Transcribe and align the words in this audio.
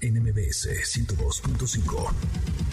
NMBS 0.00 0.66
102.5. 0.66 2.67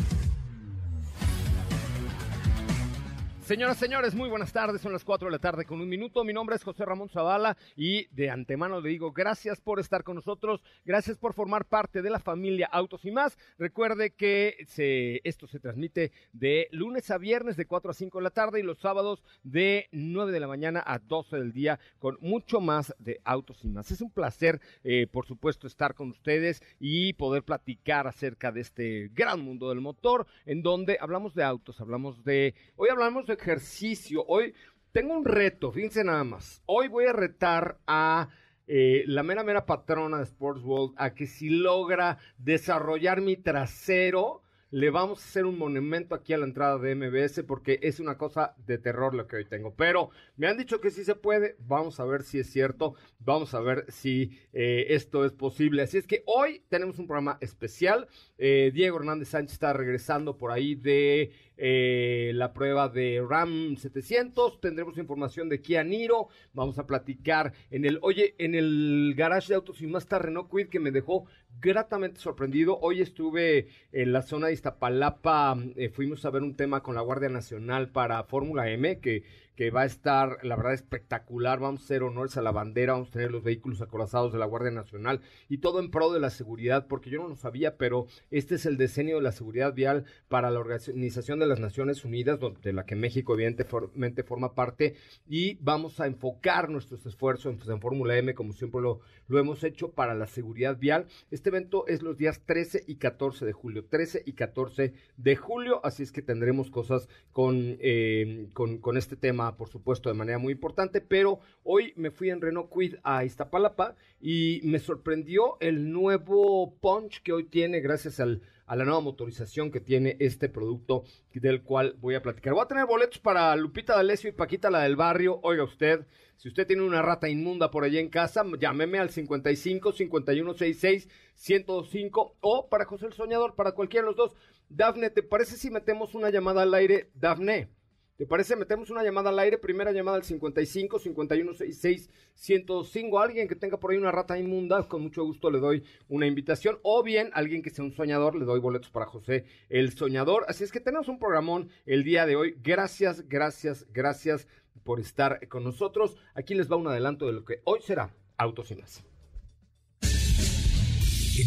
Señoras, 3.45 3.77
señores, 3.77 4.15
muy 4.15 4.27
buenas 4.27 4.51
tardes. 4.51 4.81
Son 4.81 4.91
las 4.91 5.03
4 5.03 5.27
de 5.27 5.31
la 5.31 5.37
tarde 5.37 5.65
con 5.65 5.79
un 5.79 5.87
minuto. 5.87 6.23
Mi 6.23 6.33
nombre 6.33 6.55
es 6.55 6.63
José 6.63 6.83
Ramón 6.83 7.09
Zavala 7.09 7.55
y 7.75 8.07
de 8.07 8.31
antemano 8.31 8.81
le 8.81 8.89
digo 8.89 9.11
gracias 9.11 9.61
por 9.61 9.79
estar 9.79 10.03
con 10.03 10.15
nosotros. 10.15 10.63
Gracias 10.83 11.19
por 11.19 11.35
formar 11.35 11.65
parte 11.65 12.01
de 12.01 12.09
la 12.09 12.17
familia 12.17 12.67
Autos 12.71 13.05
y 13.05 13.11
más. 13.11 13.37
Recuerde 13.59 14.15
que 14.15 14.65
se, 14.67 15.21
esto 15.23 15.45
se 15.45 15.59
transmite 15.59 16.11
de 16.33 16.69
lunes 16.71 17.11
a 17.11 17.19
viernes 17.19 17.55
de 17.55 17.67
4 17.67 17.91
a 17.91 17.93
5 17.93 18.17
de 18.17 18.23
la 18.23 18.31
tarde 18.31 18.61
y 18.61 18.63
los 18.63 18.79
sábados 18.79 19.21
de 19.43 19.89
9 19.91 20.31
de 20.31 20.39
la 20.39 20.47
mañana 20.47 20.83
a 20.83 20.97
12 20.97 21.37
del 21.37 21.53
día 21.53 21.79
con 21.99 22.17
mucho 22.21 22.59
más 22.61 22.95
de 22.97 23.21
Autos 23.25 23.63
y 23.63 23.67
más. 23.67 23.91
Es 23.91 24.01
un 24.01 24.09
placer, 24.09 24.59
eh, 24.83 25.05
por 25.05 25.27
supuesto, 25.27 25.67
estar 25.67 25.93
con 25.93 26.09
ustedes 26.09 26.63
y 26.79 27.13
poder 27.13 27.43
platicar 27.43 28.07
acerca 28.07 28.51
de 28.51 28.61
este 28.61 29.11
gran 29.13 29.39
mundo 29.41 29.69
del 29.69 29.81
motor 29.81 30.25
en 30.47 30.63
donde 30.63 30.97
hablamos 30.99 31.35
de 31.35 31.43
autos, 31.43 31.79
hablamos 31.79 32.23
de... 32.23 32.55
Hoy 32.75 32.89
hablamos 32.89 33.27
de 33.27 33.34
ejercicio. 33.35 34.25
Hoy 34.27 34.53
tengo 34.91 35.13
un 35.13 35.25
reto, 35.25 35.71
fíjense 35.71 36.03
nada 36.03 36.23
más. 36.23 36.61
Hoy 36.65 36.87
voy 36.87 37.05
a 37.05 37.13
retar 37.13 37.77
a 37.85 38.29
eh, 38.67 39.03
la 39.05 39.21
mera 39.23 39.43
mera 39.43 39.65
patrona 39.65 40.17
de 40.17 40.23
Sports 40.23 40.63
World 40.63 40.95
a 40.97 41.13
que 41.13 41.27
si 41.27 41.49
logra 41.49 42.17
desarrollar 42.37 43.21
mi 43.21 43.37
trasero, 43.37 44.41
le 44.71 44.89
vamos 44.89 45.21
a 45.21 45.25
hacer 45.25 45.45
un 45.45 45.57
monumento 45.57 46.15
aquí 46.15 46.33
a 46.33 46.37
la 46.37 46.45
entrada 46.45 46.77
de 46.77 46.95
MBS 46.95 47.43
porque 47.43 47.79
es 47.81 47.99
una 47.99 48.17
cosa 48.17 48.55
de 48.65 48.77
terror 48.77 49.13
lo 49.13 49.27
que 49.27 49.37
hoy 49.37 49.45
tengo. 49.45 49.73
Pero 49.75 50.09
me 50.35 50.47
han 50.47 50.57
dicho 50.57 50.81
que 50.81 50.91
sí 50.91 51.05
se 51.05 51.15
puede, 51.15 51.55
vamos 51.59 51.99
a 51.99 52.05
ver 52.05 52.23
si 52.23 52.39
es 52.39 52.49
cierto, 52.49 52.95
vamos 53.19 53.53
a 53.53 53.61
ver 53.61 53.85
si 53.89 54.37
eh, 54.51 54.87
esto 54.89 55.23
es 55.23 55.31
posible. 55.31 55.83
Así 55.83 55.97
es 55.97 56.07
que 56.07 56.23
hoy 56.25 56.63
tenemos 56.67 56.99
un 56.99 57.07
programa 57.07 57.37
especial. 57.41 58.07
Eh, 58.37 58.71
Diego 58.73 58.97
Hernández 58.97 59.29
Sánchez 59.29 59.53
está 59.53 59.71
regresando 59.71 60.37
por 60.37 60.51
ahí 60.51 60.75
de 60.75 61.31
eh, 61.57 62.31
la 62.35 62.53
prueba 62.53 62.89
de 62.89 63.23
RAM 63.27 63.77
700, 63.77 64.59
tendremos 64.59 64.97
información 64.97 65.49
de 65.49 65.61
Kia 65.61 65.83
Niro, 65.83 66.27
vamos 66.53 66.79
a 66.79 66.85
platicar 66.85 67.53
en 67.71 67.85
el, 67.85 67.99
oye, 68.01 68.35
en 68.37 68.55
el 68.55 69.13
garage 69.15 69.49
de 69.49 69.55
autos 69.55 69.81
y 69.81 69.87
más 69.87 70.03
está 70.03 70.19
Renault 70.19 70.51
Quid 70.51 70.67
que 70.67 70.79
me 70.79 70.91
dejó 70.91 71.25
gratamente 71.61 72.19
sorprendido. 72.19 72.77
Hoy 72.79 73.01
estuve 73.01 73.67
en 73.91 74.11
la 74.11 74.21
zona 74.21 74.47
de 74.47 74.53
Iztapalapa, 74.53 75.57
eh, 75.75 75.89
fuimos 75.89 76.25
a 76.25 76.29
ver 76.29 76.43
un 76.43 76.55
tema 76.55 76.83
con 76.83 76.95
la 76.95 77.01
Guardia 77.01 77.29
Nacional 77.29 77.89
para 77.89 78.23
Fórmula 78.23 78.69
M, 78.69 78.99
que 78.99 79.23
que 79.55 79.71
va 79.71 79.81
a 79.81 79.85
estar, 79.85 80.39
la 80.43 80.55
verdad, 80.55 80.73
espectacular. 80.73 81.59
Vamos 81.59 81.81
a 81.81 81.83
hacer 81.85 82.03
honores 82.03 82.37
a 82.37 82.41
la 82.41 82.51
bandera, 82.51 82.93
vamos 82.93 83.09
a 83.09 83.13
tener 83.13 83.31
los 83.31 83.43
vehículos 83.43 83.81
acorazados 83.81 84.33
de 84.33 84.39
la 84.39 84.45
Guardia 84.45 84.71
Nacional 84.71 85.21
y 85.49 85.59
todo 85.59 85.79
en 85.79 85.91
pro 85.91 86.11
de 86.11 86.19
la 86.19 86.29
seguridad, 86.29 86.87
porque 86.87 87.09
yo 87.09 87.21
no 87.21 87.29
lo 87.29 87.35
sabía, 87.35 87.77
pero 87.77 88.07
este 88.31 88.55
es 88.55 88.65
el 88.65 88.77
diseño 88.77 89.15
de 89.15 89.21
la 89.21 89.31
seguridad 89.31 89.73
vial 89.73 90.05
para 90.27 90.51
la 90.51 90.59
Organización 90.59 91.39
de 91.39 91.47
las 91.47 91.59
Naciones 91.59 92.03
Unidas, 92.05 92.39
de 92.61 92.73
la 92.73 92.85
que 92.85 92.95
México 92.95 93.33
evidentemente 93.33 94.23
forma 94.23 94.53
parte, 94.53 94.95
y 95.27 95.55
vamos 95.61 95.99
a 95.99 96.07
enfocar 96.07 96.69
nuestros 96.69 97.05
esfuerzos 97.05 97.55
en, 97.67 97.81
Fórmula 97.81 98.17
M, 98.17 98.33
como 98.33 98.53
siempre 98.53 98.81
lo, 98.81 99.01
lo 99.27 99.39
hemos 99.39 99.63
hecho, 99.63 99.91
para 99.91 100.13
la 100.13 100.27
seguridad 100.27 100.77
vial. 100.77 101.07
Este 101.31 101.49
evento 101.49 101.87
es 101.87 102.01
los 102.01 102.17
días 102.17 102.41
13 102.45 102.83
y 102.87 102.95
14 102.95 103.45
de 103.45 103.53
julio, 103.53 103.85
13 103.85 104.23
y 104.25 104.33
14 104.33 104.93
de 105.17 105.35
julio, 105.35 105.81
así 105.83 106.03
es 106.03 106.11
que 106.11 106.21
tendremos 106.21 106.69
cosas 106.69 107.09
con, 107.31 107.77
eh, 107.79 108.47
con, 108.53 108.77
con 108.79 108.97
este 108.97 109.15
tema 109.15 109.57
por 109.57 109.69
supuesto, 109.69 110.09
de 110.09 110.15
manera 110.15 110.37
muy 110.37 110.53
importante, 110.53 111.01
pero 111.01 111.39
hoy 111.63 111.93
me 111.95 112.11
fui 112.11 112.29
en 112.29 112.41
Renault 112.41 112.71
Quid 112.71 112.95
a 113.03 113.23
Iztapalapa 113.23 113.95
y 114.21 114.61
me 114.63 114.79
sorprendió 114.79 115.57
el 115.59 115.91
nuevo 115.91 116.75
punch 116.79 117.21
que 117.21 117.33
hoy 117.33 117.45
tiene 117.45 117.79
gracias 117.79 118.19
al, 118.19 118.41
a 118.65 118.75
la 118.75 118.85
nueva 118.85 119.01
motorización 119.01 119.71
que 119.71 119.79
tiene 119.79 120.17
este 120.19 120.49
producto 120.49 121.03
del 121.33 121.61
cual 121.61 121.95
voy 121.99 122.15
a 122.15 122.21
platicar. 122.21 122.53
Voy 122.53 122.63
a 122.63 122.67
tener 122.67 122.85
boletos 122.85 123.19
para 123.19 123.55
Lupita 123.55 123.95
D'Alessio 123.95 124.29
y 124.29 124.33
Paquita 124.33 124.69
la 124.69 124.83
del 124.83 124.95
barrio. 124.95 125.39
Oiga 125.43 125.63
usted, 125.63 126.05
si 126.37 126.49
usted 126.49 126.65
tiene 126.67 126.83
una 126.83 127.01
rata 127.01 127.29
inmunda 127.29 127.71
por 127.71 127.83
allá 127.83 127.99
en 127.99 128.09
casa, 128.09 128.43
llámeme 128.59 128.99
al 128.99 129.09
55 129.09 129.91
5166 129.91 131.09
105 131.35 132.37
o 132.41 132.69
para 132.69 132.85
José 132.85 133.05
el 133.07 133.13
Soñador, 133.13 133.55
para 133.55 133.73
cualquiera 133.73 134.05
de 134.05 134.11
los 134.11 134.17
dos. 134.17 134.35
Dafne, 134.69 135.09
¿te 135.09 135.23
parece 135.23 135.57
si 135.57 135.69
metemos 135.69 136.15
una 136.15 136.29
llamada 136.29 136.63
al 136.63 136.73
aire? 136.73 137.11
Dafne. 137.13 137.69
¿Te 138.17 138.25
parece? 138.25 138.55
Metemos 138.55 138.89
una 138.89 139.03
llamada 139.03 139.29
al 139.29 139.39
aire. 139.39 139.57
Primera 139.57 139.91
llamada 139.91 140.15
al 140.15 140.23
55 140.23 140.99
51 140.99 141.53
66 141.53 142.09
105. 142.33 143.19
Alguien 143.19 143.49
que 143.49 143.55
tenga 143.55 143.77
por 143.77 143.91
ahí 143.91 143.97
una 143.97 144.11
rata 144.11 144.39
inmunda, 144.39 144.87
con 144.87 145.01
mucho 145.01 145.25
gusto 145.25 145.51
le 145.51 145.59
doy 145.59 145.83
una 146.07 146.25
invitación. 146.25 146.79
O 146.81 147.03
bien, 147.03 147.29
alguien 147.33 147.61
que 147.61 147.71
sea 147.71 147.83
un 147.83 147.91
soñador, 147.91 148.35
le 148.35 148.45
doy 148.45 148.61
boletos 148.61 148.89
para 148.89 149.05
José 149.05 149.45
el 149.67 149.91
Soñador. 149.91 150.45
Así 150.47 150.63
es 150.63 150.71
que 150.71 150.79
tenemos 150.79 151.09
un 151.09 151.19
programón 151.19 151.69
el 151.85 152.05
día 152.05 152.25
de 152.25 152.37
hoy. 152.37 152.55
Gracias, 152.63 153.27
gracias, 153.27 153.85
gracias 153.91 154.47
por 154.83 155.01
estar 155.01 155.45
con 155.49 155.65
nosotros. 155.65 156.15
Aquí 156.35 156.55
les 156.55 156.71
va 156.71 156.77
un 156.77 156.87
adelanto 156.87 157.25
de 157.25 157.33
lo 157.33 157.43
que 157.43 157.59
hoy 157.65 157.81
será 157.81 158.15
Autos. 158.37 158.71
En 158.71 158.79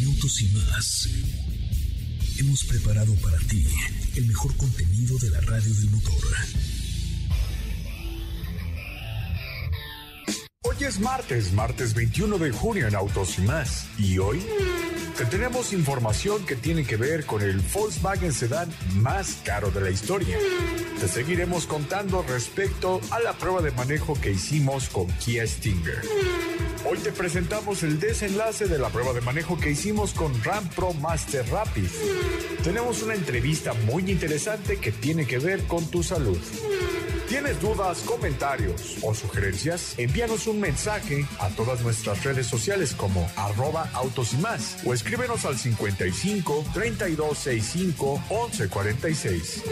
Autos 0.05 0.43
hemos 2.38 2.65
preparado 2.65 3.15
para 3.16 3.38
ti 3.38 3.66
el 4.16 4.26
mejor 4.26 4.54
contenido 4.56 5.19
de 5.19 5.31
la 5.31 5.41
radio 5.41 5.75
del 5.75 5.91
motor. 5.91 6.22
Hoy 10.78 10.84
es 10.84 11.00
martes, 11.00 11.53
martes 11.55 11.93
21 11.93 12.39
de 12.39 12.53
junio 12.53 12.87
en 12.87 12.94
Autos 12.94 13.37
y 13.41 13.43
más. 13.43 13.89
Y 13.99 14.19
hoy 14.19 14.41
te 15.16 15.25
tenemos 15.25 15.72
información 15.72 16.47
que 16.47 16.55
tiene 16.55 16.84
que 16.84 16.97
ver 16.97 17.27
con 17.27 17.43
el 17.43 17.61
Volkswagen 17.75 18.33
Sedan 18.33 18.71
más 18.94 19.41
caro 19.44 19.72
de 19.72 19.81
la 19.81 19.91
historia. 19.91 20.38
Te 21.00 21.09
seguiremos 21.09 21.67
contando 21.67 22.25
respecto 22.28 23.00
a 23.11 23.19
la 23.19 23.33
prueba 23.33 23.61
de 23.61 23.72
manejo 23.72 24.15
que 24.21 24.31
hicimos 24.31 24.88
con 24.88 25.09
Kia 25.15 25.49
Stinger. 25.49 26.00
Hoy 26.88 26.99
te 26.99 27.11
presentamos 27.11 27.83
el 27.83 27.99
desenlace 27.99 28.69
de 28.69 28.78
la 28.78 28.88
prueba 28.88 29.12
de 29.12 29.21
manejo 29.21 29.59
que 29.59 29.72
hicimos 29.72 30.12
con 30.12 30.33
Ram 30.44 30.69
Pro 30.69 30.93
Master 30.93 31.44
Rapid. 31.50 31.88
Tenemos 32.62 33.03
una 33.03 33.14
entrevista 33.14 33.75
muy 33.75 34.08
interesante 34.08 34.76
que 34.76 34.93
tiene 34.93 35.26
que 35.26 35.41
ver 35.41 35.64
con 35.64 35.91
tu 35.91 36.05
salud. 36.05 36.38
¿Tienes 37.29 37.61
dudas, 37.61 38.03
comentarios 38.05 38.97
o 39.03 39.13
sugerencias? 39.13 39.99
Envíanos 39.99 40.47
un 40.47 40.59
mensaje 40.61 41.27
a 41.39 41.51
todas 41.51 41.83
nuestras 41.83 42.25
redes 42.25 42.47
sociales 42.47 42.95
como 42.95 43.31
arroba 43.37 43.91
autos 43.93 44.33
y 44.33 44.39
más 44.39 44.83
o 44.87 44.95
escríbenos 44.95 45.45
al 45.45 45.59
55 45.59 46.65
3265 46.73 48.23
1146. 48.31 49.63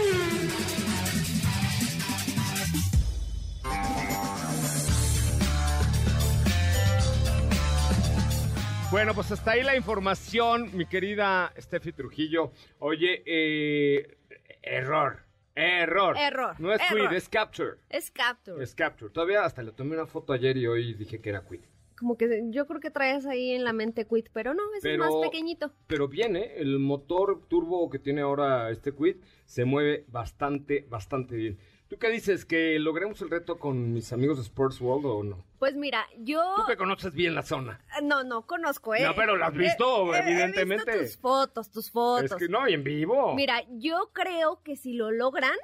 Bueno, 8.90 9.14
pues 9.14 9.32
hasta 9.32 9.52
ahí 9.52 9.62
la 9.62 9.76
información, 9.76 10.76
mi 10.76 10.84
querida 10.84 11.54
Steffi 11.58 11.92
Trujillo. 11.92 12.52
Oye, 12.80 13.22
eh, 13.24 14.18
error. 14.62 15.25
Error. 15.56 16.16
Error. 16.18 16.54
No 16.60 16.72
es 16.72 16.80
error. 16.90 17.08
Quid, 17.08 17.16
es 17.16 17.28
Capture. 17.28 17.76
Es 17.88 18.10
Capture. 18.10 18.62
Es 18.62 18.74
Capture. 18.74 19.10
Todavía 19.10 19.42
hasta 19.44 19.62
le 19.62 19.72
tomé 19.72 19.94
una 19.96 20.06
foto 20.06 20.32
ayer 20.32 20.56
y 20.56 20.66
hoy 20.66 20.94
dije 20.94 21.20
que 21.20 21.30
era 21.30 21.44
Quid. 21.46 21.60
como 21.98 22.18
que 22.18 22.42
yo 22.50 22.66
creo 22.66 22.78
que 22.78 22.90
traes 22.90 23.24
ahí 23.24 23.52
en 23.52 23.64
la 23.64 23.72
mente 23.72 24.06
Quid, 24.06 24.26
pero 24.34 24.52
no, 24.52 24.62
es 24.76 24.84
el 24.84 24.98
más 24.98 25.08
Pero- 25.08 25.22
pequeñito. 25.22 25.72
Pero 25.86 26.08
bien, 26.08 26.36
¿eh? 26.36 26.52
El 26.58 26.78
motor 26.78 27.40
turbo 27.48 27.88
que 27.88 27.98
tiene 27.98 28.20
ahora 28.20 28.70
este 28.70 28.92
Quid 28.92 29.16
se 29.46 29.64
mueve 29.64 30.04
bastante, 30.08 30.84
bastante 30.90 31.36
bien. 31.36 31.58
¿Tú 31.88 31.98
qué 31.98 32.08
dices? 32.10 32.44
¿Que 32.44 32.78
logremos 32.80 33.22
el 33.22 33.30
reto 33.30 33.58
con 33.58 33.92
mis 33.92 34.12
amigos 34.12 34.38
de 34.38 34.42
Sports 34.42 34.80
World 34.80 35.06
o 35.06 35.22
no? 35.22 35.44
Pues 35.60 35.76
mira, 35.76 36.04
yo... 36.18 36.42
Tú 36.56 36.62
que 36.66 36.76
conoces 36.76 37.12
bien 37.14 37.34
la 37.36 37.42
zona. 37.42 37.80
No, 38.02 38.24
no, 38.24 38.44
conozco, 38.44 38.94
¿eh? 38.94 39.04
No, 39.04 39.14
pero 39.14 39.36
¿lo 39.36 39.44
has 39.44 39.54
visto? 39.54 40.12
Eh, 40.14 40.18
Evidentemente. 40.18 40.90
He 40.90 40.98
visto 41.02 41.14
tus 41.14 41.22
fotos, 41.22 41.70
tus 41.70 41.90
fotos. 41.92 42.32
Es 42.32 42.36
que 42.36 42.48
no, 42.48 42.68
y 42.68 42.74
en 42.74 42.82
vivo. 42.82 43.34
Mira, 43.36 43.62
yo 43.78 44.10
creo 44.12 44.60
que 44.64 44.74
si 44.74 44.94
lo 44.94 45.12
logran, 45.12 45.56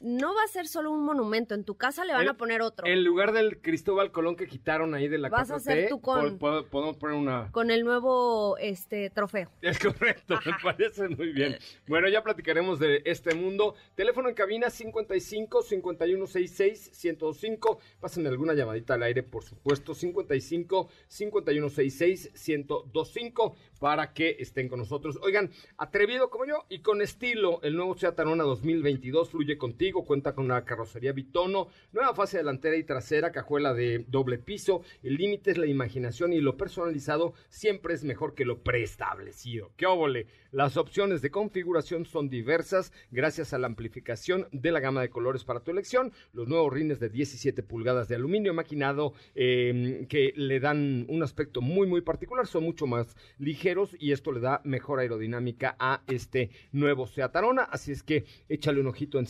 no 0.00 0.34
va 0.34 0.42
a 0.44 0.48
ser 0.48 0.66
solo 0.66 0.90
un 0.90 1.04
monumento. 1.04 1.54
En 1.54 1.64
tu 1.64 1.76
casa 1.76 2.04
le 2.04 2.12
van 2.12 2.22
El- 2.22 2.28
a 2.30 2.34
poner 2.34 2.62
otro. 2.62 2.86
En 2.86 3.04
lugar 3.04 3.32
del 3.32 3.60
Cristóbal 3.60 4.12
Colón 4.12 4.36
que 4.36 4.46
quitaron 4.46 4.94
ahí 4.94 5.08
de 5.08 5.18
la 5.18 5.28
Vas 5.28 5.50
a 5.50 5.54
4T, 5.54 5.56
hacer 5.56 5.88
tú 5.88 6.00
con- 6.00 6.38
po- 6.38 6.62
po- 6.62 6.66
podemos 6.68 6.96
poner 6.96 7.16
una... 7.16 7.50
Con 7.52 7.70
el 7.70 7.84
nuevo 7.84 8.56
este 8.58 9.10
trofeo. 9.10 9.50
Es 9.62 9.78
correcto, 9.78 10.38
me 10.44 10.52
parece 10.62 11.08
muy 11.08 11.32
bien. 11.32 11.56
Bueno, 11.86 12.08
ya 12.08 12.22
platicaremos 12.22 12.78
de 12.78 13.02
este 13.04 13.34
mundo. 13.34 13.74
Teléfono 13.94 14.28
en 14.28 14.34
cabina 14.34 14.70
55 14.70 15.62
5166 15.62 16.90
1025. 17.04 17.78
Pasen 18.00 18.26
alguna 18.26 18.54
llamadita 18.54 18.94
al 18.94 19.02
aire, 19.04 19.22
por 19.22 19.44
supuesto. 19.44 19.94
55 19.94 20.88
5166 21.08 22.32
1025 22.48 23.56
para 23.80 24.12
que 24.12 24.36
estén 24.38 24.68
con 24.68 24.78
nosotros. 24.78 25.18
Oigan, 25.22 25.50
atrevido 25.76 26.30
como 26.30 26.46
yo 26.46 26.64
y 26.68 26.80
con 26.80 27.02
estilo, 27.02 27.60
el 27.62 27.76
nuevo 27.76 27.96
Seat 27.96 28.18
Arona 28.18 28.44
2022 28.44 29.30
fluye 29.30 29.58
contigo. 29.58 29.83
Cuenta 29.92 30.34
con 30.34 30.46
una 30.46 30.64
carrocería 30.64 31.12
bitono, 31.12 31.68
nueva 31.92 32.14
fase 32.14 32.38
delantera 32.38 32.76
y 32.76 32.84
trasera, 32.84 33.32
cajuela 33.32 33.74
de 33.74 34.04
doble 34.08 34.38
piso. 34.38 34.82
El 35.02 35.16
límite 35.16 35.50
es 35.50 35.58
la 35.58 35.66
imaginación 35.66 36.32
y 36.32 36.40
lo 36.40 36.56
personalizado 36.56 37.34
siempre 37.48 37.94
es 37.94 38.04
mejor 38.04 38.34
que 38.34 38.44
lo 38.44 38.62
preestablecido. 38.62 39.72
¡Qué 39.76 39.86
óvole! 39.86 40.26
Las 40.52 40.76
opciones 40.76 41.20
de 41.20 41.30
configuración 41.30 42.06
son 42.06 42.28
diversas 42.28 42.92
gracias 43.10 43.52
a 43.52 43.58
la 43.58 43.66
amplificación 43.66 44.46
de 44.52 44.70
la 44.70 44.80
gama 44.80 45.02
de 45.02 45.10
colores 45.10 45.44
para 45.44 45.60
tu 45.60 45.70
elección. 45.70 46.12
Los 46.32 46.48
nuevos 46.48 46.72
rines 46.72 47.00
de 47.00 47.08
17 47.08 47.62
pulgadas 47.62 48.08
de 48.08 48.14
aluminio 48.14 48.54
maquinado 48.54 49.14
eh, 49.34 50.06
que 50.08 50.32
le 50.36 50.60
dan 50.60 51.06
un 51.08 51.22
aspecto 51.22 51.60
muy 51.60 51.86
muy 51.86 52.02
particular, 52.02 52.46
son 52.46 52.64
mucho 52.64 52.86
más 52.86 53.16
ligeros 53.38 53.96
y 53.98 54.12
esto 54.12 54.32
le 54.32 54.40
da 54.40 54.60
mejor 54.64 55.00
aerodinámica 55.00 55.76
a 55.78 56.02
este 56.06 56.50
nuevo 56.72 57.06
Seat 57.06 57.34
Arona. 57.34 57.64
Así 57.64 57.92
es 57.92 58.02
que 58.02 58.24
échale 58.48 58.80
un 58.80 58.86
ojito 58.86 59.18
en 59.18 59.26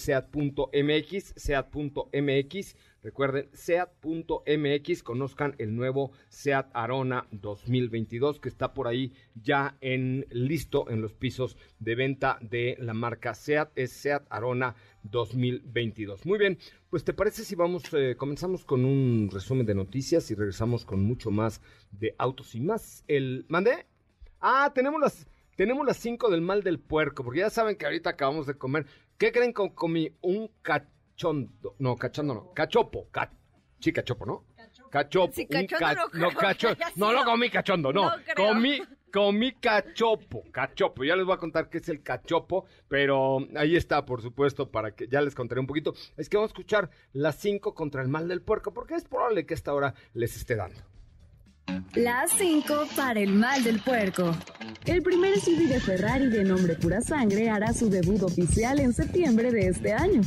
seat.mx. 1.37 2.77
Recuerden, 3.05 3.51
SEAT.mx, 3.53 5.03
conozcan 5.03 5.55
el 5.59 5.77
nuevo 5.77 6.13
SEAT 6.31 6.71
Arona 6.73 7.27
2022 7.33 8.41
que 8.41 8.49
está 8.49 8.73
por 8.73 8.89
ahí 8.89 9.13
ya 9.35 9.77
en 9.83 10.27
listo 10.31 10.89
en 10.89 11.03
los 11.03 11.13
pisos 11.13 11.59
de 11.79 11.97
venta 11.97 12.39
de 12.41 12.77
la 12.81 12.95
marca 12.95 13.35
SEAT, 13.35 13.73
es 13.77 13.93
SEAT 13.93 14.27
Arona 14.31 14.75
2022. 15.03 16.25
Muy 16.25 16.39
bien, 16.39 16.59
pues 16.89 17.05
te 17.05 17.13
parece 17.13 17.45
si 17.45 17.55
vamos, 17.55 17.83
eh, 17.93 18.17
comenzamos 18.17 18.65
con 18.65 18.87
un 18.87 19.29
resumen 19.31 19.67
de 19.67 19.75
noticias 19.75 20.31
y 20.31 20.35
regresamos 20.35 20.87
con 20.87 21.03
mucho 21.05 21.31
más 21.31 21.61
de 21.91 22.15
autos 22.17 22.55
y 22.55 22.61
más. 22.61 23.05
El, 23.07 23.45
¿mandé? 23.49 23.85
Ah, 24.41 24.73
tenemos 24.75 24.99
las, 24.99 25.27
tenemos 25.57 25.87
las 25.87 25.99
5 25.99 26.31
del 26.31 26.41
mal 26.41 26.63
del 26.63 26.81
puerco, 26.81 27.23
porque 27.23 27.41
ya 27.41 27.51
saben 27.51 27.77
que 27.77 27.85
ahorita 27.85 28.11
acabamos 28.11 28.47
de 28.47 28.55
comer. 28.55 28.87
¿Qué 29.19 29.33
creen 29.33 29.53
que 29.55 29.73
comí? 29.75 30.11
Un 30.23 30.51
cachondo, 30.63 31.77
no, 31.79 31.97
cachondo 31.97 32.35
no, 32.35 32.53
cachopo, 32.53 33.09
ca- 33.11 33.31
sí, 33.81 33.93
cachopo, 33.93 34.27
¿no? 34.27 34.45
Cachopo. 34.91 35.33
Sí, 35.33 35.43
un 35.51 35.67
cachondo 35.67 35.79
ca- 35.79 35.95
no 36.19 36.29
creo 36.29 36.31
que 36.31 36.37
cacho- 36.37 36.69
haya 36.69 36.93
no 36.97 37.13
lo 37.13 37.25
comí 37.25 37.51
cachondo, 37.51 37.93
no, 37.93 38.05
No 38.17 38.23
creo. 38.25 38.35
comí, 38.49 38.81
comí 39.13 39.53
cachopo, 39.55 40.45
cachopo. 40.53 41.05
Ya 41.05 41.17
les 41.17 41.25
voy 41.27 41.35
a 41.35 41.39
contar 41.39 41.69
qué 41.69 41.79
es 41.79 41.89
el 41.89 42.03
cachopo, 42.03 42.67
pero 42.89 43.39
ahí 43.57 43.77
está, 43.77 44.05
por 44.05 44.23
supuesto, 44.23 44.71
para 44.71 44.95
que 44.95 45.09
ya 45.09 45.21
les 45.21 45.35
contaré 45.35 45.61
un 45.61 45.67
poquito. 45.67 45.95
Es 46.17 46.29
que 46.29 46.37
vamos 46.37 46.51
a 46.51 46.53
escuchar 46.53 46.91
las 47.13 47.37
5 47.37 47.75
contra 47.75 48.03
el 48.03 48.09
mal 48.09 48.29
del 48.29 48.43
puerco, 48.43 48.73
porque 48.73 48.95
es 48.95 49.05
probable 49.05 49.47
que 49.47 49.55
esta 49.55 49.75
hora 49.75 49.95
les 50.13 50.37
esté 50.37 50.55
dando. 50.57 50.81
Las 51.95 52.33
5 52.33 52.89
para 52.97 53.21
el 53.21 53.33
mal 53.35 53.63
del 53.63 53.81
puerco. 53.81 54.33
El 54.85 55.03
primer 55.03 55.39
SUV 55.39 55.69
de 55.69 55.81
Ferrari 55.81 56.27
de 56.27 56.45
nombre 56.45 56.75
Pura 56.75 57.01
Sangre 57.01 57.49
hará 57.49 57.73
su 57.73 57.89
debut 57.89 58.23
oficial 58.23 58.81
en 58.81 58.93
septiembre 58.93 59.53
de 59.53 59.69
este 59.69 59.93
año. 59.93 60.21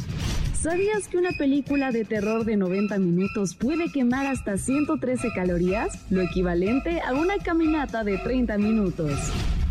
¿Sabías 0.60 1.08
que 1.08 1.18
una 1.18 1.32
película 1.38 1.92
de 1.92 2.06
terror 2.06 2.46
de 2.46 2.56
90 2.56 2.98
minutos 3.00 3.56
puede 3.56 3.92
quemar 3.92 4.26
hasta 4.26 4.58
113 4.58 5.30
calorías? 5.36 6.06
Lo 6.10 6.22
equivalente 6.22 7.02
a 7.02 7.14
una 7.14 7.38
caminata 7.38 8.04
de 8.04 8.18
30 8.18 8.58
minutos. 8.58 9.12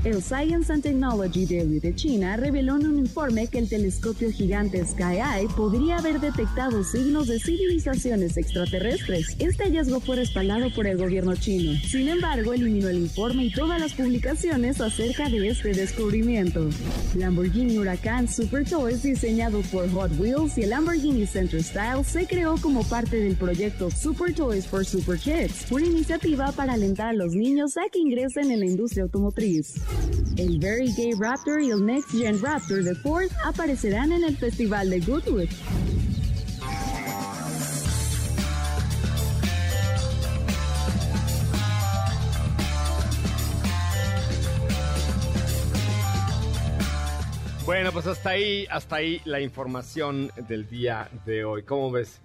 El 0.06 0.22
Science 0.22 0.72
and 0.72 0.84
Technology 0.84 1.46
Daily 1.46 1.80
de 1.80 1.92
China 1.92 2.36
reveló 2.36 2.76
en 2.76 2.86
un 2.86 2.98
informe 3.00 3.48
que 3.48 3.58
el 3.58 3.68
telescopio 3.68 4.30
gigante 4.30 4.86
Sky 4.86 5.18
Eye 5.18 5.48
podría 5.56 5.98
haber 5.98 6.20
detectado 6.20 6.84
signos 6.84 7.26
de 7.26 7.40
civilizaciones 7.40 8.36
extraterrestres. 8.36 9.34
Este 9.40 9.64
hallazgo 9.64 9.98
fue 9.98 10.14
respaldado 10.14 10.72
por 10.72 10.86
el 10.86 10.96
gobierno 10.96 11.34
chino. 11.34 11.72
Sin 11.80 12.08
embargo, 12.08 12.52
eliminó 12.52 12.88
el 12.88 12.98
informe 12.98 13.46
y 13.46 13.52
todas 13.52 13.80
las 13.80 13.94
publicaciones 13.94 14.80
acerca 14.80 15.28
de 15.28 15.48
este 15.48 15.72
descubrimiento. 15.72 16.70
Lamborghini 17.16 17.76
Huracan 17.76 18.28
Super 18.28 18.64
Toys, 18.64 19.02
diseñado 19.02 19.60
por 19.72 19.90
Hot 19.90 20.12
Wheels 20.20 20.56
y 20.56 20.62
el 20.62 20.70
Lamborghini 20.70 21.26
Center 21.26 21.60
Style, 21.60 22.04
se 22.04 22.28
creó 22.28 22.58
como 22.58 22.84
parte 22.84 23.16
del 23.16 23.34
proyecto 23.34 23.90
Super 23.90 24.32
Toys 24.32 24.68
for 24.68 24.84
Super 24.84 25.18
Kids, 25.18 25.66
una 25.72 25.86
iniciativa 25.86 26.52
para 26.52 26.74
alentar 26.74 27.08
a 27.08 27.12
los 27.12 27.34
niños 27.34 27.76
a 27.76 27.88
que 27.90 27.98
ingresen 27.98 28.52
en 28.52 28.60
la 28.60 28.66
industria 28.66 29.02
automotriz. 29.02 29.74
El 30.36 30.58
Very 30.58 30.92
Gay 30.92 31.12
Raptor 31.18 31.62
y 31.62 31.70
el 31.70 31.84
Next 31.84 32.10
Gen 32.10 32.40
Raptor 32.40 32.82
de 32.82 32.94
Ford 32.96 33.28
aparecerán 33.44 34.12
en 34.12 34.24
el 34.24 34.36
Festival 34.36 34.90
de 34.90 35.00
Goodwood. 35.00 35.48
Bueno, 47.66 47.90
pues 47.90 48.06
hasta 48.06 48.30
ahí, 48.30 48.64
hasta 48.70 48.96
ahí 48.96 49.20
la 49.24 49.40
información 49.40 50.30
del 50.48 50.68
día 50.68 51.10
de 51.24 51.44
hoy. 51.44 51.64
¿Cómo 51.64 51.90
ves? 51.90 52.20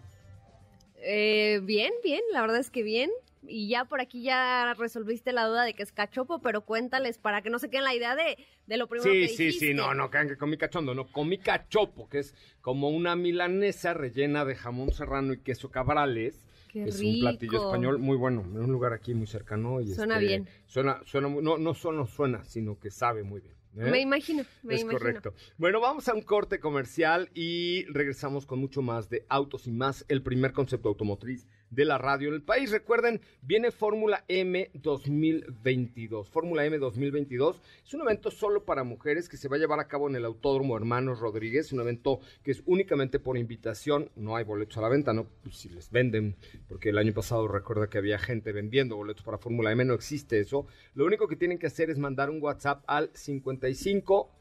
Eh, 0.98 1.60
bien, 1.64 1.92
bien, 2.04 2.22
la 2.32 2.42
verdad 2.42 2.60
es 2.60 2.70
que 2.70 2.84
bien. 2.84 3.10
Y 3.44 3.70
ya 3.70 3.86
por 3.86 4.02
aquí 4.02 4.22
ya 4.24 4.74
resolviste 4.78 5.32
la 5.34 5.46
duda 5.48 5.64
de 5.64 5.74
que 5.74 5.82
es 5.84 5.92
cachopo, 5.92 6.42
pero 6.42 6.62
cuéntales 6.62 7.18
para 7.18 7.42
que 7.42 7.50
no 7.50 7.58
se 7.60 7.70
queden 7.70 7.86
la 7.86 7.96
idea 7.96 8.16
de, 8.16 8.38
de 8.68 8.78
lo 8.78 8.88
primero 8.88 9.12
Sí, 9.12 9.22
que 9.22 9.28
sí, 9.30 9.44
dijiste. 9.46 9.68
sí, 9.70 9.74
no, 9.74 9.94
no 9.96 10.12
crean 10.12 10.28
que 10.28 10.38
comí 10.38 10.58
cachondo, 10.58 10.94
no, 10.94 11.08
comí 11.12 11.38
cachopo, 11.40 12.08
que 12.08 12.20
es 12.20 12.36
como 12.62 12.90
una 12.90 13.16
milanesa 13.16 13.94
rellena 13.94 14.46
de 14.46 14.56
jamón 14.56 14.92
serrano 14.92 15.34
y 15.34 15.40
queso 15.40 15.72
cabrales. 15.72 16.46
Qué 16.70 16.84
es 16.84 17.00
un 17.02 17.20
platillo 17.20 17.66
español 17.68 17.98
muy 18.00 18.16
bueno, 18.16 18.42
en 18.44 18.58
un 18.58 18.72
lugar 18.72 18.94
aquí 18.94 19.14
muy 19.14 19.28
cercano. 19.28 19.82
Y 19.82 19.88
Suena 19.94 20.16
este, 20.16 20.28
bien. 20.28 20.48
Suena, 20.68 21.02
suena, 21.06 21.28
no, 21.28 21.58
no 21.58 21.74
solo 21.74 22.06
suena, 22.08 22.46
sino 22.46 22.80
que 22.80 22.92
sabe 22.92 23.24
muy 23.24 23.42
bien. 23.42 23.56
¿eh? 23.76 23.90
Me 23.92 24.00
imagino, 24.00 24.44
me 24.64 24.76
es 24.76 24.82
imagino. 24.82 25.00
correcto. 25.00 25.34
Bueno, 25.58 25.82
vamos 25.82 26.08
a 26.08 26.14
un 26.14 26.22
corte 26.22 26.60
comercial 26.60 27.30
y 27.34 27.86
regresamos 27.86 28.46
con 28.46 28.60
mucho 28.60 28.82
más 28.82 29.10
de 29.10 29.26
autos 29.28 29.68
y 29.68 29.72
más, 29.72 30.06
el 30.08 30.22
primer 30.22 30.54
concepto 30.54 30.88
automotriz 30.90 31.46
de 31.72 31.86
la 31.86 31.98
radio 31.98 32.28
en 32.30 32.36
el 32.36 32.44
país. 32.44 32.70
Recuerden, 32.70 33.22
viene 33.42 33.72
Fórmula 33.72 34.24
M 34.28 34.70
2022. 34.74 36.30
Fórmula 36.30 36.66
M 36.66 36.78
2022 36.78 37.60
es 37.86 37.94
un 37.94 38.02
evento 38.02 38.30
solo 38.30 38.64
para 38.64 38.84
mujeres 38.84 39.28
que 39.28 39.38
se 39.38 39.48
va 39.48 39.56
a 39.56 39.60
llevar 39.60 39.80
a 39.80 39.88
cabo 39.88 40.08
en 40.08 40.16
el 40.16 40.26
Autódromo 40.26 40.78
Hermanos 40.78 41.20
Rodríguez, 41.20 41.72
un 41.72 41.80
evento 41.80 42.20
que 42.44 42.52
es 42.52 42.62
únicamente 42.66 43.20
por 43.20 43.38
invitación, 43.38 44.10
no 44.16 44.36
hay 44.36 44.44
boletos 44.44 44.78
a 44.78 44.82
la 44.82 44.90
venta, 44.90 45.14
no 45.14 45.26
Pues 45.44 45.56
si 45.56 45.70
les 45.70 45.90
venden, 45.90 46.36
porque 46.68 46.90
el 46.90 46.98
año 46.98 47.14
pasado 47.14 47.48
recuerda 47.48 47.90
que 47.90 47.98
había 47.98 48.20
gente 48.20 48.52
vendiendo 48.52 48.98
boletos 48.98 49.24
para 49.24 49.38
Fórmula 49.38 49.72
M, 49.72 49.84
no 49.86 49.94
existe 49.94 50.40
eso. 50.40 50.68
Lo 50.94 51.06
único 51.06 51.28
que 51.28 51.36
tienen 51.36 51.58
que 51.58 51.68
hacer 51.68 51.90
es 51.90 51.98
mandar 51.98 52.30
un 52.30 52.42
WhatsApp 52.42 52.84
al 52.86 53.10
55 53.14 54.41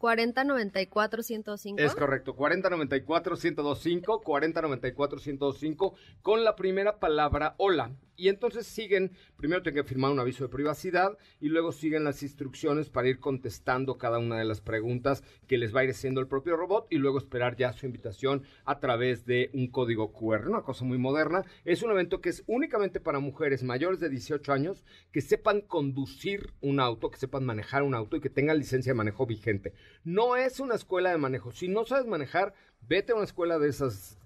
40 0.00 0.44
94 0.44 1.22
105. 1.22 1.78
es 1.78 1.94
correcto, 1.94 2.34
4094-1025, 2.34 4.22
4094-1025, 4.22 5.92
con 6.22 6.42
la 6.42 6.56
primera 6.56 6.98
palabra 6.98 7.54
hola. 7.58 7.92
Y 8.20 8.28
entonces 8.28 8.66
siguen, 8.66 9.12
primero 9.36 9.62
tienen 9.62 9.82
que 9.82 9.88
firmar 9.88 10.10
un 10.10 10.20
aviso 10.20 10.44
de 10.44 10.50
privacidad 10.50 11.16
y 11.40 11.48
luego 11.48 11.72
siguen 11.72 12.04
las 12.04 12.22
instrucciones 12.22 12.90
para 12.90 13.08
ir 13.08 13.18
contestando 13.18 13.96
cada 13.96 14.18
una 14.18 14.38
de 14.38 14.44
las 14.44 14.60
preguntas 14.60 15.24
que 15.46 15.56
les 15.56 15.74
va 15.74 15.80
a 15.80 15.84
ir 15.84 15.90
haciendo 15.90 16.20
el 16.20 16.28
propio 16.28 16.54
robot 16.54 16.86
y 16.90 16.96
luego 16.96 17.16
esperar 17.16 17.56
ya 17.56 17.72
su 17.72 17.86
invitación 17.86 18.42
a 18.66 18.78
través 18.78 19.24
de 19.24 19.48
un 19.54 19.68
código 19.68 20.12
QR, 20.12 20.48
una 20.48 20.60
cosa 20.60 20.84
muy 20.84 20.98
moderna. 20.98 21.46
Es 21.64 21.82
un 21.82 21.92
evento 21.92 22.20
que 22.20 22.28
es 22.28 22.44
únicamente 22.46 23.00
para 23.00 23.20
mujeres 23.20 23.62
mayores 23.62 24.00
de 24.00 24.10
18 24.10 24.52
años 24.52 24.84
que 25.12 25.22
sepan 25.22 25.62
conducir 25.62 26.52
un 26.60 26.78
auto, 26.78 27.10
que 27.10 27.18
sepan 27.18 27.46
manejar 27.46 27.82
un 27.82 27.94
auto 27.94 28.16
y 28.16 28.20
que 28.20 28.28
tengan 28.28 28.58
licencia 28.58 28.92
de 28.92 28.98
manejo 28.98 29.24
vigente. 29.24 29.72
No 30.04 30.36
es 30.36 30.60
una 30.60 30.74
escuela 30.74 31.10
de 31.10 31.18
manejo. 31.18 31.52
Si 31.52 31.68
no 31.68 31.84
sabes 31.84 32.06
manejar, 32.06 32.54
vete 32.88 33.12
a 33.12 33.16
una 33.16 33.24
escuela 33.24 33.58
de 33.58 33.68
esas 33.68 34.16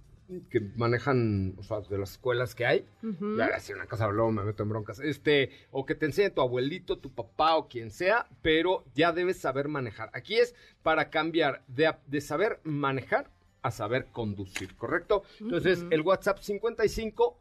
que 0.49 0.59
manejan, 0.77 1.55
o 1.59 1.63
sea, 1.63 1.81
de 1.81 1.99
las 1.99 2.13
escuelas 2.13 2.55
que 2.55 2.65
hay, 2.65 2.87
Ujú. 3.03 3.37
ya 3.37 3.45
así 3.55 3.75
una 3.75 3.85
casa 3.87 4.09
luego 4.09 4.33
me 4.33 4.43
meto 4.43 4.63
en 4.63 4.71
broncas, 4.71 4.99
este, 5.01 5.51
o 5.71 5.85
que 5.85 5.95
te 5.95 6.07
enseñe 6.07 6.31
tu 6.31 6.41
abuelito, 6.41 6.97
tu 6.99 7.13
papá 7.13 7.57
o 7.57 7.69
quien 7.69 7.91
sea, 7.91 8.27
pero 8.41 8.85
ya 8.95 9.13
debes 9.13 9.39
saber 9.39 9.69
manejar. 9.69 10.09
Aquí 10.15 10.37
es 10.37 10.55
para 10.83 11.11
cambiar 11.11 11.63
de, 11.69 11.95
de 12.07 12.21
saber 12.23 12.59
manejar 12.65 13.31
a 13.61 13.71
saber 13.71 14.07
conducir, 14.13 14.75
¿correcto? 14.77 15.25
Entonces, 15.41 15.81
Ujú. 15.81 15.89
el 15.91 16.01
WhatsApp 16.01 16.39
55 16.39 17.39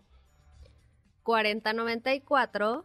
4094 1.24 2.84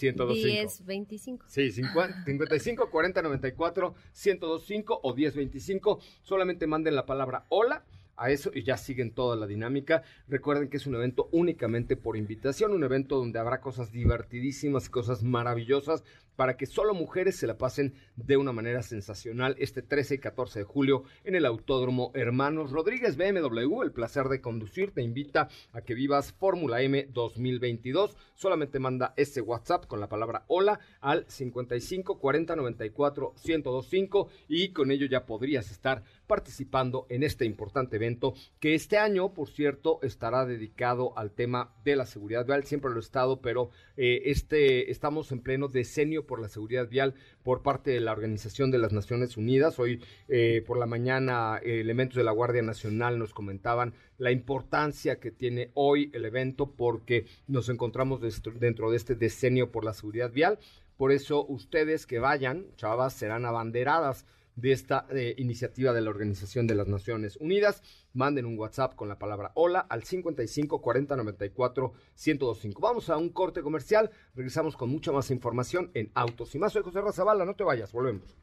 1025. 0.00 0.84
1025. 0.86 1.44
Sí, 1.48 1.72
50 1.72 2.24
55 2.24 2.90
40 2.90 3.22
94 3.22 3.94
1025 4.12 5.00
o 5.02 5.14
1025. 5.14 6.00
Solamente 6.22 6.66
manden 6.66 6.94
la 6.94 7.06
palabra 7.06 7.46
hola 7.48 7.84
a 8.16 8.30
eso 8.30 8.50
y 8.54 8.62
ya 8.62 8.76
siguen 8.76 9.12
toda 9.12 9.36
la 9.36 9.46
dinámica. 9.46 10.02
Recuerden 10.28 10.68
que 10.68 10.76
es 10.76 10.86
un 10.86 10.94
evento 10.94 11.28
únicamente 11.32 11.96
por 11.96 12.16
invitación, 12.16 12.72
un 12.72 12.84
evento 12.84 13.16
donde 13.16 13.38
habrá 13.38 13.60
cosas 13.60 13.92
divertidísimas, 13.92 14.88
cosas 14.88 15.22
maravillosas 15.22 16.04
para 16.36 16.56
que 16.56 16.66
solo 16.66 16.94
mujeres 16.94 17.36
se 17.36 17.46
la 17.46 17.58
pasen 17.58 17.94
de 18.16 18.36
una 18.36 18.52
manera 18.52 18.82
sensacional 18.82 19.56
este 19.58 19.82
13 19.82 20.16
y 20.16 20.18
14 20.18 20.60
de 20.60 20.64
julio 20.64 21.04
en 21.24 21.34
el 21.34 21.46
Autódromo 21.46 22.12
Hermanos 22.14 22.70
Rodríguez 22.70 23.16
BMW. 23.16 23.82
El 23.82 23.92
placer 23.92 24.26
de 24.28 24.40
conducir 24.40 24.92
te 24.92 25.02
invita 25.02 25.48
a 25.72 25.82
que 25.82 25.94
vivas 25.94 26.32
Fórmula 26.32 26.82
M 26.82 27.08
2022. 27.10 28.16
Solamente 28.34 28.78
manda 28.78 29.14
ese 29.16 29.40
WhatsApp 29.40 29.86
con 29.86 30.00
la 30.00 30.08
palabra 30.08 30.44
hola 30.48 30.80
al 31.00 31.24
55 31.28 32.18
40 32.18 32.56
94 32.56 33.34
1025 33.44 34.28
y 34.48 34.68
con 34.70 34.90
ello 34.90 35.06
ya 35.06 35.26
podrías 35.26 35.70
estar 35.70 36.02
participando 36.26 37.06
en 37.08 37.22
este 37.22 37.44
importante 37.44 37.96
evento 37.96 38.34
que 38.60 38.74
este 38.74 38.98
año, 38.98 39.34
por 39.34 39.48
cierto, 39.48 39.98
estará 40.02 40.46
dedicado 40.46 41.16
al 41.18 41.32
tema 41.32 41.74
de 41.84 41.96
la 41.96 42.06
seguridad 42.06 42.46
vial. 42.46 42.64
Siempre 42.64 42.90
lo 42.90 42.96
he 42.96 43.00
estado, 43.00 43.40
pero 43.40 43.70
eh, 43.96 44.22
este 44.26 44.90
estamos 44.90 45.30
en 45.32 45.40
pleno 45.40 45.68
decenio 45.68 46.23
por 46.24 46.40
la 46.40 46.48
seguridad 46.48 46.88
vial 46.88 47.14
por 47.42 47.62
parte 47.62 47.90
de 47.90 48.00
la 48.00 48.12
Organización 48.12 48.70
de 48.70 48.78
las 48.78 48.92
Naciones 48.92 49.36
Unidas. 49.36 49.78
Hoy 49.78 50.02
eh, 50.28 50.62
por 50.66 50.78
la 50.78 50.86
mañana 50.86 51.58
eh, 51.62 51.80
elementos 51.80 52.16
de 52.16 52.24
la 52.24 52.32
Guardia 52.32 52.62
Nacional 52.62 53.18
nos 53.18 53.32
comentaban 53.32 53.94
la 54.18 54.30
importancia 54.30 55.20
que 55.20 55.30
tiene 55.30 55.70
hoy 55.74 56.10
el 56.12 56.24
evento 56.24 56.70
porque 56.70 57.26
nos 57.46 57.68
encontramos 57.68 58.20
dentro 58.58 58.90
de 58.90 58.96
este 58.96 59.14
decenio 59.14 59.70
por 59.70 59.84
la 59.84 59.92
seguridad 59.92 60.30
vial. 60.30 60.58
Por 60.96 61.12
eso 61.12 61.44
ustedes 61.46 62.06
que 62.06 62.18
vayan, 62.18 62.66
chavas, 62.76 63.14
serán 63.14 63.44
abanderadas 63.44 64.26
de 64.56 64.72
esta 64.72 65.06
eh, 65.10 65.34
iniciativa 65.38 65.92
de 65.92 66.00
la 66.00 66.10
Organización 66.10 66.66
de 66.66 66.74
las 66.74 66.88
Naciones 66.88 67.36
Unidas. 67.36 67.82
Manden 68.12 68.46
un 68.46 68.58
WhatsApp 68.58 68.94
con 68.94 69.08
la 69.08 69.18
palabra 69.18 69.52
hola 69.54 69.80
al 69.80 70.04
55 70.04 70.80
40 70.80 71.16
94 71.16 71.92
1025. 72.14 72.80
Vamos 72.80 73.10
a 73.10 73.16
un 73.16 73.30
corte 73.30 73.62
comercial. 73.62 74.10
Regresamos 74.34 74.76
con 74.76 74.90
mucha 74.90 75.12
más 75.12 75.30
información 75.30 75.90
en 75.94 76.10
Autos 76.14 76.54
y 76.54 76.58
más. 76.58 76.72
Soy 76.72 76.82
José 76.82 77.00
Razabala. 77.00 77.44
No 77.44 77.54
te 77.54 77.64
vayas. 77.64 77.92
Volvemos. 77.92 78.36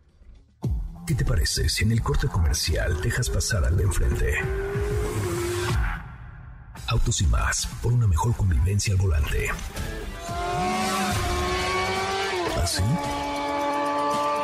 ¿Qué 1.08 1.15
te 1.15 1.25
parece 1.25 1.68
si 1.68 1.84
en 1.84 1.91
el 1.91 2.01
corte 2.01 2.27
comercial 2.27 3.01
dejas 3.01 3.30
pasar 3.30 3.65
al 3.65 3.75
de 3.75 3.84
enfrente? 3.84 4.34
Autos 6.88 7.22
y 7.22 7.27
más, 7.27 7.68
por 7.82 7.94
una 7.94 8.08
mejor 8.08 8.36
convivencia 8.36 8.94
al 8.94 9.00
volante. 9.00 9.48
¿Así? 12.62 12.84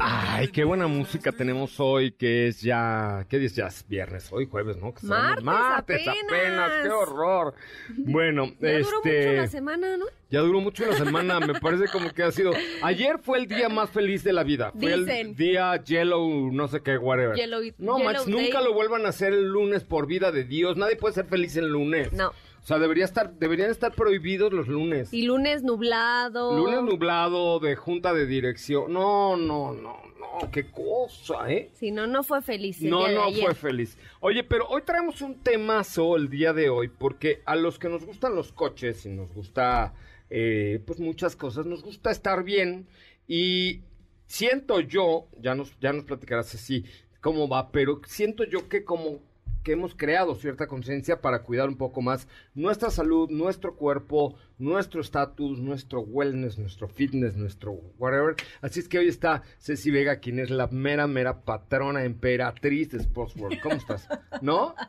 Ay, 0.00 0.48
qué 0.48 0.64
buena 0.64 0.86
música 0.86 1.32
tenemos 1.32 1.78
hoy, 1.80 2.12
que 2.12 2.48
es 2.48 2.60
ya, 2.60 3.26
¿qué 3.28 3.38
dices? 3.38 3.56
Ya 3.56 3.66
es 3.68 3.86
viernes, 3.88 4.28
hoy 4.32 4.46
jueves, 4.46 4.76
¿no? 4.76 4.92
Que 4.92 5.00
estamos- 5.06 5.42
Martes 5.42 6.06
apenas. 6.06 6.70
qué 6.82 6.88
horror. 6.90 7.54
Bueno, 7.96 8.46
Ya 8.60 8.78
duró 8.78 8.98
mucho 8.98 9.08
este, 9.08 9.36
la 9.36 9.46
semana, 9.46 9.96
¿no? 9.96 10.04
ya 10.30 10.40
duró 10.40 10.60
mucho 10.60 10.86
la 10.86 10.96
semana, 10.96 11.40
me 11.40 11.60
parece 11.60 11.84
como 11.92 12.10
que 12.12 12.22
ha 12.24 12.32
sido, 12.32 12.52
ayer 12.82 13.18
fue 13.22 13.38
el 13.38 13.46
día 13.46 13.68
más 13.68 13.90
feliz 13.90 14.24
de 14.24 14.32
la 14.32 14.42
vida, 14.42 14.72
fue 14.72 14.92
el 14.92 15.06
Dicen. 15.06 15.36
día 15.36 15.76
yellow, 15.84 16.50
no 16.52 16.66
sé 16.68 16.80
qué, 16.82 16.98
whatever. 16.98 17.36
Yellow- 17.36 17.74
no, 17.78 17.98
Yellow 17.98 18.12
Max, 18.12 18.26
nunca 18.26 18.60
lo 18.60 18.72
vuelvan 18.74 19.06
a 19.06 19.10
hacer 19.10 19.32
el 19.32 19.44
lunes 19.46 19.84
por 19.84 20.06
vida 20.06 20.32
de 20.32 20.44
Dios, 20.44 20.76
nadie 20.76 20.96
puede 20.96 21.14
ser 21.14 21.26
feliz 21.26 21.56
el 21.56 21.68
lunes. 21.68 22.12
No. 22.12 22.32
O 22.64 22.66
sea, 22.66 22.78
debería 22.78 23.04
estar, 23.04 23.34
deberían 23.34 23.70
estar 23.70 23.92
prohibidos 23.94 24.50
los 24.50 24.68
lunes. 24.68 25.12
Y 25.12 25.26
lunes 25.26 25.62
nublado. 25.62 26.56
Lunes 26.56 26.80
nublado 26.82 27.60
de 27.60 27.76
junta 27.76 28.14
de 28.14 28.24
dirección. 28.24 28.90
No, 28.90 29.36
no, 29.36 29.74
no, 29.74 29.98
no, 30.18 30.50
qué 30.50 30.70
cosa, 30.70 31.52
¿eh? 31.52 31.70
Si 31.74 31.90
no, 31.90 32.06
no 32.06 32.22
fue 32.22 32.40
feliz. 32.40 32.80
el 32.80 32.88
No, 32.88 33.00
día 33.00 33.08
de 33.08 33.14
no 33.16 33.24
ayer. 33.24 33.44
fue 33.44 33.54
feliz. 33.54 33.98
Oye, 34.20 34.44
pero 34.44 34.66
hoy 34.68 34.80
traemos 34.82 35.20
un 35.20 35.34
temazo 35.42 36.16
el 36.16 36.30
día 36.30 36.54
de 36.54 36.70
hoy, 36.70 36.88
porque 36.88 37.42
a 37.44 37.54
los 37.54 37.78
que 37.78 37.90
nos 37.90 38.06
gustan 38.06 38.34
los 38.34 38.50
coches 38.50 39.04
y 39.04 39.10
nos 39.10 39.30
gusta, 39.34 39.92
eh, 40.30 40.82
pues 40.86 41.00
muchas 41.00 41.36
cosas, 41.36 41.66
nos 41.66 41.82
gusta 41.82 42.10
estar 42.10 42.44
bien 42.44 42.86
y 43.28 43.82
siento 44.26 44.80
yo, 44.80 45.26
ya 45.38 45.54
nos, 45.54 45.78
ya 45.80 45.92
nos 45.92 46.06
platicarás 46.06 46.54
así 46.54 46.86
cómo 47.20 47.46
va, 47.46 47.70
pero 47.70 48.00
siento 48.06 48.42
yo 48.44 48.70
que 48.70 48.84
como 48.84 49.20
que 49.64 49.72
hemos 49.72 49.94
creado 49.96 50.36
cierta 50.36 50.68
conciencia 50.68 51.20
para 51.20 51.42
cuidar 51.42 51.68
un 51.68 51.76
poco 51.76 52.02
más 52.02 52.28
nuestra 52.54 52.90
salud, 52.90 53.30
nuestro 53.30 53.74
cuerpo, 53.74 54.36
nuestro 54.58 55.00
estatus, 55.00 55.58
nuestro 55.58 56.00
wellness, 56.00 56.58
nuestro 56.58 56.88
fitness, 56.88 57.36
nuestro 57.36 57.72
whatever. 57.98 58.34
Así 58.60 58.80
es 58.80 58.88
que 58.88 58.98
hoy 58.98 59.08
está 59.08 59.42
Ceci 59.58 59.90
Vega, 59.90 60.16
quien 60.16 60.38
es 60.38 60.50
la 60.50 60.68
mera, 60.68 61.06
mera 61.06 61.40
patrona, 61.40 62.04
emperatriz 62.04 62.90
de 62.90 62.98
Sports 62.98 63.36
World. 63.36 63.60
¿Cómo 63.60 63.74
estás? 63.76 64.08
¿No? 64.40 64.74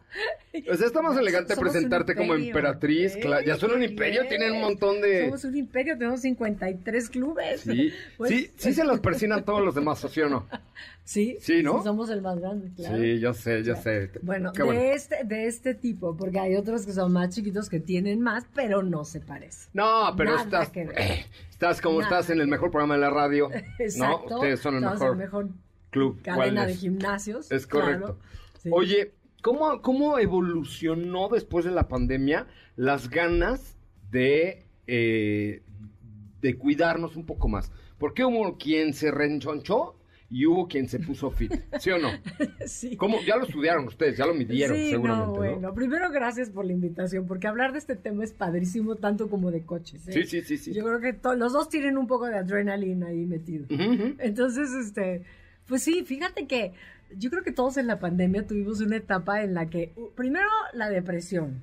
Pues 0.65 0.79
está 0.81 1.01
más 1.01 1.17
elegante 1.17 1.53
Somos 1.53 1.71
presentarte 1.71 2.15
como 2.15 2.33
emperatriz. 2.33 3.15
¿eh? 3.17 3.43
Ya 3.45 3.57
son 3.57 3.71
un 3.71 3.83
imperio, 3.83 4.25
tienen 4.27 4.53
un 4.53 4.61
montón 4.61 5.01
de... 5.01 5.25
Somos 5.25 5.43
un 5.43 5.57
imperio, 5.57 5.97
tenemos 5.97 6.21
53 6.21 7.09
clubes. 7.09 7.61
Sí, 7.61 7.93
Pues- 8.17 8.29
sí, 8.31 8.51
sí 8.55 8.73
se 8.73 8.85
los 8.85 8.99
persinan 9.01 9.43
todos 9.43 9.61
los 9.61 9.75
demás, 9.75 10.03
¿o 10.05 10.07
sí 10.07 10.21
o 10.21 10.29
no? 10.29 10.47
Sí, 11.03 11.37
Sí, 11.39 11.61
¿no? 11.61 11.83
somos 11.83 12.09
el 12.09 12.21
más 12.23 12.39
grande, 12.39 12.71
claro. 12.75 12.97
Sí, 12.97 13.19
yo 13.19 13.33
sé, 13.33 13.63
yo 13.63 13.75
sé. 13.75 14.09
Bueno, 14.23 14.51
Qué 14.53 14.63
de, 14.63 14.65
bueno. 14.65 14.81
Este, 14.81 15.23
de 15.23 15.45
este 15.45 15.75
tipo, 15.75 16.17
porque 16.17 16.39
hay 16.39 16.55
otros 16.55 16.83
que 16.85 16.93
son 16.93 17.11
más 17.13 17.29
chiquitos 17.29 17.69
que 17.69 17.79
tienen 17.79 18.21
más, 18.21 18.45
pero 18.55 18.81
no 18.81 19.05
se 19.05 19.19
parecen. 19.19 19.54
No, 19.73 20.13
pero 20.15 20.31
Nada 20.31 20.43
estás, 20.43 20.71
eh, 20.75 21.25
estás 21.49 21.81
como 21.81 21.99
Nada 21.99 22.19
estás 22.19 22.29
en 22.29 22.39
el 22.39 22.47
mejor 22.47 22.71
programa 22.71 22.95
de 22.95 23.01
la 23.01 23.09
radio. 23.09 23.49
Exacto. 23.79 24.29
¿No? 24.29 24.35
Ustedes 24.35 24.59
son 24.59 24.75
el 24.75 24.81
mejor, 24.81 25.15
mejor 25.15 25.49
club 25.89 26.21
cadena 26.21 26.65
de 26.65 26.75
gimnasios. 26.75 27.51
Es 27.51 27.67
claro. 27.67 27.85
correcto. 27.85 28.19
Sí. 28.61 28.69
Oye, 28.71 29.13
¿cómo, 29.41 29.81
¿cómo 29.81 30.17
evolucionó 30.17 31.29
después 31.29 31.65
de 31.65 31.71
la 31.71 31.87
pandemia 31.87 32.47
las 32.75 33.09
ganas 33.09 33.77
de, 34.11 34.65
eh, 34.87 35.61
de 36.41 36.57
cuidarnos 36.57 37.15
un 37.15 37.25
poco 37.25 37.47
más? 37.47 37.71
Porque 37.97 38.23
hubo 38.23 38.57
quien 38.57 38.93
se 38.93 39.11
renchonchó 39.11 39.94
y 40.29 40.45
hubo 40.45 40.67
quien 40.67 40.89
se 40.89 40.99
puso 40.99 41.29
fit, 41.29 41.53
¿sí 41.79 41.91
o 41.91 41.99
no? 41.99 42.09
sí. 42.65 42.97
¿Cómo? 42.97 43.21
Ya 43.21 43.37
lo 43.37 43.45
estudiaron 43.45 43.87
ustedes, 43.87 44.17
ya 44.17 44.25
lo 44.25 44.33
midieron 44.33 44.75
Sí, 44.75 44.89
seguramente, 44.89 45.27
no, 45.27 45.33
¿no? 45.33 45.37
bueno, 45.37 45.73
primero 45.73 46.09
gracias 46.11 46.49
por 46.49 46.65
la 46.65 46.73
invitación, 46.73 47.27
porque 47.27 47.47
hablar 47.47 47.73
de 47.73 47.79
este 47.79 47.95
tema 47.95 48.23
es 48.23 48.33
padrísimo, 48.33 48.95
tanto 48.95 49.29
como 49.29 49.51
de 49.51 49.61
coches. 49.61 50.07
¿eh? 50.07 50.13
Sí, 50.13 50.23
sí, 50.23 50.41
sí, 50.41 50.57
sí. 50.57 50.73
Yo 50.73 50.83
creo 50.83 50.99
que 50.99 51.15
los 51.37 51.53
dos 51.53 51.69
tienen 51.69 51.97
un 51.97 52.07
poco 52.07 52.25
de 52.25 52.37
adrenalina 52.37 53.07
ahí 53.07 53.25
metido. 53.25 53.65
Entonces, 53.69 54.71
este, 54.73 55.23
pues 55.67 55.83
sí, 55.83 56.03
fíjate 56.03 56.47
que 56.47 56.73
yo 57.15 57.29
creo 57.29 57.43
que 57.43 57.51
todos 57.51 57.77
en 57.77 57.87
la 57.87 57.99
pandemia 57.99 58.45
tuvimos 58.45 58.81
una 58.81 58.97
etapa 58.97 59.43
en 59.43 59.53
la 59.53 59.69
que, 59.69 59.93
primero 60.15 60.47
la 60.73 60.89
depresión, 60.89 61.61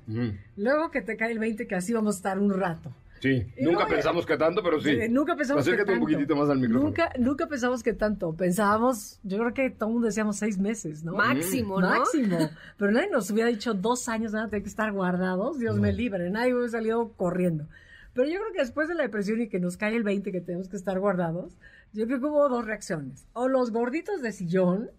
luego 0.55 0.89
que 0.91 1.01
te 1.01 1.17
cae 1.17 1.31
el 1.31 1.39
20 1.39 1.67
que 1.67 1.75
así 1.75 1.93
vamos 1.93 2.15
a 2.15 2.17
estar 2.17 2.39
un 2.39 2.53
rato. 2.53 2.91
Sí, 3.23 3.29
Y 3.57 3.63
nunca 3.63 3.75
luego- 3.77 3.89
pensamos 3.89 4.25
que 4.25 4.35
tanto, 4.37 4.61
pero 4.61 4.81
sí. 4.81 4.89
Eh, 4.89 5.07
nunca 5.07 5.35
pensamos 5.37 5.63
que 5.63 5.69
Acércate 5.71 5.93
un 5.93 5.99
tanto. 5.99 6.05
poquitito 6.11 6.35
más 6.35 6.49
al 6.49 6.59
micrófono. 6.59 6.83
Nunca, 6.89 7.13
nunca 7.17 7.47
pensamos 7.47 7.81
que 7.81 7.93
tanto. 7.93 8.33
Pensábamos, 8.35 9.19
yo 9.23 9.37
creo 9.37 9.53
que 9.53 9.69
todo 9.69 9.87
el 9.87 9.93
mundo 9.93 10.07
decíamos 10.07 10.35
seis 10.35 10.57
meses, 10.59 11.03
¿no? 11.05 11.13
Máximo, 11.13 11.79
¿no? 11.79 11.87
Máximo. 11.89 12.37
Pero 12.77 12.91
nadie 12.91 13.09
nos 13.09 13.31
hubiera 13.31 13.49
dicho 13.49 13.73
dos 13.73 14.09
años 14.09 14.33
van 14.33 14.43
a 14.43 14.49
tener 14.49 14.63
que 14.63 14.69
estar 14.69 14.91
guardados. 14.91 15.57
Dios 15.57 15.79
me 15.79 15.93
libre. 15.93 16.29
Nadie 16.29 16.53
hubiera 16.53 16.69
salido 16.69 17.13
corriendo. 17.13 17.65
Pero 18.13 18.27
yo 18.27 18.39
creo 18.41 18.51
que 18.53 18.59
después 18.59 18.87
de 18.89 18.95
la 18.95 19.03
depresión 19.03 19.41
y 19.41 19.47
que 19.47 19.59
nos 19.61 19.77
cae 19.77 19.95
el 19.95 20.03
20 20.03 20.31
que 20.33 20.41
tenemos 20.41 20.67
que 20.69 20.75
estar 20.75 20.99
guardados, 20.99 21.57
yo 21.93 22.05
creo 22.05 22.19
que 22.19 22.25
hubo 22.25 22.49
dos 22.49 22.65
reacciones. 22.65 23.25
O 23.33 23.47
los 23.47 23.71
gorditos 23.71 24.21
de 24.21 24.33
sillón, 24.33 24.91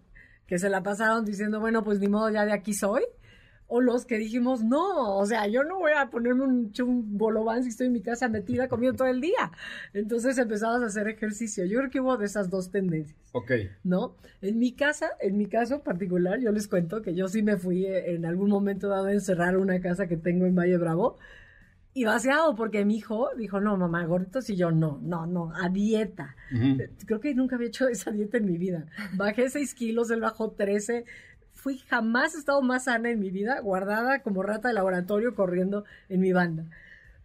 que 0.47 0.57
se 0.59 0.69
la 0.69 0.81
pasaron 0.83 1.25
diciendo, 1.25 1.59
bueno, 1.59 1.83
pues 1.83 1.99
ni 1.99 2.07
modo, 2.07 2.29
ya 2.31 2.43
de 2.45 2.53
aquí 2.53 2.73
soy. 2.73 3.03
O 3.67 3.81
los 3.81 4.05
que 4.05 4.17
dijimos, 4.17 4.63
no, 4.63 5.17
o 5.17 5.25
sea, 5.25 5.47
yo 5.47 5.63
no 5.63 5.79
voy 5.79 5.91
a 5.97 6.09
ponerme 6.09 6.43
un, 6.43 6.71
un 6.79 7.17
bolobán 7.17 7.63
si 7.63 7.69
estoy 7.69 7.87
en 7.87 7.93
mi 7.93 8.01
casa 8.01 8.29
metida 8.29 8.67
comiendo 8.67 8.97
todo 8.97 9.07
el 9.07 9.21
día. 9.21 9.51
Entonces 9.93 10.37
empezamos 10.37 10.83
a 10.83 10.85
hacer 10.85 11.07
ejercicio. 11.07 11.65
Yo 11.65 11.79
creo 11.79 11.89
que 11.89 11.99
hubo 11.99 12.17
de 12.17 12.25
esas 12.25 12.49
dos 12.49 12.69
tendencias. 12.69 13.17
Ok. 13.31 13.51
¿no? 13.83 14.15
En 14.41 14.59
mi 14.59 14.73
casa, 14.73 15.09
en 15.19 15.37
mi 15.37 15.47
caso 15.47 15.81
particular, 15.81 16.39
yo 16.39 16.51
les 16.51 16.67
cuento 16.67 17.01
que 17.01 17.15
yo 17.15 17.27
sí 17.27 17.41
me 17.41 17.57
fui 17.57 17.85
eh, 17.85 18.13
en 18.13 18.25
algún 18.25 18.49
momento 18.49 18.87
dado 18.87 19.07
a 19.07 19.13
encerrar 19.13 19.57
una 19.57 19.81
casa 19.81 20.07
que 20.07 20.17
tengo 20.17 20.45
en 20.45 20.55
Valle 20.55 20.77
Bravo 20.77 21.17
y 21.97 22.03
vaciado, 22.03 22.55
porque 22.55 22.83
mi 22.83 22.97
hijo 22.97 23.29
dijo, 23.37 23.61
no, 23.61 23.77
mamá, 23.77 24.05
gorditos, 24.05 24.49
y 24.49 24.57
yo, 24.57 24.69
no, 24.69 24.99
no, 25.01 25.25
no, 25.25 25.53
a 25.55 25.69
dieta. 25.69 26.35
Creo 27.05 27.21
que 27.21 27.33
nunca 27.33 27.55
había 27.55 27.69
hecho 27.69 27.87
esa 27.87 28.11
dieta 28.11 28.37
en 28.37 28.45
mi 28.45 28.57
vida. 28.57 28.85
Bajé 29.13 29.49
6 29.49 29.73
kilos, 29.73 30.11
él 30.11 30.19
bajó 30.19 30.51
13. 30.51 31.05
Fui, 31.65 31.79
jamás 31.79 32.35
he 32.35 32.37
estado 32.37 32.61
más 32.61 32.83
sana 32.83 33.09
en 33.09 33.19
mi 33.19 33.31
vida, 33.31 33.59
guardada 33.59 34.21
como 34.21 34.43
rata 34.43 34.67
de 34.67 34.75
laboratorio 34.75 35.33
corriendo 35.33 35.83
en 36.09 36.19
mi 36.21 36.31
banda. 36.31 36.63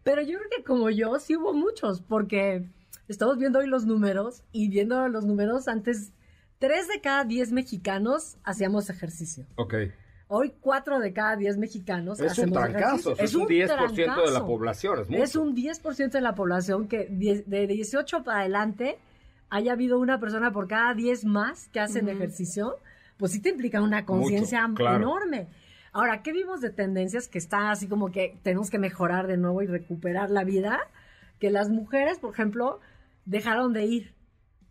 Pero 0.02 0.22
yo 0.22 0.38
creo 0.38 0.48
que 0.56 0.64
como 0.64 0.88
yo, 0.88 1.18
sí 1.18 1.36
hubo 1.36 1.52
muchos, 1.52 2.00
porque 2.00 2.64
estamos 3.06 3.36
viendo 3.36 3.58
hoy 3.58 3.66
los 3.66 3.84
números 3.84 4.42
y 4.50 4.70
viendo 4.70 5.06
los 5.08 5.26
números 5.26 5.68
antes, 5.68 6.14
3 6.58 6.88
de 6.88 7.02
cada 7.02 7.24
10 7.24 7.52
mexicanos 7.52 8.38
hacíamos 8.42 8.88
ejercicio. 8.88 9.44
Ok. 9.56 9.74
Hoy 10.28 10.54
cuatro 10.58 11.00
de 11.00 11.12
cada 11.12 11.36
10 11.36 11.58
mexicanos 11.58 12.18
Es 12.18 12.24
un 12.24 12.30
hacemos 12.30 12.58
trancazo, 12.60 13.12
ejercicio. 13.12 13.24
es 13.24 13.34
un 13.34 13.46
10% 13.46 14.24
de 14.24 14.30
la 14.30 14.46
población, 14.46 15.00
es 15.00 15.10
mucho. 15.10 15.22
Es 15.22 15.36
un 15.36 15.54
10% 15.54 16.12
de 16.12 16.20
la 16.22 16.34
población 16.34 16.88
que 16.88 17.08
de 17.10 17.66
18 17.66 18.24
para 18.24 18.38
adelante 18.38 18.96
haya 19.50 19.72
habido 19.72 19.98
una 19.98 20.18
persona 20.18 20.50
por 20.50 20.66
cada 20.66 20.94
10 20.94 21.26
más 21.26 21.68
que 21.68 21.80
hacen 21.80 22.08
ejercicio, 22.08 22.78
pues 23.20 23.32
sí 23.32 23.40
te 23.40 23.50
implica 23.50 23.82
una 23.82 24.06
conciencia 24.06 24.68
claro. 24.74 24.96
enorme. 24.96 25.48
Ahora, 25.92 26.22
¿qué 26.22 26.32
vimos 26.32 26.62
de 26.62 26.70
tendencias 26.70 27.28
que 27.28 27.38
están 27.38 27.66
así 27.66 27.86
como 27.86 28.10
que 28.10 28.38
tenemos 28.42 28.70
que 28.70 28.78
mejorar 28.78 29.26
de 29.26 29.36
nuevo 29.36 29.60
y 29.62 29.66
recuperar 29.66 30.30
la 30.30 30.42
vida? 30.42 30.80
Que 31.38 31.50
las 31.50 31.68
mujeres, 31.68 32.18
por 32.18 32.32
ejemplo, 32.32 32.80
dejaron 33.26 33.74
de 33.74 33.84
ir. 33.84 34.14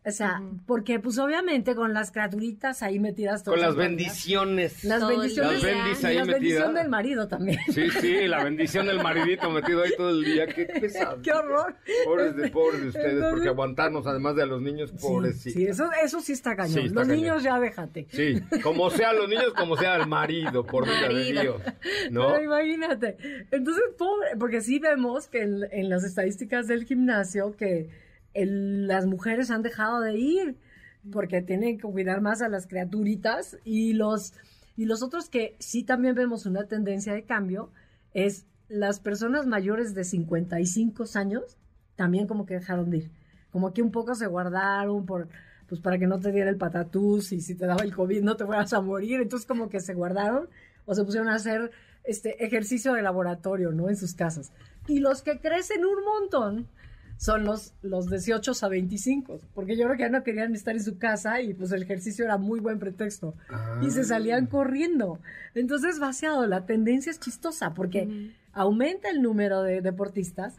O 0.05 0.11
sea, 0.11 0.41
porque 0.65 0.99
pues 0.99 1.19
obviamente 1.19 1.75
con 1.75 1.93
las 1.93 2.11
criaturitas 2.11 2.81
ahí 2.83 2.99
metidas 2.99 3.43
Con 3.43 3.59
las 3.59 3.71
todas 3.71 3.77
las 3.77 3.87
bendiciones. 3.87 4.83
Las 4.85 4.99
Todo 5.01 5.09
bendiciones. 5.09 5.51
Las 5.53 5.61
bendis 5.61 6.03
y 6.03 6.05
ahí 6.07 6.15
las 6.15 6.27
bendiciones 6.27 6.57
metidas. 6.67 6.73
del 6.83 6.89
marido 6.89 7.27
también. 7.27 7.59
Sí, 7.73 7.89
sí, 7.99 8.13
la 8.27 8.43
bendición 8.43 8.87
del 8.87 9.03
maridito 9.03 9.51
metido 9.51 9.83
ahí 9.83 9.91
todo 9.97 10.09
el 10.11 10.23
día. 10.23 10.47
Qué 10.47 10.65
pesado. 10.65 11.21
¡Qué 11.21 11.31
horror! 11.33 11.75
Pobres 12.05 12.35
de 12.37 12.49
pobres 12.49 12.81
de 12.81 12.87
ustedes, 12.87 13.05
Entonces- 13.13 13.29
porque 13.33 13.47
aguantarnos, 13.49 14.07
además 14.07 14.35
de 14.37 14.43
a 14.43 14.45
los 14.45 14.61
niños, 14.61 14.91
pobres, 14.93 15.41
Sí, 15.41 15.51
sí. 15.51 15.65
eso, 15.67 15.89
eso 16.03 16.21
sí 16.21 16.31
está 16.31 16.55
cañón. 16.55 16.73
Sí, 16.73 16.79
está 16.87 16.93
Los 16.95 17.03
cañón. 17.07 17.17
niños 17.21 17.43
ya 17.43 17.59
déjate. 17.59 18.07
Sí, 18.11 18.41
como 18.63 18.89
sea 18.89 19.11
los 19.13 19.27
niños, 19.27 19.53
como 19.53 19.75
sea 19.75 19.97
el 19.97 20.07
marido, 20.07 20.65
por 20.65 20.85
vida 20.85 21.09
de. 21.09 21.41
Dios. 21.41 21.61
¿No? 22.09 22.29
Pero 22.29 22.43
imagínate. 22.45 23.17
Entonces, 23.51 23.83
pobre, 23.97 24.29
porque 24.39 24.61
sí 24.61 24.79
vemos 24.79 25.27
que 25.27 25.41
en, 25.41 25.59
en 25.71 25.89
las 25.89 26.03
estadísticas 26.05 26.67
del 26.67 26.85
gimnasio 26.85 27.55
que 27.57 27.89
el- 28.33 28.87
las 28.87 29.05
mujeres 29.05 29.51
han 29.51 29.61
dejado 29.61 30.01
de 30.01 30.17
ir 30.17 30.55
porque 31.11 31.41
tienen 31.41 31.77
que 31.77 31.83
cuidar 31.87 32.21
más 32.21 32.41
a 32.41 32.49
las 32.49 32.67
criaturitas 32.67 33.57
y 33.63 33.93
los 33.93 34.33
y 34.75 34.85
los 34.85 35.03
otros 35.03 35.29
que 35.29 35.55
sí 35.59 35.83
también 35.83 36.15
vemos 36.15 36.45
una 36.45 36.65
tendencia 36.65 37.13
de 37.13 37.23
cambio 37.23 37.69
es 38.13 38.45
las 38.69 38.99
personas 39.01 39.45
mayores 39.45 39.93
de 39.93 40.03
55 40.05 41.03
años 41.15 41.57
también 41.95 42.27
como 42.27 42.45
que 42.45 42.53
dejaron 42.53 42.89
de 42.89 42.97
ir. 42.99 43.11
Como 43.51 43.73
que 43.73 43.81
un 43.81 43.91
poco 43.91 44.15
se 44.15 44.27
guardaron 44.27 45.05
por 45.05 45.27
pues 45.67 45.81
para 45.81 45.97
que 45.99 46.07
no 46.07 46.19
te 46.19 46.31
diera 46.31 46.49
el 46.49 46.57
patatús 46.57 47.31
y 47.31 47.41
si 47.41 47.55
te 47.55 47.65
daba 47.65 47.83
el 47.83 47.93
COVID 47.93 48.23
no 48.23 48.35
te 48.37 48.45
fueras 48.45 48.73
a 48.73 48.81
morir, 48.81 49.21
entonces 49.21 49.47
como 49.47 49.69
que 49.69 49.79
se 49.79 49.93
guardaron 49.93 50.49
o 50.85 50.95
se 50.95 51.03
pusieron 51.03 51.29
a 51.29 51.35
hacer 51.35 51.71
este 52.03 52.43
ejercicio 52.43 52.93
de 52.93 53.01
laboratorio, 53.03 53.71
¿no? 53.71 53.89
En 53.89 53.95
sus 53.95 54.15
casas. 54.15 54.51
Y 54.87 54.99
los 54.99 55.21
que 55.21 55.39
crecen 55.39 55.85
un 55.85 56.03
montón 56.03 56.67
son 57.19 57.43
los, 57.43 57.73
los 57.81 58.09
18 58.09 58.53
a 58.61 58.69
25, 58.69 59.41
porque 59.53 59.75
yo 59.75 59.83
creo 59.83 59.97
que 59.97 60.03
ya 60.03 60.09
no 60.09 60.23
querían 60.23 60.55
estar 60.55 60.73
en 60.73 60.81
su 60.81 60.97
casa 60.97 61.41
y 61.41 61.53
pues 61.53 61.69
el 61.73 61.83
ejercicio 61.83 62.23
era 62.23 62.37
muy 62.37 62.61
buen 62.61 62.79
pretexto. 62.79 63.35
Y 63.81 63.91
se 63.91 64.05
salían 64.05 64.47
corriendo. 64.47 65.19
Entonces, 65.53 65.99
vaciado, 65.99 66.47
la 66.47 66.65
tendencia 66.65 67.11
es 67.11 67.19
chistosa, 67.19 67.73
porque 67.73 68.31
aumenta 68.53 69.09
el 69.09 69.21
número 69.21 69.63
de 69.63 69.81
deportistas, 69.81 70.55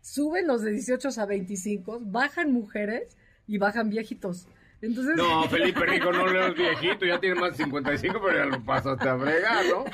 suben 0.00 0.48
los 0.48 0.62
de 0.62 0.72
18 0.72 1.08
a 1.20 1.24
25, 1.24 2.00
bajan 2.02 2.52
mujeres 2.52 3.16
y 3.46 3.58
bajan 3.58 3.88
viejitos. 3.88 4.48
Entonces, 4.80 5.14
No, 5.16 5.44
Felipe 5.48 5.86
Rico 5.86 6.10
no 6.10 6.26
lees 6.26 6.56
viejito, 6.56 7.06
ya 7.06 7.20
tiene 7.20 7.36
más 7.40 7.56
de 7.56 7.62
55, 7.62 8.20
pero 8.20 8.38
ya 8.38 8.46
lo 8.46 8.64
pasaste 8.64 9.08
a 9.08 9.16
fregar, 9.16 9.64
¿no? 9.66 9.84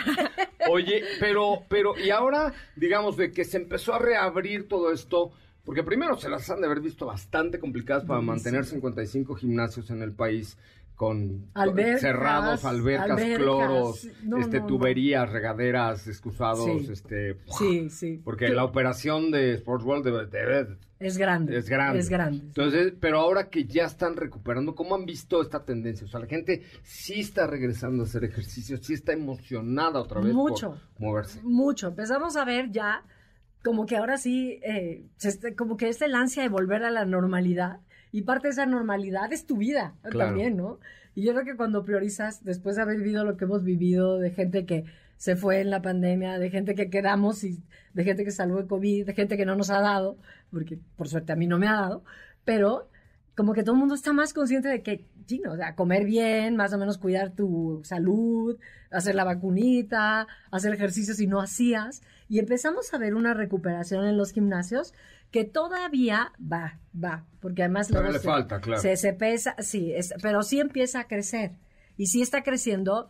Oye, 0.71 1.05
pero, 1.21 1.65
pero, 1.69 1.99
y 1.99 2.09
ahora, 2.09 2.55
digamos, 2.77 3.19
de 3.19 3.31
que 3.31 3.45
se 3.45 3.59
empezó 3.59 3.93
a 3.93 3.99
reabrir 3.99 4.69
todo 4.69 4.91
esto, 4.91 5.33
porque 5.69 5.83
primero 5.83 6.17
se 6.17 6.31
las 6.31 6.49
han 6.49 6.61
de 6.63 6.67
haber 6.67 6.81
visto 6.81 7.05
bastante 7.05 7.59
complicadas 7.59 8.03
para 8.07 8.23
mantener 8.23 8.65
55 8.65 9.35
gimnasios 9.35 9.91
en 9.91 10.01
el 10.01 10.13
país 10.15 10.57
con 10.95 11.51
Albercas, 11.53 12.01
cerrados, 12.01 12.65
albercas, 12.65 13.11
albercas, 13.11 13.39
cloros, 13.39 14.09
no, 14.25 14.39
este 14.39 14.57
no, 14.57 14.63
no. 14.63 14.67
tuberías, 14.67 15.31
regaderas, 15.31 16.09
excusados, 16.09 16.65
Sí. 16.65 16.89
este 16.91 17.37
sí, 17.59 17.91
sí. 17.91 18.21
porque 18.25 18.49
la 18.49 18.65
operación 18.65 19.31
de 19.31 19.53
Sports 19.57 19.85
World 19.85 20.05
debe, 20.07 20.27
debe- 20.27 20.79
Es 21.01 21.19
grande. 21.19 21.55
es 21.59 21.69
grande. 21.69 21.99
Es 21.99 22.09
grande. 22.09 22.39
Entonces, 22.47 22.95
pero 22.99 23.21
ahora 23.21 23.51
que 23.51 23.67
ya 23.67 23.85
están 23.85 24.17
recuperando, 24.17 24.75
¿cómo 24.75 24.95
han 24.95 25.05
visto 25.05 25.43
esta 25.43 25.63
tendencia? 25.67 26.07
O 26.07 26.09
sea, 26.09 26.21
la 26.21 26.27
gente 26.27 26.63
sí 26.83 27.21
está 27.21 27.47
regresando 27.47 28.05
a 28.05 28.07
hacer 28.07 28.25
ejercicio, 28.25 28.79
sí 28.79 28.95
está 28.95 29.13
emocionada 29.13 30.01
otra 30.01 30.23
vez 30.23 30.33
Mucho. 30.33 30.71
por 30.71 31.01
moverse. 31.07 31.41
Mucho. 31.43 31.89
Empezamos 31.89 32.37
a 32.37 32.45
ver 32.47 32.71
ya 32.73 33.05
como 33.65 33.87
que 33.87 33.97
ahora 33.97 34.19
sí, 34.19 34.61
eh, 34.63 35.05
se 35.17 35.55
como 35.57 35.77
que 35.77 35.89
es 35.89 36.01
el 36.03 36.15
ansia 36.15 36.43
de 36.43 36.49
volver 36.49 36.85
a 36.85 36.91
la 36.91 37.05
normalidad. 37.05 37.81
Y 38.13 38.23
parte 38.23 38.49
de 38.49 38.53
esa 38.53 38.67
normalidad 38.67 39.33
es 39.33 39.45
tu 39.47 39.57
vida 39.59 39.95
Claro. 40.03 40.31
también, 40.31 40.57
¿no? 40.57 40.79
Y 41.15 41.23
yo 41.25 41.33
creo 41.33 41.45
que 41.45 41.57
cuando 41.57 41.85
priorizas, 41.85 42.45
después 42.45 42.77
de 42.77 42.83
haber 42.83 42.99
vivido 42.99 43.25
lo 43.25 43.37
que 43.37 43.45
hemos 43.45 43.65
vivido, 43.65 44.19
de 44.19 44.31
gente 44.31 44.65
que 44.67 44.85
se 45.17 45.35
fue 45.37 45.61
en 45.61 45.71
la 45.71 45.83
pandemia, 45.83 46.39
de 46.39 46.49
gente 46.49 46.75
que 46.75 46.91
quedamos 46.91 47.43
y 47.45 47.63
de 47.93 48.05
gente 48.05 48.25
que 48.25 48.31
salvó 48.31 48.63
de 48.63 48.69
COVID, 48.69 49.05
de 49.07 49.15
gente 49.15 49.37
que 49.37 49.45
no 49.45 49.57
nos 49.57 49.69
ha 49.71 49.81
dado, 49.81 50.17
porque 50.51 50.79
por 50.97 51.09
suerte 51.09 51.33
a 51.33 51.37
mí 51.37 51.47
no 51.49 51.59
me 51.59 51.67
ha 51.67 51.73
dado, 51.75 52.05
pero 52.45 52.89
como 53.35 53.53
que 53.53 53.63
todo 53.65 53.75
el 53.75 53.81
mundo 53.81 53.95
está 53.97 54.13
más 54.13 54.33
consciente 54.33 54.69
de 54.69 54.83
que, 54.83 55.05
chino, 55.29 55.53
o 55.53 55.57
sea, 55.57 55.77
comer 55.77 56.05
bien, 56.05 56.57
más 56.57 56.73
o 56.73 56.79
menos 56.79 56.99
cuidar 56.99 57.31
tu 57.31 57.81
salud, 57.85 58.59
hacer 58.91 59.15
la 59.15 59.23
vacunita, 59.25 60.27
hacer 60.51 60.75
ejercicio 60.75 61.15
si 61.15 61.27
no 61.29 61.41
hacías. 61.41 62.03
Y 62.29 62.41
empezamos 62.41 62.93
a 62.93 62.99
ver 62.99 63.15
una 63.15 63.35
recuperación 63.35 64.05
en 64.07 64.17
los 64.17 64.33
gimnasios 64.33 64.93
que 65.31 65.45
todavía 65.45 66.33
va, 66.41 66.79
va, 66.93 67.25
porque 67.41 67.63
además 67.63 67.91
luego 67.91 68.11
le 68.11 68.19
falta, 68.19 68.61
claro. 68.61 68.81
se, 68.81 68.97
se 68.97 69.13
pesa, 69.13 69.55
sí, 69.61 69.93
es- 69.95 70.15
pero 70.23 70.43
sí 70.43 70.59
empieza 70.59 71.01
a 71.01 71.05
crecer. 71.07 71.53
Y 71.99 72.07
sí 72.07 72.23
está 72.23 72.43
creciendo, 72.43 73.09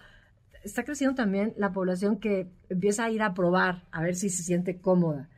está 0.64 0.82
creciendo 0.82 1.14
también 1.14 1.54
la 1.56 1.72
población 1.72 2.18
que 2.18 2.48
empieza 2.68 3.04
a 3.04 3.10
ir 3.10 3.22
a 3.22 3.34
probar, 3.34 3.84
a 3.92 4.02
ver 4.02 4.16
si 4.16 4.30
se 4.30 4.42
siente 4.42 4.78
cómoda. 4.78 5.28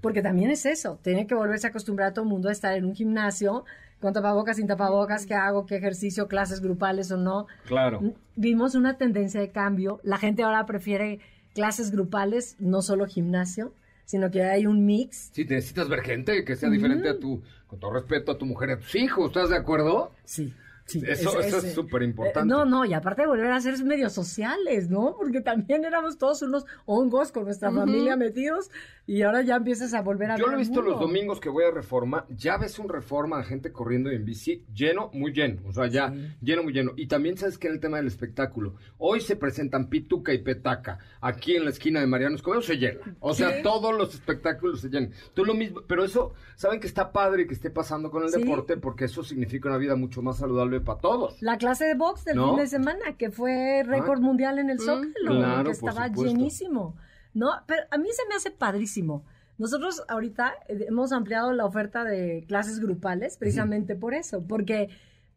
Porque 0.00 0.22
también 0.22 0.50
es 0.50 0.64
eso, 0.66 0.98
tiene 1.02 1.26
que 1.26 1.34
volverse 1.34 1.66
a 1.66 1.70
acostumbrar 1.70 2.08
a 2.10 2.14
todo 2.14 2.24
el 2.24 2.30
mundo 2.30 2.48
a 2.48 2.52
estar 2.52 2.74
en 2.76 2.84
un 2.86 2.94
gimnasio, 2.94 3.64
con 4.00 4.12
tapabocas, 4.12 4.56
sin 4.56 4.66
tapabocas, 4.66 5.26
qué 5.26 5.34
hago, 5.34 5.66
qué 5.66 5.76
ejercicio, 5.76 6.26
clases 6.28 6.60
grupales 6.60 7.10
o 7.12 7.16
no. 7.16 7.46
Claro. 7.66 8.00
Vimos 8.36 8.74
una 8.74 8.96
tendencia 8.96 9.40
de 9.40 9.50
cambio, 9.50 10.00
la 10.02 10.18
gente 10.18 10.42
ahora 10.42 10.64
prefiere 10.66 11.20
clases 11.54 11.90
grupales, 11.90 12.56
no 12.58 12.80
solo 12.82 13.06
gimnasio, 13.06 13.72
sino 14.04 14.30
que 14.30 14.42
hay 14.42 14.66
un 14.66 14.86
mix. 14.86 15.30
Sí, 15.32 15.44
necesitas 15.44 15.88
ver 15.88 16.00
gente 16.00 16.44
que 16.44 16.56
sea 16.56 16.70
diferente 16.70 17.08
a 17.08 17.18
tu, 17.18 17.42
con 17.66 17.78
todo 17.78 17.92
respeto 17.92 18.32
a 18.32 18.38
tu 18.38 18.46
mujer 18.46 18.70
y 18.70 18.72
a 18.72 18.78
tus 18.78 18.94
hijos, 18.94 19.26
¿estás 19.28 19.50
de 19.50 19.56
acuerdo? 19.56 20.12
Sí. 20.24 20.52
Sí, 20.86 21.00
Eso- 21.06 21.38
eso 21.38 21.58
es 21.58 21.64
eh, 21.66 21.70
súper 21.72 22.02
importante. 22.02 22.40
eh, 22.40 22.44
no, 22.44 22.64
no, 22.64 22.84
y 22.84 22.94
aparte 22.94 23.22
de 23.22 23.28
volver 23.28 23.52
a 23.52 23.60
ser 23.60 23.80
medios 23.84 24.12
sociales, 24.12 24.90
¿no? 24.90 25.14
Porque 25.16 25.40
también 25.40 25.84
éramos 25.84 26.18
todos 26.18 26.42
unos 26.42 26.66
hongos 26.84 27.30
con 27.30 27.44
nuestra 27.44 27.70
familia 27.70 28.16
metidos 28.16 28.72
y 29.10 29.22
ahora 29.22 29.42
ya 29.42 29.56
empiezas 29.56 29.92
a 29.92 30.02
volver 30.02 30.30
a 30.30 30.36
Yo 30.36 30.44
ver 30.44 30.52
lo 30.52 30.56
he 30.56 30.60
visto 30.60 30.82
los 30.82 31.00
domingos 31.00 31.40
que 31.40 31.48
voy 31.48 31.64
a 31.64 31.72
Reforma, 31.72 32.26
ya 32.28 32.56
ves 32.58 32.78
un 32.78 32.88
Reforma 32.88 33.38
de 33.38 33.44
gente 33.44 33.72
corriendo 33.72 34.08
en 34.08 34.24
bici, 34.24 34.64
lleno, 34.72 35.10
muy 35.12 35.32
lleno, 35.32 35.62
o 35.66 35.72
sea, 35.72 35.88
ya 35.88 36.14
lleno, 36.40 36.62
muy 36.62 36.72
lleno. 36.72 36.92
Y 36.94 37.08
también 37.08 37.36
sabes 37.36 37.58
que 37.58 37.66
en 37.66 37.74
el 37.74 37.80
tema 37.80 37.96
del 37.96 38.06
espectáculo, 38.06 38.76
hoy 38.98 39.20
se 39.20 39.34
presentan 39.34 39.88
Pituca 39.88 40.32
y 40.32 40.38
Petaca, 40.38 41.00
aquí 41.20 41.56
en 41.56 41.64
la 41.64 41.70
esquina 41.70 41.98
de 41.98 42.06
Mariano 42.06 42.36
Escobedo 42.36 42.62
se 42.62 42.76
llena. 42.76 43.00
O 43.18 43.34
sea, 43.34 43.62
todos 43.62 43.92
los 43.98 44.14
espectáculos 44.14 44.80
se 44.80 44.90
llenan. 44.90 45.10
Tú 45.34 45.44
lo 45.44 45.54
mismo, 45.54 45.80
pero 45.88 46.04
eso, 46.04 46.32
saben 46.54 46.78
que 46.78 46.86
está 46.86 47.10
padre 47.10 47.48
que 47.48 47.54
esté 47.54 47.68
pasando 47.70 48.12
con 48.12 48.22
el 48.22 48.28
Sí. 48.30 48.38
deporte 48.40 48.76
porque 48.76 49.06
eso 49.06 49.24
significa 49.24 49.68
una 49.70 49.78
vida 49.78 49.96
mucho 49.96 50.22
más 50.22 50.38
saludable 50.38 50.80
para 50.80 51.00
todos. 51.00 51.42
La 51.42 51.58
clase 51.58 51.84
de 51.84 51.96
box 51.96 52.26
del 52.26 52.36
¿No? 52.36 52.50
fin 52.50 52.58
de 52.58 52.68
semana, 52.68 53.16
que 53.18 53.32
fue 53.32 53.82
récord 53.84 54.20
mundial 54.20 54.60
en 54.60 54.70
el 54.70 54.78
Zócalo, 54.78 55.10
claro, 55.26 55.64
que 55.64 55.70
estaba 55.72 56.06
llenísimo. 56.06 56.94
No, 57.34 57.50
pero 57.66 57.82
a 57.90 57.98
mí 57.98 58.08
se 58.12 58.26
me 58.28 58.34
hace 58.34 58.50
padrísimo. 58.50 59.24
Nosotros 59.58 60.02
ahorita 60.08 60.54
eh, 60.68 60.86
hemos 60.88 61.12
ampliado 61.12 61.52
la 61.52 61.64
oferta 61.64 62.04
de 62.04 62.44
clases 62.48 62.80
grupales 62.80 63.36
precisamente 63.36 63.94
por 63.94 64.14
eso, 64.14 64.42
porque 64.46 64.88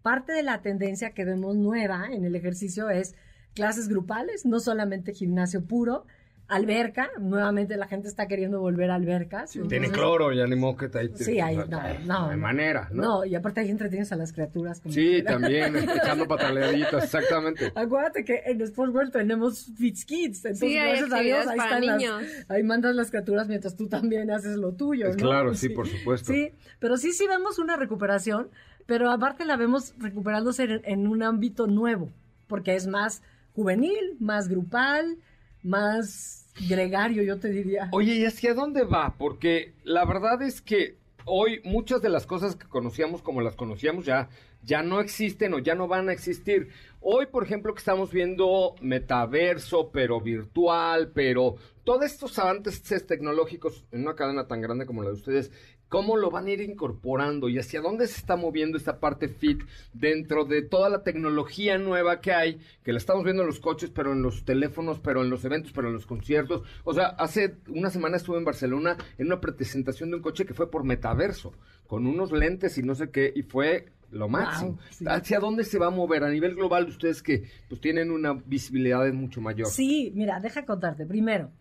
parte 0.02 0.34
de 0.34 0.44
la 0.44 0.62
tendencia 0.62 1.12
que 1.12 1.26
vemos 1.26 1.56
nueva 1.56 2.08
en 2.12 2.26
el 2.26 2.36
ejercicio 2.36 2.90
es 2.90 3.16
clases 3.54 3.88
grupales, 3.90 4.46
no 4.46 4.60
solamente 4.60 5.14
gimnasio 5.14 5.66
puro. 5.66 6.06
Alberca, 6.48 7.10
nuevamente 7.20 7.78
la 7.78 7.88
gente 7.88 8.08
está 8.08 8.28
queriendo 8.28 8.60
volver 8.60 8.92
a 8.92 8.96
albercas. 8.96 9.52
Tiene 9.52 9.66
entonces- 9.68 9.92
cloro, 9.94 10.34
ya 10.34 10.46
ni 10.46 10.56
modo 10.56 10.76
que 10.78 10.90
te 10.90 11.16
Sí, 11.18 11.40
ahí, 11.40 11.56
no, 11.58 11.66
no. 12.06 12.30
hay 12.30 12.38
manera, 12.38 12.90
¿no? 12.92 13.02
No, 13.04 13.26
y 13.26 13.34
aparte 13.34 13.62
ahí 13.62 13.70
entretienes 13.70 14.12
a 14.12 14.16
las 14.18 14.34
criaturas. 14.34 14.80
como 14.82 14.94
Sí, 14.94 15.02
quiera. 15.10 15.32
también, 15.34 15.76
echando 16.04 16.28
pataleaditas, 16.28 17.06
exactamente. 17.06 17.72
Acuérdate 17.76 18.24
que 18.26 18.42
en 18.46 18.62
Sports 18.62 18.94
World 18.94 19.12
tenemos 19.12 19.72
Fits 19.78 20.06
Kids, 20.06 20.46
entonces 20.46 20.60
Sí, 20.70 20.76
gracias 20.76 21.12
a 21.14 21.20
Dios 21.20 21.48
ahí 21.48 21.58
para 21.58 21.70
están 21.70 21.86
las- 21.86 21.98
niños. 21.98 22.24
ahí 22.50 22.64
mandas 22.64 22.96
las 22.96 23.10
criaturas 23.10 23.48
mientras 23.48 23.76
tú 23.76 23.88
también 23.88 24.30
haces 24.30 24.58
lo 24.58 24.74
tuyo, 24.74 25.08
Es 25.08 25.18
¿no? 25.18 25.24
claro, 25.24 25.54
sí, 25.56 25.70
por 25.70 25.88
supuesto. 25.88 26.32
Sí, 26.34 26.52
pero 26.80 26.98
sí, 26.98 27.14
sí 27.14 27.26
vemos 27.28 27.58
una 27.58 27.78
recuperación, 27.78 28.50
pero 28.86 29.10
aparte 29.12 29.46
la 29.46 29.56
vemos 29.56 29.94
recuperándose 29.98 30.64
en, 30.66 30.82
en 30.84 31.08
un 31.08 31.24
ámbito 31.24 31.68
nuevo, 31.68 32.10
porque 32.48 32.76
es 32.76 32.86
más 32.86 33.24
juvenil, 33.56 34.18
más 34.20 34.50
grupal, 34.50 35.18
más 35.64 36.48
gregario, 36.68 37.24
yo 37.24 37.40
te 37.40 37.50
diría. 37.50 37.90
Oye, 37.92 38.16
¿y 38.16 38.26
hacia 38.26 38.54
dónde 38.54 38.84
va? 38.84 39.16
Porque 39.18 39.74
la 39.84 40.06
verdad 40.06 40.42
es 40.42 40.62
que 40.62 40.98
hoy 41.26 41.62
muchas 41.64 42.02
de 42.02 42.10
las 42.10 42.26
cosas 42.26 42.56
que 42.56 42.68
conocíamos 42.68 43.22
como 43.22 43.42
las 43.42 43.56
conocíamos 43.56 44.06
ya, 44.06 44.30
ya 44.64 44.84
no 44.84 45.00
existen 45.00 45.54
o 45.54 45.60
ya 45.60 45.76
no 45.76 45.88
van 45.88 46.10
a 46.10 46.14
existir. 46.14 46.70
Hoy, 47.02 47.26
por 47.28 47.44
ejemplo, 47.44 47.74
que 47.74 47.80
estamos 47.80 48.12
viendo 48.12 48.76
metaverso, 48.82 49.90
pero 49.92 50.22
virtual, 50.22 51.12
pero 51.14 51.56
todos 51.84 52.06
estos 52.06 52.38
avances 52.40 53.06
tecnológicos 53.06 53.86
en 53.92 54.02
una 54.02 54.16
cadena 54.16 54.48
tan 54.48 54.62
grande 54.62 54.86
como 54.86 55.04
la 55.04 55.10
de 55.10 55.16
ustedes, 55.16 55.52
¿cómo 55.94 56.18
lo 56.18 56.32
van 56.32 56.48
a 56.48 56.50
ir 56.50 56.62
incorporando 56.62 57.50
y 57.50 57.60
hacia 57.60 57.80
dónde 57.80 58.08
se 58.08 58.18
está 58.18 58.36
moviendo 58.36 58.80
esta 58.80 59.00
parte 59.00 59.28
fit 59.28 59.62
dentro 59.94 60.44
de 60.44 60.64
toda 60.64 60.90
la 60.90 61.04
tecnología 61.04 61.78
nueva 61.78 62.20
que 62.20 62.34
hay, 62.34 62.60
que 62.82 62.94
la 62.94 62.98
estamos 62.98 63.24
viendo 63.24 63.44
en 63.44 63.48
los 63.48 63.60
coches, 63.60 63.92
pero 63.92 64.12
en 64.12 64.24
los 64.24 64.44
teléfonos, 64.44 65.00
pero 65.00 65.22
en 65.22 65.30
los 65.30 65.46
eventos, 65.46 65.72
pero 65.72 65.90
en 65.90 65.94
los 65.94 66.08
conciertos? 66.08 66.64
O 66.84 66.96
sea, 66.96 67.10
hace 67.10 67.58
una 67.68 67.92
semana 67.92 68.18
estuve 68.18 68.40
en 68.40 68.44
Barcelona 68.44 68.98
en 69.20 69.28
una 69.28 69.40
presentación 69.40 70.10
de 70.10 70.16
un 70.16 70.24
coche 70.24 70.48
que 70.48 70.56
fue 70.56 70.72
por 70.72 70.84
metaverso, 70.84 71.54
con 71.86 72.08
unos 72.08 72.32
lentes 72.32 72.76
y 72.80 72.82
no 72.82 72.96
sé 72.96 73.12
qué, 73.12 73.32
y 73.36 73.44
fue 73.44 73.86
lo 74.10 74.28
máximo. 74.28 74.80
sí. 74.90 75.06
¿Hacia 75.08 75.40
dónde 75.40 75.64
se 75.64 75.78
va 75.78 75.88
a 75.88 75.92
mover 75.92 76.24
a 76.24 76.32
nivel 76.32 76.56
global 76.56 76.88
ustedes 76.88 77.22
que 77.22 77.44
pues 77.70 77.80
tienen 77.80 78.10
una 78.10 78.34
visibilidad 78.34 79.06
mucho 79.14 79.42
mayor? 79.42 79.68
Sí, 79.68 80.12
mira, 80.16 80.40
deja 80.40 80.66
contarte. 80.66 81.06
Primero, 81.06 81.52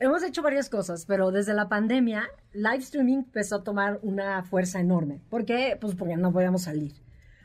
hemos 0.00 0.22
hecho 0.22 0.42
varias 0.42 0.68
cosas, 0.68 1.04
pero 1.06 1.30
desde 1.30 1.54
la 1.54 1.68
pandemia, 1.68 2.28
live 2.52 2.78
streaming 2.78 3.18
empezó 3.18 3.56
a 3.56 3.64
tomar 3.64 3.98
una 4.02 4.42
fuerza 4.42 4.80
enorme. 4.80 5.20
¿Por 5.28 5.44
qué? 5.44 5.76
Pues 5.80 5.94
porque 5.94 6.16
no 6.16 6.32
podíamos 6.32 6.62
salir. 6.62 6.92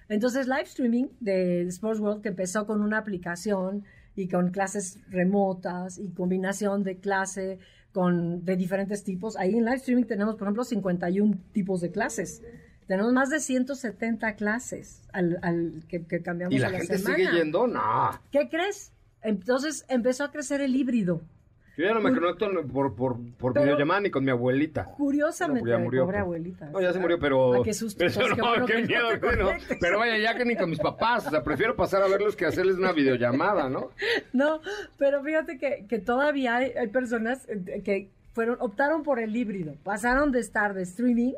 Entonces, 0.09 0.47
live 0.47 0.63
streaming 0.63 1.07
de 1.19 1.63
Sports 1.67 1.99
World, 1.99 2.21
que 2.21 2.29
empezó 2.29 2.65
con 2.67 2.81
una 2.81 2.97
aplicación 2.97 3.83
y 4.15 4.27
con 4.27 4.51
clases 4.51 4.99
remotas 5.09 5.97
y 5.97 6.11
combinación 6.11 6.83
de 6.83 6.97
clase 6.97 7.59
con, 7.93 8.43
de 8.45 8.55
diferentes 8.55 9.03
tipos. 9.03 9.37
Ahí 9.37 9.55
en 9.55 9.65
live 9.65 9.77
streaming 9.77 10.03
tenemos, 10.03 10.35
por 10.35 10.47
ejemplo, 10.47 10.63
51 10.63 11.37
tipos 11.51 11.81
de 11.81 11.91
clases. 11.91 12.41
Tenemos 12.87 13.13
más 13.13 13.29
de 13.29 13.39
170 13.39 14.35
clases 14.35 15.01
al, 15.13 15.39
al 15.41 15.85
que, 15.87 16.05
que 16.05 16.21
cambiamos 16.21 16.53
¿Y 16.53 16.59
la 16.59 16.67
a 16.67 16.71
la 16.71 16.77
gente 16.79 16.97
semana. 16.97 17.15
sigue 17.15 17.31
yendo? 17.31 17.65
No. 17.65 18.11
¿Qué 18.31 18.49
crees? 18.49 18.91
Entonces 19.21 19.85
empezó 19.87 20.25
a 20.25 20.31
crecer 20.31 20.59
el 20.61 20.75
híbrido. 20.75 21.21
Yo 21.75 21.85
ya 21.85 21.93
no 21.93 22.01
me 22.01 22.13
conecto 22.13 22.47
por, 22.71 22.95
por, 22.95 23.17
por 23.37 23.53
Pero- 23.53 23.63
videollamada 23.65 24.01
ni 24.01 24.11
con 24.11 24.23
mi 24.23 24.29
abuelita. 24.29 24.85
Curiosamente, 24.85 25.63
No, 25.69 25.77
ya 25.77 25.83
murió, 25.83 26.01
pobre 26.03 26.13
pero- 26.13 26.23
abuelita. 26.25 26.65
No, 26.69 26.81
ya 26.81 26.93
se 26.93 26.99
murió, 26.99 27.17
pero... 27.19 27.53
Ah, 27.55 27.63
qué 27.63 27.73
susto. 27.73 27.97
Pero, 28.03 28.11
Entonces, 28.11 28.35
qué 28.35 28.41
no, 28.41 28.47
bueno 28.49 28.65
qué 28.67 28.73
que 28.73 28.81
no 28.81 28.87
miedo. 28.87 29.43
no. 29.43 29.77
Pero 29.79 29.97
vaya, 29.99 30.17
ya 30.17 30.37
que 30.37 30.45
ni 30.45 30.55
con 30.55 30.69
mis 30.69 30.79
papás. 30.79 31.25
O 31.25 31.29
sea, 31.31 31.43
prefiero 31.43 31.75
pasar 31.75 32.03
a 32.03 32.07
verlos 32.07 32.35
que 32.35 32.45
hacerles 32.45 32.77
una 32.77 32.91
videollamada, 32.91 33.69
¿no? 33.69 33.89
No, 34.33 34.61
pero 34.97 35.23
fíjate 35.23 35.57
que, 35.57 35.85
que 35.89 35.97
todavía 35.99 36.57
hay, 36.57 36.71
hay 36.79 36.87
personas 36.89 37.47
eh, 37.49 37.81
que 37.83 38.09
fueron, 38.33 38.57
optaron 38.59 39.01
por 39.03 39.19
el 39.19 39.35
híbrido. 39.35 39.73
Pasaron 39.83 40.31
de 40.31 40.39
estar 40.41 40.73
de 40.75 40.83
streaming 40.83 41.33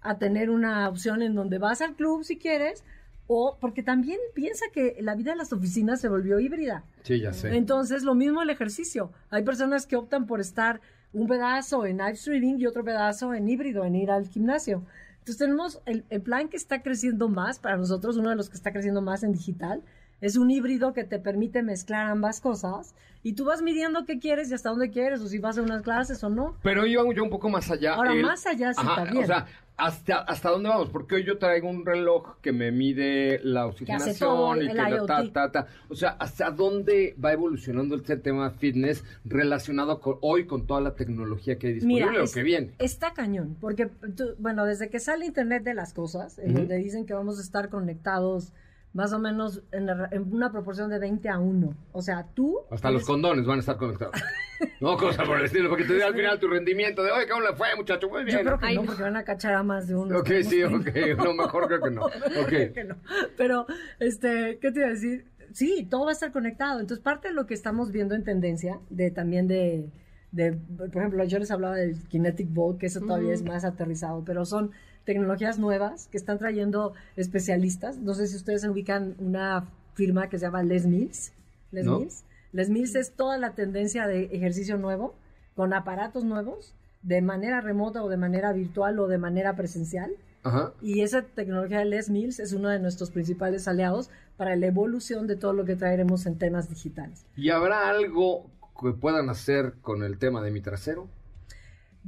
a 0.00 0.18
tener 0.18 0.48
una 0.50 0.88
opción 0.88 1.20
en 1.22 1.34
donde 1.34 1.58
vas 1.58 1.82
al 1.82 1.94
club 1.96 2.24
si 2.24 2.38
quieres, 2.38 2.82
o 3.26 3.58
porque 3.60 3.82
también 3.82 4.18
piensa 4.34 4.66
que 4.72 4.96
la 5.00 5.14
vida 5.14 5.32
de 5.32 5.38
las 5.38 5.52
oficinas 5.52 6.00
se 6.00 6.08
volvió 6.08 6.38
híbrida. 6.38 6.84
Sí, 7.02 7.20
ya 7.20 7.32
sé. 7.32 7.56
Entonces, 7.56 8.02
lo 8.02 8.14
mismo 8.14 8.42
el 8.42 8.50
ejercicio. 8.50 9.12
Hay 9.30 9.42
personas 9.42 9.86
que 9.86 9.96
optan 9.96 10.26
por 10.26 10.40
estar 10.40 10.80
un 11.12 11.26
pedazo 11.26 11.86
en 11.86 11.98
live 11.98 12.12
streaming 12.12 12.58
y 12.58 12.66
otro 12.66 12.84
pedazo 12.84 13.34
en 13.34 13.48
híbrido, 13.48 13.84
en 13.84 13.96
ir 13.96 14.10
al 14.10 14.26
gimnasio. 14.26 14.84
Entonces, 15.18 15.38
tenemos 15.38 15.80
el, 15.86 16.04
el 16.10 16.20
plan 16.20 16.48
que 16.48 16.56
está 16.56 16.82
creciendo 16.82 17.28
más, 17.28 17.58
para 17.58 17.76
nosotros, 17.76 18.16
uno 18.16 18.30
de 18.30 18.36
los 18.36 18.48
que 18.48 18.56
está 18.56 18.72
creciendo 18.72 19.02
más 19.02 19.22
en 19.22 19.32
digital, 19.32 19.82
es 20.20 20.36
un 20.36 20.50
híbrido 20.50 20.92
que 20.92 21.04
te 21.04 21.18
permite 21.18 21.62
mezclar 21.62 22.06
ambas 22.10 22.40
cosas 22.40 22.94
y 23.22 23.32
tú 23.34 23.44
vas 23.44 23.60
midiendo 23.62 24.04
qué 24.06 24.18
quieres 24.18 24.50
y 24.50 24.54
hasta 24.54 24.70
dónde 24.70 24.90
quieres, 24.90 25.20
o 25.20 25.26
si 25.28 25.38
vas 25.38 25.58
a 25.58 25.62
unas 25.62 25.82
clases 25.82 26.22
o 26.24 26.30
no. 26.30 26.56
Pero 26.62 26.86
yo 26.86 27.12
yo 27.12 27.24
un 27.24 27.30
poco 27.30 27.48
más 27.50 27.70
allá. 27.70 27.94
Ahora, 27.94 28.14
más 28.14 28.46
allá 28.46 28.72
sí 28.72 28.80
Ajá, 28.82 29.02
también. 29.04 29.24
O 29.24 29.26
sea, 29.26 29.46
¿hasta, 29.76 30.18
¿hasta 30.18 30.50
dónde 30.50 30.68
vamos? 30.68 30.90
Porque 30.90 31.16
hoy 31.16 31.24
yo 31.24 31.36
traigo 31.36 31.68
un 31.68 31.84
reloj 31.84 32.36
que 32.40 32.52
me 32.52 32.70
mide 32.70 33.40
la 33.42 33.66
oxigenación 33.66 34.14
todo 34.30 34.62
y 34.62 34.68
que 34.68 34.74
la 34.74 34.84
ta, 35.06 35.22
IoT. 35.22 35.32
ta, 35.32 35.50
ta. 35.52 35.66
O 35.88 35.96
sea, 35.96 36.10
¿hasta 36.20 36.50
dónde 36.52 37.16
va 37.22 37.32
evolucionando 37.32 37.96
este 37.96 38.16
tema 38.16 38.50
fitness 38.52 39.02
relacionado 39.24 40.00
con, 40.00 40.18
hoy 40.22 40.46
con 40.46 40.66
toda 40.66 40.80
la 40.80 40.94
tecnología 40.94 41.58
que 41.58 41.66
hay 41.66 41.72
disponible 41.74 42.06
Mira, 42.10 42.20
o 42.22 42.24
es- 42.24 42.32
que 42.32 42.42
viene? 42.44 42.74
está 42.78 43.12
cañón, 43.12 43.56
porque, 43.60 43.86
tú- 44.16 44.34
bueno, 44.38 44.64
desde 44.64 44.88
que 44.88 45.00
sale 45.00 45.26
Internet 45.26 45.64
de 45.64 45.74
las 45.74 45.92
cosas, 45.92 46.38
en 46.38 46.54
donde 46.54 46.76
dicen 46.76 47.06
que 47.06 47.12
vamos 47.14 47.38
a 47.38 47.42
estar 47.42 47.68
conectados 47.68 48.52
más 48.96 49.12
o 49.12 49.18
menos 49.18 49.62
en, 49.72 49.84
la- 49.86 50.08
en 50.10 50.32
una 50.32 50.50
proporción 50.50 50.88
de 50.88 50.98
20 50.98 51.28
a 51.28 51.38
1. 51.38 51.74
O 51.92 52.00
sea, 52.02 52.26
tú... 52.34 52.60
Hasta 52.70 52.90
los 52.90 53.04
condones 53.04 53.44
van 53.44 53.58
a 53.58 53.60
estar 53.60 53.76
conectados. 53.76 54.14
no, 54.80 54.96
cosa 54.96 55.22
por 55.24 55.38
el 55.38 55.44
estilo, 55.44 55.68
porque 55.68 55.84
te 55.84 55.92
dé 55.92 56.02
al 56.02 56.14
final 56.14 56.40
tu 56.40 56.48
rendimiento 56.48 57.02
de, 57.02 57.10
oye, 57.12 57.28
¿cómo 57.28 57.42
le 57.42 57.54
fue, 57.54 57.68
muchacho? 57.76 58.08
Muy 58.08 58.24
bien. 58.24 58.38
Yo 58.38 58.44
creo 58.44 58.58
que 58.58 58.66
Ay, 58.66 58.76
no, 58.76 58.80
no. 58.82 58.86
porque 58.86 59.02
van 59.02 59.16
a 59.16 59.22
cachar 59.22 59.52
a 59.54 59.62
más 59.62 59.86
de 59.86 59.96
uno. 59.96 60.18
Ok, 60.18 60.30
sí, 60.42 60.62
ok. 60.64 60.88
No, 61.18 61.34
mejor 61.42 61.66
creo 61.66 61.80
que 61.82 61.90
no. 61.90 62.06
Creo 62.26 62.42
Ok. 62.42 62.72
que 62.74 62.84
no. 62.84 62.96
Pero, 63.36 63.66
este, 64.00 64.58
¿qué 64.62 64.72
te 64.72 64.78
iba 64.78 64.88
a 64.88 64.92
decir? 64.92 65.26
Sí, 65.52 65.86
todo 65.90 66.04
va 66.06 66.10
a 66.10 66.12
estar 66.14 66.32
conectado. 66.32 66.80
Entonces, 66.80 67.02
parte 67.04 67.28
de 67.28 67.34
lo 67.34 67.46
que 67.46 67.52
estamos 67.54 67.92
viendo 67.92 68.14
en 68.14 68.24
tendencia, 68.24 68.80
de 68.88 69.10
también 69.10 69.46
de, 69.46 69.90
de 70.32 70.52
por 70.76 70.88
ejemplo, 70.96 71.22
yo 71.24 71.38
les 71.38 71.50
hablaba 71.50 71.76
del 71.76 71.96
Kinetic 72.08 72.48
Ball, 72.52 72.78
que 72.78 72.86
eso 72.86 73.00
todavía 73.00 73.34
es 73.34 73.42
más 73.42 73.64
aterrizado, 73.64 74.24
pero 74.24 74.44
son 74.46 74.70
tecnologías 75.06 75.58
nuevas 75.58 76.08
que 76.08 76.18
están 76.18 76.36
trayendo 76.38 76.92
especialistas. 77.16 77.96
No 77.96 78.12
sé 78.12 78.26
si 78.26 78.36
ustedes 78.36 78.64
ubican 78.64 79.14
una 79.18 79.68
firma 79.94 80.28
que 80.28 80.38
se 80.38 80.44
llama 80.44 80.62
Les 80.62 80.84
Mills. 80.84 81.32
Les 81.70 81.86
No. 81.86 82.00
Mills. 82.00 82.24
Les 82.52 82.68
Mills 82.68 82.94
es 82.94 83.12
toda 83.12 83.38
la 83.38 83.54
tendencia 83.54 84.06
de 84.06 84.24
ejercicio 84.24 84.76
nuevo, 84.76 85.14
con 85.54 85.72
aparatos 85.72 86.24
nuevos, 86.24 86.74
de 87.02 87.22
manera 87.22 87.60
remota 87.60 88.02
o 88.02 88.08
de 88.08 88.16
manera 88.18 88.52
virtual 88.52 88.98
o 88.98 89.08
de 89.08 89.16
manera 89.16 89.56
presencial. 89.56 90.10
Ajá. 90.42 90.72
Y 90.82 91.00
esa 91.00 91.22
tecnología 91.22 91.78
de 91.78 91.86
Les 91.86 92.10
Mills 92.10 92.38
es 92.38 92.52
uno 92.52 92.68
de 92.68 92.78
nuestros 92.78 93.10
principales 93.10 93.66
aliados 93.68 94.10
para 94.36 94.54
la 94.56 94.66
evolución 94.66 95.26
de 95.26 95.36
todo 95.36 95.52
lo 95.52 95.64
que 95.64 95.76
traeremos 95.76 96.26
en 96.26 96.36
temas 96.36 96.68
digitales. 96.68 97.24
¿Y 97.36 97.50
habrá 97.50 97.88
algo 97.88 98.50
que 98.80 98.92
puedan 98.92 99.30
hacer 99.30 99.74
con 99.80 100.02
el 100.02 100.18
tema 100.18 100.42
de 100.42 100.50
mi 100.50 100.60
trasero? 100.60 101.08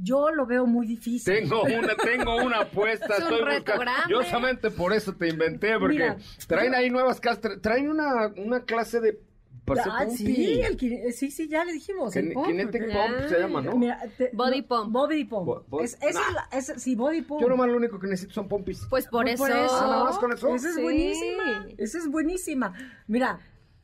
Yo 0.01 0.29
lo 0.31 0.45
veo 0.45 0.65
muy 0.65 0.87
difícil. 0.87 1.33
Tengo 1.33 1.63
una, 1.63 1.95
tengo 1.95 2.35
una 2.37 2.59
apuesta. 2.61 3.05
Es 3.15 3.19
un 3.19 3.23
estoy 3.33 3.41
reto 3.41 3.59
buscando. 3.73 3.81
grande. 3.81 4.03
Yo 4.13 4.23
solamente 4.23 4.71
por 4.71 4.93
eso 4.93 5.13
te 5.13 5.27
inventé, 5.29 5.77
porque 5.79 5.93
Mira, 5.95 6.17
traen 6.47 6.71
yo- 6.71 6.77
ahí 6.77 6.89
nuevas 6.89 7.19
clases, 7.19 7.43
tra- 7.43 7.61
traen 7.61 7.89
una, 7.89 8.27
una 8.37 8.61
clase 8.63 8.99
de 9.01 9.19
hacer 9.69 9.91
Ah, 9.93 10.07
sí, 10.09 10.61
el 10.61 10.77
ki- 10.77 11.11
sí, 11.11 11.29
sí, 11.29 11.47
ya 11.47 11.63
le 11.63 11.73
dijimos. 11.73 12.15
el 12.15 12.33
pump. 12.33 12.47
Kinetic 12.47 12.87
Ya. 12.87 13.05
Pump 13.05 13.29
se 13.29 13.39
llama, 13.39 13.61
¿no? 13.61 13.75
Mira, 13.75 13.99
te- 14.17 14.31
Body 14.33 14.61
no, 14.61 14.67
pump. 14.67 14.91
Body 14.91 15.23
pump. 15.25 15.45
Bo- 15.45 15.65
bo- 15.67 15.81
Es- 15.81 15.93
esa 16.01 16.21
es 16.51 16.69
la- 16.69 16.75
sí, 16.79 16.95
body 16.95 17.21
pump. 17.21 17.41
Yo 17.41 17.49
nomás 17.49 17.67
lo 17.69 17.77
único 17.77 17.99
que 17.99 18.07
necesito 18.07 18.33
son 18.33 18.47
pompis. 18.47 18.87
Pues 18.89 19.05
por 19.05 19.25
Pues 19.25 19.35
eso. 19.35 19.43
por 19.43 19.51
eso. 19.51 19.77
Ah, 19.79 19.87
nada 19.87 20.03
más 20.05 20.17
con 20.17 20.33
eso. 20.33 20.55
Esa 20.55 20.69
es 20.69 20.75
Sí. 20.75 20.81
buenísima. 20.81 21.67
Esa 21.77 21.97
es 21.99 22.07
buenísima. 22.07 22.73
Mira, 23.05 23.39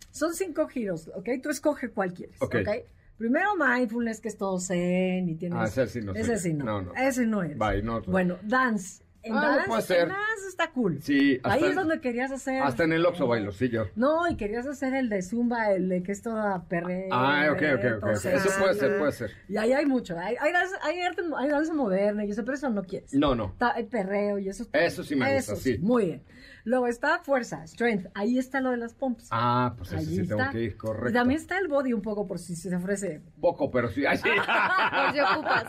son 0.10 0.34
cinco 0.34 0.68
giros, 0.68 1.12
¿ok? 1.14 1.30
Tú 1.44 1.50
escoge 1.52 1.90
cuál 1.90 2.14
quieres, 2.14 2.42
Ok. 2.42 2.56
¿ok? 2.62 2.70
Primero 3.18 3.52
mindfulness, 3.56 4.20
que 4.20 4.28
es 4.28 4.38
todo 4.38 4.60
zen 4.60 5.30
y 5.30 5.36
tienes... 5.36 5.58
Ah, 5.60 5.66
ese 5.66 5.88
sí 5.88 6.02
no 6.02 6.14
sé. 6.14 6.20
Ese 6.22 6.38
sí 6.38 6.54
no. 6.54 6.66
No, 6.66 6.82
no. 6.82 6.94
Ese 6.96 7.26
no 7.26 7.44
es. 7.44 7.58
Bye, 7.58 7.82
no. 7.82 8.02
Bueno, 8.02 8.38
dance. 8.44 9.04
En 9.24 9.34
Ah, 9.34 9.56
dance, 9.56 9.68
puede 9.70 9.82
ser. 9.82 10.02
en 10.04 10.10
dance 10.10 10.48
está 10.50 10.70
cool. 10.72 11.02
Sí, 11.02 11.38
hasta 11.38 11.54
Ahí 11.54 11.64
en- 11.64 11.70
es 11.70 11.76
donde 11.76 12.00
querías 12.00 12.32
hacer... 12.32 12.62
Hasta 12.62 12.84
en 12.84 12.94
el 12.94 13.04
Oxxo 13.06 13.26
bailo, 13.26 13.52
sí, 13.52 13.70
yo. 13.70 13.86
No, 13.96 14.30
y 14.30 14.36
querías 14.36 14.68
hacer 14.68 14.94
el 14.94 15.10
de 15.10 15.22
Zumba, 15.24 15.72
el 15.72 15.90
de 15.90 16.04
que 16.04 16.12
es 16.12 16.22
toda 16.22 16.68
perreo. 16.68 17.08
Ah, 17.12 17.48
ok, 17.52 17.62
ok, 17.78 17.86
ok. 17.98 18.04
ok. 18.04 18.26
Eso 18.26 18.50
puede 18.60 18.74
ser, 18.76 19.00
puede 19.00 19.12
ser. 19.14 19.32
Y 19.50 19.58
ahí 19.58 19.74
hay 19.74 19.86
mucho. 19.88 20.16
Hay, 20.20 20.36
hay, 20.40 20.52
danza, 20.54 20.76
hay, 20.84 21.00
arte- 21.02 21.24
hay 21.38 21.50
danza 21.50 21.74
moderna 21.74 22.24
y 22.24 22.30
eso, 22.32 22.44
pero 22.46 22.56
eso 22.56 22.70
no 22.70 22.84
quieres. 22.84 23.14
No, 23.16 23.34
no. 23.34 23.56
Ta- 23.58 23.72
el 23.72 23.88
perreo 23.88 24.38
y 24.38 24.50
eso. 24.50 24.68
Eso 24.74 25.04
sí 25.04 25.16
me 25.16 25.34
gusta, 25.36 25.56
sí. 25.56 25.78
Muy 25.80 26.06
bien. 26.06 26.24
Luego 26.66 26.88
está 26.88 27.20
fuerza, 27.20 27.66
strength. 27.68 28.08
Ahí 28.16 28.40
está 28.40 28.60
lo 28.60 28.72
de 28.72 28.78
las 28.78 28.96
pumps. 28.96 29.28
Ah, 29.30 29.76
pues 29.78 29.94
Ahí 29.94 30.04
sí 30.04 30.28
tengo 30.28 30.42
que 30.52 30.64
ir, 30.64 30.78
correcto. 30.78 31.10
Y 31.10 31.14
también 31.14 31.40
está 31.40 31.60
el 31.60 31.68
body 31.68 31.94
un 31.94 32.02
poco 32.02 32.26
por 32.26 32.40
si 32.40 32.56
se 32.56 32.76
ofrece 32.76 33.22
Poco, 33.40 33.70
pero 33.70 33.88
sí. 33.90 34.04
Ay, 34.06 34.18
sí. 34.18 34.24
Por 35.06 35.14
si 35.14 35.20
ocupas. 35.20 35.64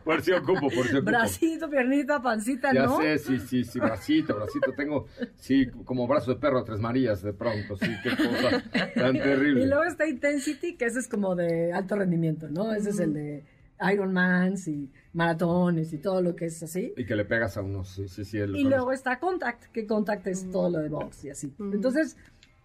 por 0.04 0.22
si 0.22 0.32
ocupo, 0.32 0.60
por 0.68 0.86
si 0.86 0.96
ocupo. 0.96 1.10
bracito, 1.10 1.70
piernita, 1.70 2.20
pancita, 2.20 2.72
Ya 2.72 2.84
¿no? 2.84 2.98
sé, 3.00 3.18
sí, 3.18 3.38
sí, 3.40 3.64
sí, 3.64 3.80
bracito, 3.80 4.36
bracito. 4.36 4.72
Tengo, 4.76 5.06
sí, 5.36 5.66
como 5.84 6.06
brazo 6.06 6.34
de 6.34 6.40
perro 6.40 6.58
a 6.58 6.64
tres 6.64 6.78
Marías 6.80 7.22
de 7.22 7.32
pronto, 7.32 7.76
sí, 7.78 7.90
qué 8.02 8.10
cosa 8.10 8.62
tan 8.94 9.14
terrible. 9.14 9.62
Y 9.64 9.66
luego 9.66 9.84
está 9.84 10.06
Intensity, 10.06 10.76
que 10.76 10.84
ese 10.84 10.98
es 10.98 11.08
como 11.08 11.34
de 11.34 11.72
alto 11.72 11.96
rendimiento, 11.96 12.48
¿no? 12.50 12.72
Ese 12.74 12.90
es 12.90 12.98
el 13.00 13.14
de 13.14 13.44
Ironmans 13.90 14.68
y 14.68 14.90
maratones 15.12 15.92
y 15.92 15.98
todo 15.98 16.22
lo 16.22 16.34
que 16.36 16.46
es 16.46 16.62
así. 16.62 16.92
Y 16.96 17.04
que 17.04 17.16
le 17.16 17.24
pegas 17.24 17.56
a 17.56 17.62
unos, 17.62 17.88
sí, 17.90 18.08
sí, 18.08 18.24
sí. 18.24 18.38
lo 18.38 18.44
Y 18.44 18.48
conozco. 18.48 18.68
luego 18.70 18.92
está 18.92 19.18
Contact, 19.18 19.64
que 19.72 19.86
Contact 19.86 20.26
es 20.26 20.50
todo 20.50 20.70
lo 20.70 20.78
de 20.78 20.88
box 20.88 21.24
y 21.24 21.30
así. 21.30 21.52
Entonces, 21.58 22.16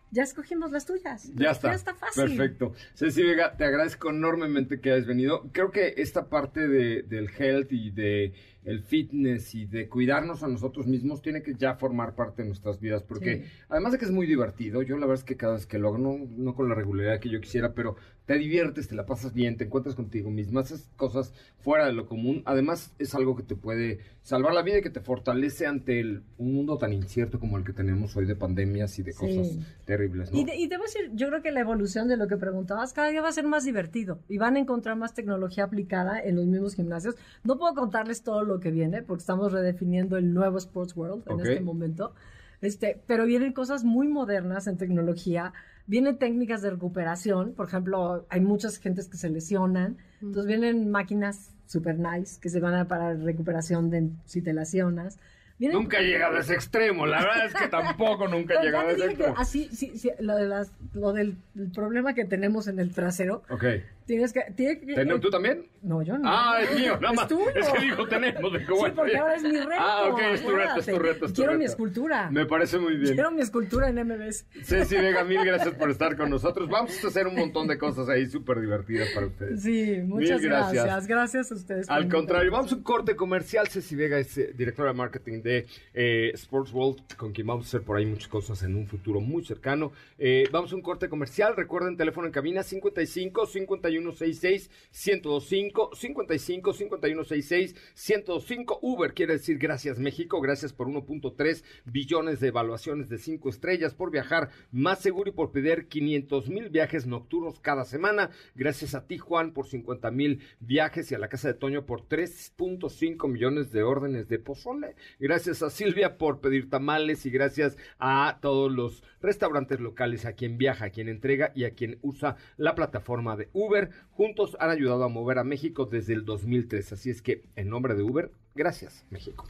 ya 0.10 0.24
escogimos 0.24 0.72
las 0.72 0.86
tuyas. 0.86 1.30
Ya 1.36 1.52
está. 1.52 1.70
Ya 1.70 1.76
está 1.76 1.94
fácil. 1.94 2.24
Perfecto. 2.38 2.72
Ceci 2.96 3.24
Vega, 3.24 3.58
te 3.58 3.66
agradezco 3.66 4.10
enormemente 4.10 4.80
que 4.80 4.94
hayas 4.94 5.06
venido. 5.06 5.50
Creo 5.52 5.70
que 5.72 5.96
esta 5.98 6.30
parte 6.30 6.66
de, 6.70 7.04
del 7.04 7.30
health 7.38 7.74
y 7.74 7.92
de 7.92 8.34
el 8.64 8.84
fitness 8.84 9.54
y 9.56 9.66
de 9.66 9.90
cuidarnos 9.90 10.44
a 10.44 10.48
nosotros 10.48 10.88
mismos 10.88 11.22
tiene 11.22 11.42
que 11.42 11.56
ya 11.56 11.76
formar 11.76 12.16
parte 12.16 12.42
de 12.42 12.48
nuestras 12.50 12.80
vidas 12.80 13.02
porque 13.04 13.44
Sí. 13.44 13.52
además 13.70 13.94
de 13.94 13.98
que 13.98 14.06
es 14.06 14.12
muy 14.12 14.28
divertido, 14.28 14.82
yo 14.82 14.96
la 14.98 15.06
verdad 15.06 15.20
es 15.22 15.24
que 15.26 15.38
cada 15.38 15.54
vez 15.54 15.66
que 15.66 15.78
lo 15.80 15.88
hago, 15.90 15.98
no, 15.98 16.18
no 16.38 16.54
con 16.56 16.68
la 16.68 16.76
regularidad 16.76 17.20
que 17.20 17.30
yo 17.30 17.40
quisiera, 17.40 17.74
pero 17.74 17.96
te 18.28 18.38
diviertes, 18.38 18.88
te 18.90 18.94
la 18.96 19.06
pasas 19.06 19.34
bien, 19.34 19.56
te 19.58 19.64
encuentras 19.64 19.96
contigo 19.96 20.30
mismo, 20.30 20.60
haces 20.60 20.90
cosas 20.98 21.34
fuera 21.60 21.86
de 21.88 21.94
lo 21.94 22.06
común. 22.06 22.44
Además 22.46 22.94
es 23.00 23.16
algo 23.16 23.36
que 23.38 23.42
te 23.44 23.56
puede 23.56 24.00
salvar 24.22 24.54
la 24.54 24.62
vida 24.64 24.80
y 24.80 24.82
que 24.82 24.90
te 24.90 25.00
fortalece 25.00 25.66
ante 25.66 26.00
el, 26.02 26.24
un 26.38 26.54
mundo 26.54 26.78
tan 26.78 26.92
incierto 26.94 27.40
como 27.40 27.58
el 27.58 27.64
que 27.64 27.72
tenemos 27.74 28.16
hoy 28.18 28.26
de 28.26 28.36
pandemias 28.36 29.00
y 29.00 29.04
de 29.04 29.14
Sí. 29.14 29.18
cosas 29.20 29.58
terribles. 29.86 30.32
¿no? 30.32 30.38
Y, 30.40 30.44
de- 30.44 30.58
y 30.58 30.68
debo 30.68 30.84
decir, 30.84 31.10
yo 31.14 31.30
creo 31.30 31.42
que 31.42 31.52
la 31.52 31.62
evolución 31.62 32.10
de 32.10 32.18
lo 32.18 32.28
que 32.28 32.36
preguntabas 32.36 32.92
cada 32.92 33.10
día 33.10 33.22
va 33.22 33.30
a 33.30 33.32
ser 33.32 33.48
más 33.48 33.64
divertido 33.64 34.20
y 34.28 34.38
van 34.38 34.58
a 34.58 34.60
encontrar 34.60 34.98
más 34.98 35.14
tecnología 35.14 35.64
aplicada 35.64 36.20
en 36.22 36.36
los 36.36 36.46
mismos 36.48 36.76
gimnasios. 36.76 37.16
No 37.46 37.58
puedo 37.58 37.74
contarles 37.76 38.24
todo 38.24 38.44
lo 38.44 38.60
que 38.60 38.72
viene 38.72 39.04
porque 39.04 39.22
estamos 39.22 39.54
redefiniendo 39.54 40.18
el 40.18 40.34
nuevo 40.34 40.58
Sports 40.58 40.98
World 40.98 41.24
en 41.32 41.40
este 41.40 41.62
momento. 41.62 42.14
Este, 42.60 43.02
pero 43.08 43.26
vienen 43.26 43.54
cosas 43.54 43.84
muy 43.84 44.08
modernas 44.08 44.66
en 44.68 44.78
tecnología, 44.78 45.54
vienen 45.88 46.18
técnicas 46.18 46.62
de 46.62 46.70
recuperación, 46.72 47.54
por 47.54 47.68
ejemplo, 47.68 48.26
hay 48.30 48.42
muchas 48.42 48.78
gentes 48.78 49.08
que 49.08 49.18
se 49.18 49.30
lesionan, 49.30 49.98
entonces 50.22 50.46
vienen 50.48 50.92
máquinas 50.92 51.52
super 51.66 51.98
nice 51.98 52.40
que 52.40 52.50
se 52.50 52.60
van 52.60 52.76
a 52.76 52.88
para 52.88 53.14
recuperación 53.14 53.90
de 53.90 54.10
si 54.26 54.42
te 54.42 54.54
lesionas. 54.54 55.18
Vienen- 55.60 55.78
Nunca 55.80 56.00
he 56.00 56.04
llegado 56.04 56.38
a 56.38 56.42
ese 56.42 56.54
extremo, 56.54 57.08
la 57.08 57.20
verdad 57.20 57.46
es 57.48 57.54
que 57.56 57.68
tampoco 57.70 58.28
nunca 58.28 58.54
he 58.62 58.64
llegado 58.66 58.90
a 58.90 58.92
ese 58.92 59.06
extremo. 59.06 59.34
así, 59.38 59.70
sí, 59.72 59.92
sí, 59.98 60.12
lo, 60.20 60.36
de 60.36 60.46
las, 60.48 60.72
lo 60.94 61.14
del 61.14 61.36
el 61.56 61.72
problema 61.72 62.14
que 62.14 62.26
tenemos 62.26 62.68
en 62.68 62.80
el 62.80 62.94
trasero, 62.94 63.42
Ok. 63.50 63.64
Tienes 64.08 64.34
que... 64.34 64.42
tiene 64.56 64.80
que- 64.80 64.96
¿Ten- 64.96 65.20
¿Tú 65.22 65.30
también? 65.30 65.68
No, 65.84 66.02
yo 66.02 66.18
no. 66.18 66.28
Ah, 66.28 66.60
es 66.62 66.76
mío, 66.80 66.98
nada 67.00 67.12
Es 67.12 67.16
más. 67.18 67.28
tuyo. 67.28 67.50
Es 67.54 67.70
que 67.70 67.80
dijo 67.82 68.08
tenemos. 68.08 68.52
Dijo, 68.52 68.74
Sí, 68.74 68.80
bueno, 68.80 68.96
porque 68.96 69.12
ya. 69.14 69.22
ahora 69.22 69.36
es 69.36 69.44
mi 69.44 69.52
reto. 69.60 69.72
Ah, 69.78 70.04
ok, 70.12 70.20
es 70.34 70.42
tu 70.44 70.50
reto, 70.52 70.80
es 70.80 70.86
tu 70.86 71.00
reto. 71.00 71.26
es 71.28 71.34
tu 71.34 71.42
Quiero 71.42 71.58
mi 71.58 71.66
escultura. 71.66 72.32
Me 72.32 72.46
parece 72.46 72.80
muy 72.80 72.96
bien. 72.98 73.14
Quiero 73.14 73.30
mi 73.32 73.42
escultura 73.42 73.90
en 73.90 73.96
MBS. 74.08 74.46
Ceci 74.64 74.96
Vega, 74.96 75.24
mil 75.24 75.46
gracias 75.46 75.76
por 75.76 75.92
estar 75.92 76.18
con 76.18 76.30
nosotros. 76.30 76.68
Vamos 76.70 77.04
a 77.04 77.08
hacer 77.08 77.28
un 77.28 77.36
montón 77.36 77.68
de 77.68 77.78
cosas 77.78 78.10
ahí 78.10 78.26
súper 78.26 78.60
divertidas 78.60 79.10
para 79.14 79.28
ustedes. 79.28 79.62
Sí, 79.62 79.98
muchas 80.04 80.40
Mil 80.42 80.50
gracias. 80.50 80.84
gracias. 80.86 81.08
Gracias 81.08 81.52
a 81.52 81.56
ustedes. 81.56 81.90
Al 81.90 82.10
contrario, 82.10 82.52
vamos 82.52 82.72
a 82.72 82.76
un 82.76 82.84
corte 82.84 83.16
comercial. 83.16 83.68
Ceci 83.68 83.96
Vega 83.96 84.18
es 84.18 84.38
eh, 84.38 84.54
directora 84.58 84.90
de 84.92 84.96
marketing 84.98 85.42
de 85.42 85.66
eh, 85.94 86.32
Sports 86.34 86.72
World, 86.74 87.16
con 87.18 87.32
quien 87.34 87.48
vamos 87.48 87.66
a 87.66 87.68
hacer 87.68 87.82
por 87.84 87.98
ahí 87.98 88.06
muchas 88.06 88.28
cosas 88.30 88.62
en 88.64 88.76
un 88.76 88.88
futuro 88.88 89.20
muy 89.22 89.44
cercano. 89.46 89.92
Eh, 90.18 90.48
vamos 90.52 90.72
a 90.72 90.76
un 90.76 90.82
corte 90.82 91.08
comercial. 91.10 91.56
Recuerden, 91.56 91.98
teléfono 91.98 92.28
en 92.28 92.34
cabina 92.34 92.64
55 92.64 93.46
5166 93.46 93.97
1025 94.00 95.92
55 95.94 96.74
5166 96.74 97.76
1025 97.96 98.80
Uber 98.82 99.14
quiere 99.14 99.34
decir 99.34 99.58
gracias 99.58 100.00
México, 100.00 100.42
gracias 100.42 100.74
por 100.74 100.88
1.3 100.88 101.64
billones 101.86 102.40
de 102.40 102.48
evaluaciones 102.48 103.10
de 103.10 103.18
5 103.18 103.50
estrellas, 103.50 103.94
por 103.94 104.12
viajar 104.12 104.50
más 104.72 105.00
seguro 105.00 105.30
y 105.30 105.34
por 105.34 105.52
pedir 105.52 105.88
500 105.88 106.50
mil 106.50 106.70
viajes 106.70 107.06
nocturnos 107.08 107.60
cada 107.60 107.86
semana. 107.86 108.30
Gracias 108.56 108.96
a 108.96 109.06
ti, 109.08 109.18
Juan, 109.18 109.54
por 109.54 109.68
50 109.68 110.12
mil 110.12 110.42
viajes 110.60 111.12
y 111.12 111.16
a 111.16 111.20
la 111.20 111.30
Casa 111.30 111.48
de 111.50 111.54
Toño 111.54 111.86
por 111.86 112.08
3.5 112.08 113.30
millones 113.30 113.72
de 113.72 113.84
órdenes 113.84 114.28
de 114.28 114.40
pozole. 114.40 114.96
Gracias 115.20 115.62
a 115.64 115.70
Silvia 115.70 116.18
por 116.18 116.40
pedir 116.40 116.70
tamales 116.70 117.26
y 117.26 117.30
gracias 117.30 117.78
a 118.00 118.40
todos 118.42 118.72
los 118.72 119.04
restaurantes 119.22 119.80
locales, 119.80 120.26
a 120.26 120.34
quien 120.34 120.58
viaja, 120.58 120.86
a 120.86 120.90
quien 120.90 121.10
entrega 121.10 121.52
y 121.56 121.66
a 121.66 121.72
quien 121.72 122.00
usa 122.02 122.38
la 122.58 122.76
plataforma 122.76 123.36
de 123.36 123.50
Uber. 123.54 123.87
Juntos 124.12 124.58
han 124.60 124.70
ayudado 124.70 125.04
a 125.04 125.10
mover 125.10 125.40
a 125.40 125.44
México 125.44 125.86
desde 125.86 126.14
el 126.14 126.26
2003. 126.26 126.94
Así 126.94 127.10
es 127.10 127.22
que, 127.22 127.44
en 127.56 127.70
nombre 127.70 127.96
de 127.96 128.04
Uber, 128.04 128.32
gracias, 128.56 129.06
México. 129.10 129.48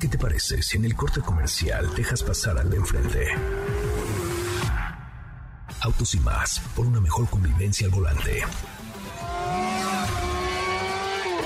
¿Qué 0.00 0.08
te 0.08 0.18
parece 0.18 0.62
si 0.62 0.76
en 0.76 0.84
el 0.84 0.94
corte 0.94 1.20
comercial 1.20 1.94
dejas 1.94 2.22
pasar 2.22 2.58
al 2.58 2.68
de 2.68 2.76
enfrente? 2.76 3.26
Autos 5.80 6.14
y 6.14 6.20
más, 6.20 6.60
por 6.74 6.86
una 6.86 7.00
mejor 7.00 7.28
convivencia 7.28 7.86
al 7.86 7.92
volante. 7.92 8.42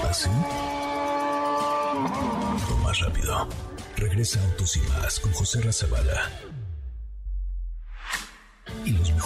¿Así? 0.09 0.31
O 2.71 2.77
más 2.83 3.01
rápido. 3.01 3.49
Regresa 3.97 4.42
Autos 4.42 4.77
y 4.77 4.81
más 4.88 5.21
con 5.21 5.33
José 5.33 5.61
Razabala. 5.61 6.31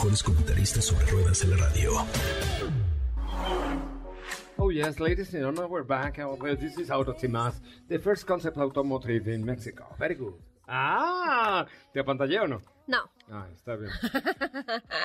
Mejores 0.02 0.22
comentaristas 0.24 0.84
sobre 0.84 1.06
ruedas 1.06 1.44
en 1.44 1.50
la 1.50 1.56
radio. 1.58 1.92
Oh 4.56 4.68
yes, 4.68 4.98
ladies 4.98 5.32
and 5.32 5.44
gentlemen, 5.44 5.70
we're 5.70 5.84
back. 5.84 6.18
Well, 6.18 6.56
this 6.56 6.76
is 6.76 6.88
Más, 6.88 7.60
the 7.88 8.00
first 8.00 8.26
concept 8.26 8.56
automotive 8.58 9.28
in 9.28 9.44
Mexico. 9.44 9.94
Very 10.00 10.16
good. 10.16 10.34
Ah, 10.66 11.66
¿te 11.92 12.00
apantallé 12.00 12.40
o 12.40 12.48
no? 12.48 12.60
No. 12.88 13.08
Ah, 13.30 13.46
está 13.54 13.76
bien. 13.76 13.92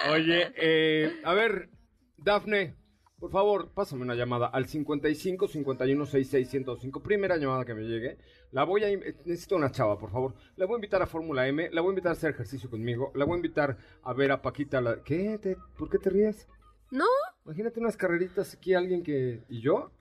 Oye, 0.10 0.52
eh, 0.58 1.22
a 1.24 1.36
ver, 1.36 1.70
Dafne, 2.18 2.74
por 3.20 3.32
favor, 3.32 3.70
pásame 3.74 4.04
una 4.04 4.14
llamada 4.14 4.46
al 4.48 4.68
55 4.68 5.48
51 5.48 6.06
66 6.06 6.50
105. 6.50 7.02
Primera 7.02 7.36
llamada 7.38 7.66
que 7.66 7.74
me 7.74 7.82
llegue. 7.84 8.18
La 8.52 8.64
voy 8.64 8.84
a. 8.84 8.92
in- 8.92 9.02
Necesito 9.26 9.56
una 9.56 9.72
chava, 9.72 9.98
por 9.98 10.12
favor. 10.12 10.36
La 10.56 10.66
voy 10.68 10.76
a 10.76 10.78
invitar 10.78 11.02
a 11.02 11.08
Fórmula 11.08 11.48
M. 11.48 11.70
La 11.72 11.82
voy 11.82 11.90
a 11.90 11.94
invitar 11.94 12.12
a 12.12 12.14
hacer 12.14 12.30
ejercicio 12.32 12.70
conmigo. 12.70 13.12
La 13.16 13.26
voy 13.26 13.34
a 13.34 13.38
invitar 13.38 13.78
a 14.04 14.14
ver 14.14 14.32
a 14.32 14.42
Paquita. 14.42 14.82
La... 14.82 15.02
¿Qué? 15.04 15.40
¿Te- 15.40 15.58
¿Por 15.78 15.90
qué 15.90 15.98
te 15.98 16.10
ríes? 16.12 16.48
¿No? 16.92 17.06
Imagínate 17.46 17.80
unas 17.80 17.98
carreritas 17.98 18.54
aquí, 18.54 18.74
alguien 18.76 19.02
que. 19.02 19.44
¿Y 19.50 19.62
yo? 19.62 19.92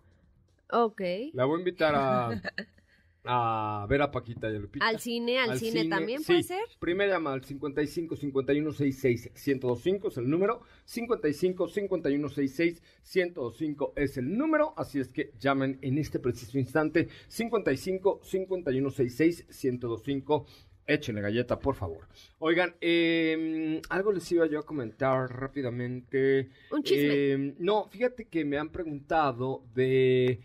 Ok. 0.71 1.01
La 1.33 1.47
voy 1.47 1.57
a 1.57 1.59
invitar 1.61 1.95
a. 1.97 2.31
a 3.27 3.87
ver 3.89 4.03
a 4.03 4.11
Paquita 4.11 4.51
y 4.51 4.57
a 4.57 4.59
Lupita. 4.59 4.87
Al 4.87 4.99
cine, 4.99 5.39
al, 5.39 5.59
cine, 5.59 5.89
también 5.89 6.21
sí. 6.21 6.27
puede 6.27 6.43
ser. 6.43 6.63
Primera 6.79 7.15
llamada 7.15 7.37
al 7.37 7.45
55 7.45 8.17
51 8.17 8.73
66 8.73 9.31
1025 9.35 10.09
es 10.09 10.17
el 10.17 10.31
número. 10.31 10.63
55 10.85 11.69
51 11.69 12.29
66 12.29 12.83
1025 13.15 13.93
es 13.97 14.17
el 14.17 14.37
número. 14.37 14.75
Así 14.77 15.01
es 15.01 15.09
que 15.09 15.33
llamen 15.39 15.79
en 15.83 15.99
este 15.99 16.19
preciso 16.19 16.59
instante. 16.59 17.09
55 17.29 18.21
51 18.23 18.91
66 18.91 19.47
1025. 19.49 20.47
Échenle 20.89 21.21
galleta, 21.21 21.59
por 21.59 21.75
favor. 21.75 22.07
Oigan, 22.39 22.77
eh, 22.81 23.81
algo 23.89 24.13
les 24.13 24.31
iba 24.31 24.47
yo 24.47 24.61
a 24.61 24.63
comentar 24.65 25.29
rápidamente. 25.31 26.49
Un 26.71 26.83
chisme. 26.85 27.09
Eh, 27.13 27.55
no, 27.59 27.89
fíjate 27.89 28.27
que 28.29 28.45
me 28.45 28.57
han 28.57 28.71
preguntado 28.71 29.65
de 29.75 30.39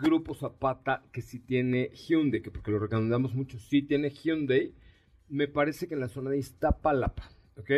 Grupo 0.00 0.34
Zapata 0.34 1.02
que 1.12 1.22
si 1.22 1.38
tiene 1.40 1.90
Hyundai, 1.90 2.42
que 2.42 2.50
porque 2.50 2.70
lo 2.70 2.78
recomendamos 2.78 3.34
mucho, 3.34 3.58
sí 3.58 3.82
tiene 3.82 4.10
Hyundai. 4.10 4.74
Me 5.28 5.48
parece 5.48 5.88
que 5.88 5.94
en 5.94 6.00
la 6.00 6.08
zona 6.08 6.30
de 6.30 6.38
Iztapalapa, 6.38 7.30
¿ok? 7.56 7.70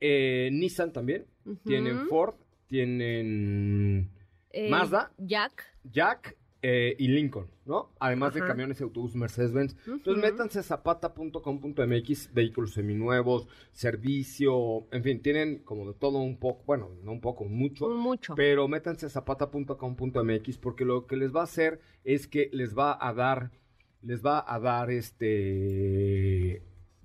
Eh, 0.00 0.48
Nissan 0.52 0.92
también, 0.92 1.26
tienen 1.64 2.06
Ford, 2.08 2.34
tienen 2.66 4.10
Eh, 4.50 4.68
Mazda. 4.70 5.12
Jack. 5.18 5.64
Jack 5.84 6.36
eh, 6.62 6.94
y 6.98 7.08
Lincoln, 7.08 7.46
¿no? 7.64 7.90
Además 7.98 8.34
de 8.34 8.40
camiones 8.40 8.80
y 8.80 8.82
autobús 8.82 9.14
Mercedes-Benz. 9.14 9.76
Entonces 9.86 10.22
métanse 10.22 10.58
a 10.58 10.62
zapata.com.mx, 10.62 12.34
vehículos 12.34 12.74
seminuevos, 12.74 13.48
servicio, 13.72 14.86
en 14.90 15.02
fin, 15.02 15.22
tienen 15.22 15.60
como 15.60 15.86
de 15.86 15.94
todo 15.94 16.18
un 16.18 16.36
poco, 16.36 16.62
bueno, 16.66 16.90
no 17.02 17.12
un 17.12 17.20
poco, 17.20 17.44
mucho. 17.44 17.88
Mucho. 17.88 18.34
Pero 18.34 18.68
métanse 18.68 19.06
a 19.06 19.08
zapata.com.mx 19.08 20.58
porque 20.58 20.84
lo 20.84 21.06
que 21.06 21.16
les 21.16 21.34
va 21.34 21.40
a 21.40 21.44
hacer 21.44 21.80
es 22.04 22.26
que 22.26 22.50
les 22.52 22.76
va 22.76 22.98
a 23.00 23.14
dar, 23.14 23.50
les 24.02 24.24
va 24.24 24.44
a 24.46 24.60
dar 24.60 24.90
este, 24.90 26.62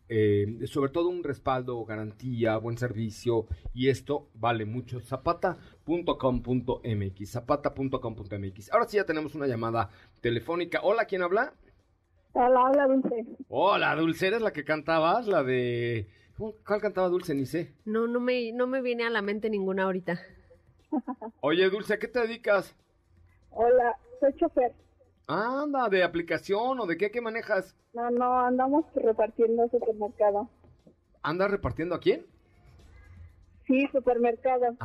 eh, 0.07 0.59
sobre 0.65 0.91
todo 0.91 1.09
un 1.09 1.23
respaldo, 1.23 1.83
garantía, 1.85 2.57
buen 2.57 2.77
servicio 2.77 3.47
y 3.73 3.89
esto 3.89 4.29
vale 4.35 4.65
mucho. 4.65 4.99
Zapata.com.mx, 5.85 7.29
zapata.com.mx. 7.31 8.73
Ahora 8.73 8.87
sí 8.87 8.97
ya 8.97 9.05
tenemos 9.05 9.35
una 9.35 9.45
llamada 9.47 9.89
telefónica. 10.21 10.79
Hola, 10.83 11.05
¿quién 11.05 11.21
habla? 11.21 11.53
Hola, 12.33 12.63
hola, 12.65 12.87
Dulce. 12.87 13.25
Hola, 13.49 13.95
Dulce, 13.95 14.27
¿eres 14.27 14.41
la 14.41 14.51
que 14.51 14.65
cantabas? 14.65 15.27
La 15.27 15.43
de... 15.43 16.07
¿Cómo- 16.37 16.53
¿Cuál 16.65 16.81
cantaba 16.81 17.07
Dulce? 17.07 17.33
Ni 17.35 17.45
sé. 17.45 17.73
No, 17.85 18.07
no 18.07 18.19
me, 18.19 18.51
no 18.51 18.67
me 18.67 18.81
viene 18.81 19.05
a 19.05 19.09
la 19.09 19.21
mente 19.21 19.49
ninguna 19.49 19.83
ahorita. 19.83 20.19
Oye, 21.41 21.69
Dulce, 21.69 21.93
¿a 21.93 21.99
qué 21.99 22.07
te 22.07 22.19
dedicas? 22.19 22.75
Hola, 23.51 23.95
soy 24.19 24.33
chofer. 24.33 24.73
Anda, 25.27 25.87
¿de 25.89 26.03
aplicación 26.03 26.79
o 26.79 26.85
de 26.85 26.97
qué, 26.97 27.09
qué 27.11 27.21
manejas? 27.21 27.75
No, 27.93 28.09
no, 28.11 28.39
andamos 28.39 28.85
repartiendo 28.95 29.67
supermercado. 29.69 30.49
¿Andas 31.21 31.49
repartiendo 31.51 31.95
a 31.95 31.99
quién? 31.99 32.25
Sí, 33.65 33.87
supermercado. 33.91 34.75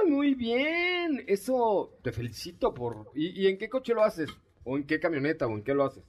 ¡Ay, 0.00 0.10
muy 0.10 0.34
bien! 0.34 1.24
Eso, 1.26 1.98
te 2.02 2.12
felicito 2.12 2.72
por... 2.72 3.10
¿Y, 3.14 3.40
y 3.40 3.48
en 3.48 3.58
qué 3.58 3.68
coche 3.68 3.94
lo 3.94 4.02
haces? 4.02 4.30
¿O 4.64 4.76
en 4.76 4.86
qué 4.86 5.00
camioneta? 5.00 5.46
¿O 5.46 5.50
en 5.50 5.62
qué 5.62 5.74
lo 5.74 5.84
haces? 5.84 6.04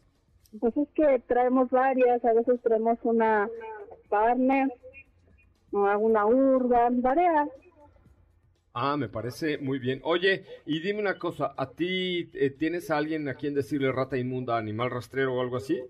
Pues 0.59 0.75
es 0.75 0.87
que 0.93 1.21
traemos 1.27 1.69
varias, 1.69 2.23
a 2.25 2.33
veces 2.33 2.61
traemos 2.61 2.99
una 3.03 3.49
partner, 4.09 4.69
una 5.71 6.25
urban, 6.25 7.01
varias. 7.01 7.49
Ah, 8.73 8.97
me 8.97 9.09
parece 9.09 9.57
muy 9.57 9.79
bien. 9.79 10.01
Oye, 10.03 10.45
y 10.65 10.81
dime 10.81 10.99
una 10.99 11.17
cosa, 11.17 11.53
¿a 11.57 11.71
ti 11.71 12.29
eh, 12.33 12.49
tienes 12.51 12.91
a 12.91 12.97
alguien 12.97 13.27
a 13.27 13.35
quien 13.35 13.53
decirle 13.53 13.91
rata 13.91 14.17
inmunda, 14.17 14.57
animal 14.57 14.91
rastrero 14.91 15.35
o 15.35 15.41
algo 15.41 15.57
así? 15.57 15.81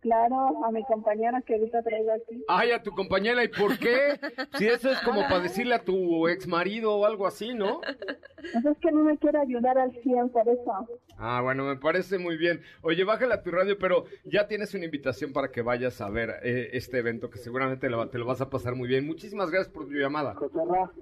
Claro, 0.00 0.64
a 0.64 0.70
mi 0.70 0.84
compañera 0.84 1.42
que 1.42 1.54
ahorita 1.54 1.82
traigo 1.82 2.12
aquí. 2.12 2.44
Ay, 2.46 2.70
a 2.70 2.82
tu 2.82 2.92
compañera, 2.92 3.42
¿y 3.42 3.48
por 3.48 3.76
qué? 3.78 4.18
Si 4.56 4.66
eso 4.66 4.90
es 4.92 5.00
como 5.00 5.22
para 5.22 5.40
decirle 5.40 5.74
a 5.74 5.82
tu 5.84 6.28
ex 6.28 6.46
marido 6.46 6.94
o 6.94 7.04
algo 7.04 7.26
así, 7.26 7.52
¿no? 7.52 7.80
Pues 7.80 8.64
es 8.64 8.78
que 8.78 8.92
no 8.92 9.02
me 9.02 9.18
quiere 9.18 9.38
ayudar 9.40 9.76
al 9.76 9.90
100 10.02 10.28
por 10.28 10.48
eso. 10.48 10.72
Ah, 11.18 11.40
bueno, 11.42 11.64
me 11.64 11.76
parece 11.76 12.16
muy 12.18 12.36
bien. 12.36 12.60
Oye, 12.82 13.02
bájale 13.02 13.34
a 13.34 13.42
tu 13.42 13.50
radio, 13.50 13.76
pero 13.76 14.04
ya 14.24 14.46
tienes 14.46 14.72
una 14.74 14.84
invitación 14.84 15.32
para 15.32 15.50
que 15.50 15.62
vayas 15.62 16.00
a 16.00 16.08
ver 16.08 16.30
eh, 16.44 16.70
este 16.74 16.98
evento, 16.98 17.28
que 17.28 17.38
seguramente 17.38 17.90
lo- 17.90 18.08
te 18.08 18.18
lo 18.18 18.24
vas 18.26 18.40
a 18.40 18.48
pasar 18.50 18.76
muy 18.76 18.86
bien. 18.88 19.04
Muchísimas 19.04 19.50
gracias 19.50 19.72
por 19.74 19.86
tu 19.88 19.94
llamada. 19.94 20.34
Joserra, 20.36 20.92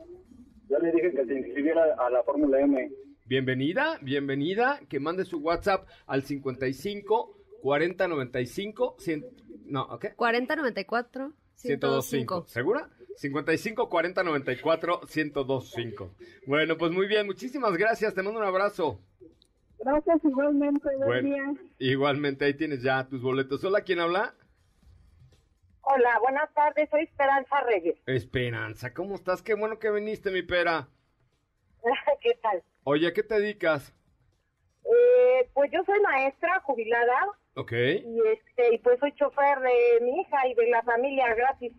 yo 0.70 0.78
le 0.78 0.90
dije 0.92 1.10
que 1.12 1.26
se 1.26 1.34
inscribiera 1.34 1.84
a 1.98 2.08
la 2.08 2.22
Fórmula 2.22 2.60
M. 2.60 2.90
Bienvenida, 3.26 3.98
bienvenida, 4.02 4.80
que 4.88 5.00
mande 5.00 5.24
su 5.24 5.38
WhatsApp 5.40 5.86
al 6.06 6.22
55 6.22 7.35
40 7.66 8.06
95 8.06 8.94
100, 8.96 9.26
no, 9.66 9.82
¿ok? 9.86 10.14
4094 10.14 11.32
1025. 11.64 12.44
¿Segura? 12.46 12.88
55 13.16 13.88
40 13.88 14.22
94 14.22 15.00
1025. 15.00 16.14
Bueno, 16.46 16.76
pues 16.76 16.92
muy 16.92 17.08
bien, 17.08 17.26
muchísimas 17.26 17.76
gracias, 17.76 18.14
te 18.14 18.22
mando 18.22 18.38
un 18.38 18.46
abrazo. 18.46 19.00
Gracias 19.80 20.24
igualmente, 20.24 20.88
buen 20.96 21.08
Bueno, 21.08 21.28
día. 21.28 21.54
igualmente 21.80 22.44
ahí 22.44 22.54
tienes 22.54 22.84
ya 22.84 23.08
tus 23.08 23.20
boletos. 23.20 23.64
Hola, 23.64 23.80
¿quién 23.80 23.98
habla? 23.98 24.36
Hola, 25.80 26.20
buenas 26.20 26.54
tardes, 26.54 26.88
soy 26.88 27.02
Esperanza 27.02 27.62
Reyes. 27.62 27.96
Esperanza, 28.06 28.94
¿cómo 28.94 29.16
estás? 29.16 29.42
Qué 29.42 29.54
bueno 29.54 29.80
que 29.80 29.90
viniste, 29.90 30.30
mi 30.30 30.42
pera. 30.42 30.88
¿Qué 32.22 32.38
tal? 32.40 32.62
Oye, 32.84 33.08
¿a 33.08 33.12
qué 33.12 33.24
te 33.24 33.40
dedicas? 33.40 33.92
Eh, 34.84 35.50
pues 35.52 35.68
yo 35.72 35.82
soy 35.84 36.00
maestra 36.00 36.60
jubilada 36.60 37.26
Ok. 37.56 37.72
y 37.72 38.20
este 38.32 38.74
y 38.74 38.78
pues 38.78 39.00
soy 39.00 39.12
chofer 39.14 39.58
de 39.60 40.04
mi 40.04 40.20
hija 40.20 40.46
y 40.46 40.54
de 40.54 40.70
la 40.70 40.82
familia 40.82 41.34
gratis. 41.34 41.72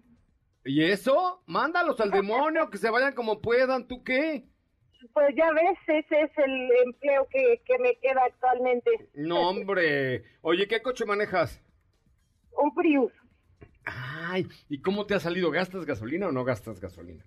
¿Y 0.65 0.83
eso? 0.83 1.43
Mándalos 1.45 1.99
al 2.01 2.11
demonio, 2.11 2.69
que 2.69 2.77
se 2.77 2.89
vayan 2.89 3.13
como 3.13 3.41
puedan. 3.41 3.87
¿Tú 3.87 4.03
qué? 4.03 4.43
Pues 5.13 5.35
ya 5.35 5.51
ves, 5.51 5.77
ese 5.87 6.21
es 6.21 6.31
el 6.37 6.71
empleo 6.83 7.27
que, 7.29 7.61
que 7.63 7.77
me 7.77 7.95
queda 7.97 8.23
actualmente. 8.25 8.89
No, 9.13 9.49
hombre. 9.49 10.23
Oye, 10.41 10.67
¿qué 10.67 10.81
coche 10.81 11.05
manejas? 11.05 11.61
Un 12.57 12.73
Prius. 12.73 13.13
Ay, 13.85 14.47
¿y 14.67 14.81
cómo 14.81 15.05
te 15.05 15.13
ha 15.13 15.19
salido? 15.19 15.51
¿Gastas 15.51 15.85
gasolina 15.85 16.27
o 16.27 16.31
no 16.31 16.43
gastas 16.43 16.81
gasolina? 16.81 17.23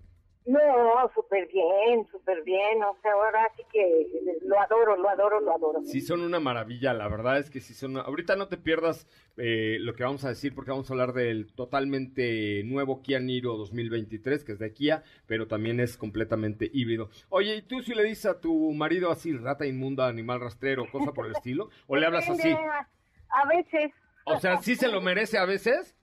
No, 0.47 1.11
súper 1.15 1.47
bien, 1.49 2.07
súper 2.11 2.43
bien. 2.43 2.83
O 2.83 2.97
sea, 3.03 3.13
ahora 3.13 3.51
sí 3.57 3.63
que 3.71 4.07
lo 4.43 4.59
adoro, 4.59 4.97
lo 4.97 5.09
adoro, 5.09 5.41
lo 5.41 5.55
adoro. 5.55 5.81
Sí, 5.85 6.01
son 6.01 6.23
una 6.23 6.41
maravilla, 6.41 6.95
la 6.95 7.09
verdad 7.09 7.39
es 7.39 7.51
que 7.51 7.61
sí 7.61 7.75
son... 7.75 7.99
Ahorita 7.99 8.37
no 8.37 8.49
te 8.49 8.57
pierdas 8.57 9.07
eh, 9.37 9.77
lo 9.81 9.95
que 9.95 10.03
vamos 10.03 10.25
a 10.25 10.31
decir 10.31 10.55
porque 10.55 10.71
vamos 10.71 10.91
a 10.91 10.95
hablar 10.95 11.13
del 11.13 11.53
totalmente 11.53 12.63
nuevo 12.65 13.03
Kia 13.03 13.21
Niro 13.21 13.57
2023, 13.57 14.43
que 14.45 14.53
es 14.53 14.59
de 14.59 14.73
Kia, 14.73 15.03
pero 15.27 15.47
también 15.47 15.79
es 15.79 15.97
completamente 15.97 16.71
híbrido. 16.73 17.11
Oye, 17.29 17.57
¿y 17.57 17.63
tú 17.63 17.83
si 17.83 17.95
le 17.95 18.05
dices 18.05 18.27
a 18.27 18.41
tu 18.41 18.73
marido 18.73 19.11
así, 19.11 19.37
rata 19.37 19.67
inmunda, 19.67 20.09
animal 20.09 20.41
rastrero, 20.41 20.91
cosa 20.91 21.13
por 21.13 21.27
el 21.27 21.33
estilo? 21.33 21.69
¿O 21.87 21.97
le 21.97 22.07
hablas 22.07 22.29
así? 22.29 22.51
A 23.33 23.47
veces. 23.47 23.93
O 24.25 24.39
sea, 24.41 24.57
¿sí 24.57 24.75
se 24.75 24.89
lo 24.89 25.01
merece 25.01 25.39
a 25.39 25.45
veces? 25.45 25.97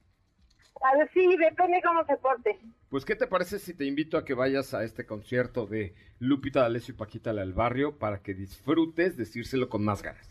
A 0.81 0.97
ver, 0.97 1.09
sí, 1.13 1.35
depende 1.37 1.81
cómo 1.83 2.05
se 2.05 2.17
porte. 2.17 2.59
Pues, 2.89 3.05
¿qué 3.05 3.15
te 3.15 3.27
parece 3.27 3.59
si 3.59 3.73
te 3.73 3.85
invito 3.85 4.17
a 4.17 4.25
que 4.25 4.33
vayas 4.33 4.73
a 4.73 4.83
este 4.83 5.05
concierto 5.05 5.65
de 5.65 5.95
Lupita 6.19 6.61
D'Alessio 6.61 6.93
y 6.93 6.97
Paquita 6.97 7.33
del 7.33 7.53
Barrio 7.53 7.97
para 7.97 8.21
que 8.21 8.33
disfrutes 8.33 9.17
decírselo 9.17 9.69
con 9.69 9.83
más 9.83 10.01
ganas? 10.01 10.27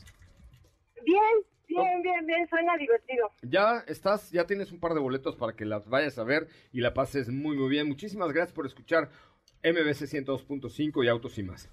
Bien, 1.04 1.22
bien, 1.68 2.02
bien, 2.02 2.26
bien, 2.26 2.48
suena 2.48 2.76
divertido. 2.76 3.30
Ya 3.42 3.84
estás, 3.86 4.30
ya 4.30 4.46
tienes 4.46 4.72
un 4.72 4.80
par 4.80 4.94
de 4.94 5.00
boletos 5.00 5.36
para 5.36 5.54
que 5.54 5.64
las 5.64 5.88
vayas 5.88 6.18
a 6.18 6.24
ver 6.24 6.48
y 6.72 6.80
la 6.80 6.94
pases 6.94 7.28
muy, 7.28 7.56
muy 7.56 7.68
bien. 7.68 7.88
Muchísimas 7.88 8.32
gracias 8.32 8.52
por 8.52 8.66
escuchar 8.66 9.10
MBC 9.62 10.06
102.5 10.06 11.04
y 11.04 11.08
Autos 11.08 11.38
y 11.38 11.42
más. 11.42 11.70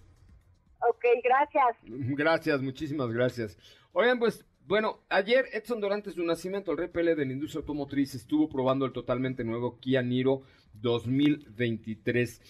Ok, 0.89 1.05
gracias. 1.23 1.77
Gracias, 1.83 2.61
muchísimas 2.61 3.11
gracias. 3.11 3.57
Oigan, 3.93 4.19
pues, 4.19 4.45
bueno, 4.67 5.03
ayer 5.09 5.45
Edson 5.53 5.81
Durante 5.81 6.11
su 6.11 6.23
nacimiento, 6.23 6.71
el 6.71 6.77
rey 6.77 6.89
de 6.93 7.25
la 7.25 7.33
industria 7.33 7.59
automotriz, 7.59 8.15
estuvo 8.15 8.49
probando 8.49 8.85
el 8.85 8.93
totalmente 8.93 9.43
nuevo 9.43 9.79
Kia 9.79 10.01
Niro 10.01 10.43
2023. 10.73 12.41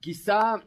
Quizá 0.00 0.66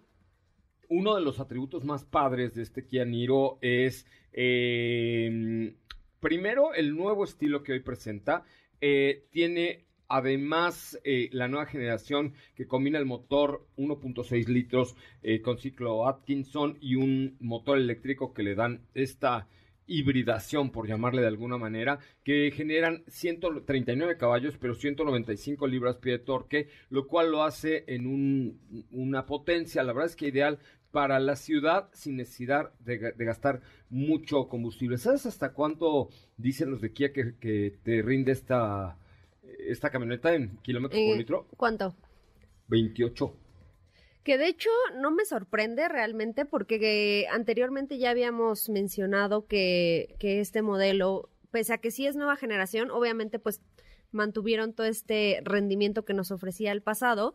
uno 0.89 1.15
de 1.15 1.21
los 1.21 1.39
atributos 1.39 1.83
más 1.83 2.05
padres 2.05 2.53
de 2.53 2.63
este 2.63 2.85
Kia 2.85 3.05
Niro 3.05 3.57
es, 3.61 4.05
eh, 4.33 5.75
primero, 6.19 6.73
el 6.73 6.95
nuevo 6.95 7.23
estilo 7.23 7.63
que 7.63 7.73
hoy 7.73 7.79
presenta. 7.81 8.43
Eh, 8.81 9.25
tiene 9.31 9.85
además 10.07 10.99
eh, 11.03 11.29
la 11.31 11.47
nueva 11.47 11.65
generación 11.65 12.33
que 12.55 12.67
combina 12.67 12.99
el 12.99 13.05
motor 13.05 13.65
1.6 13.77 14.47
litros 14.47 14.95
eh, 15.23 15.41
con 15.41 15.57
ciclo 15.57 16.07
Atkinson 16.07 16.77
y 16.81 16.95
un 16.95 17.37
motor 17.39 17.77
eléctrico 17.77 18.33
que 18.33 18.43
le 18.43 18.55
dan 18.55 18.81
esta 18.93 19.47
hibridación, 19.87 20.71
por 20.71 20.87
llamarle 20.87 21.21
de 21.21 21.27
alguna 21.27 21.57
manera, 21.57 21.99
que 22.23 22.51
generan 22.51 23.03
139 23.07 24.17
caballos, 24.17 24.57
pero 24.59 24.75
195 24.75 25.67
libras-pie 25.67 26.13
de 26.13 26.19
torque, 26.19 26.69
lo 26.89 27.07
cual 27.07 27.31
lo 27.31 27.43
hace 27.43 27.83
en 27.87 28.07
un- 28.07 28.59
una 28.91 29.25
potencia, 29.25 29.83
la 29.83 29.93
verdad 29.93 30.09
es 30.11 30.15
que 30.15 30.27
ideal 30.29 30.59
para 30.91 31.19
la 31.19 31.35
ciudad 31.35 31.89
sin 31.93 32.15
necesidad 32.17 32.71
de, 32.79 32.99
ga- 33.01 33.15
de 33.15 33.25
gastar 33.25 33.61
mucho 33.89 34.47
combustible. 34.47 34.97
¿Sabes 34.97 35.25
hasta 35.25 35.51
cuánto 35.53 36.09
dicen 36.37 36.71
los 36.71 36.81
de 36.81 36.93
Kia 36.93 37.11
que, 37.13 37.35
que 37.39 37.73
te 37.83 38.01
rinde 38.01 38.31
esta, 38.31 38.97
esta 39.67 39.89
camioneta 39.89 40.33
en 40.33 40.57
kilómetros 40.63 41.01
por 41.03 41.15
Eh, 41.15 41.17
litro? 41.17 41.47
¿Cuánto? 41.57 41.95
28. 42.67 43.33
Que 44.25 44.37
de 44.37 44.47
hecho 44.47 44.69
no 44.99 45.11
me 45.11 45.23
sorprende 45.23 45.87
realmente 45.87 46.45
porque 46.45 47.27
anteriormente 47.31 47.97
ya 47.97 48.09
habíamos 48.09 48.67
mencionado 48.67 49.47
que, 49.47 50.15
que 50.19 50.41
este 50.41 50.61
modelo, 50.61 51.29
pese 51.51 51.73
a 51.73 51.77
que 51.77 51.91
sí 51.91 52.07
es 52.07 52.17
nueva 52.17 52.35
generación, 52.35 52.91
obviamente 52.91 53.39
pues 53.39 53.61
mantuvieron 54.15 54.73
todo 54.73 54.87
este 54.87 55.41
rendimiento 55.43 56.05
que 56.05 56.13
nos 56.13 56.31
ofrecía 56.31 56.71
el 56.71 56.81
pasado 56.81 57.33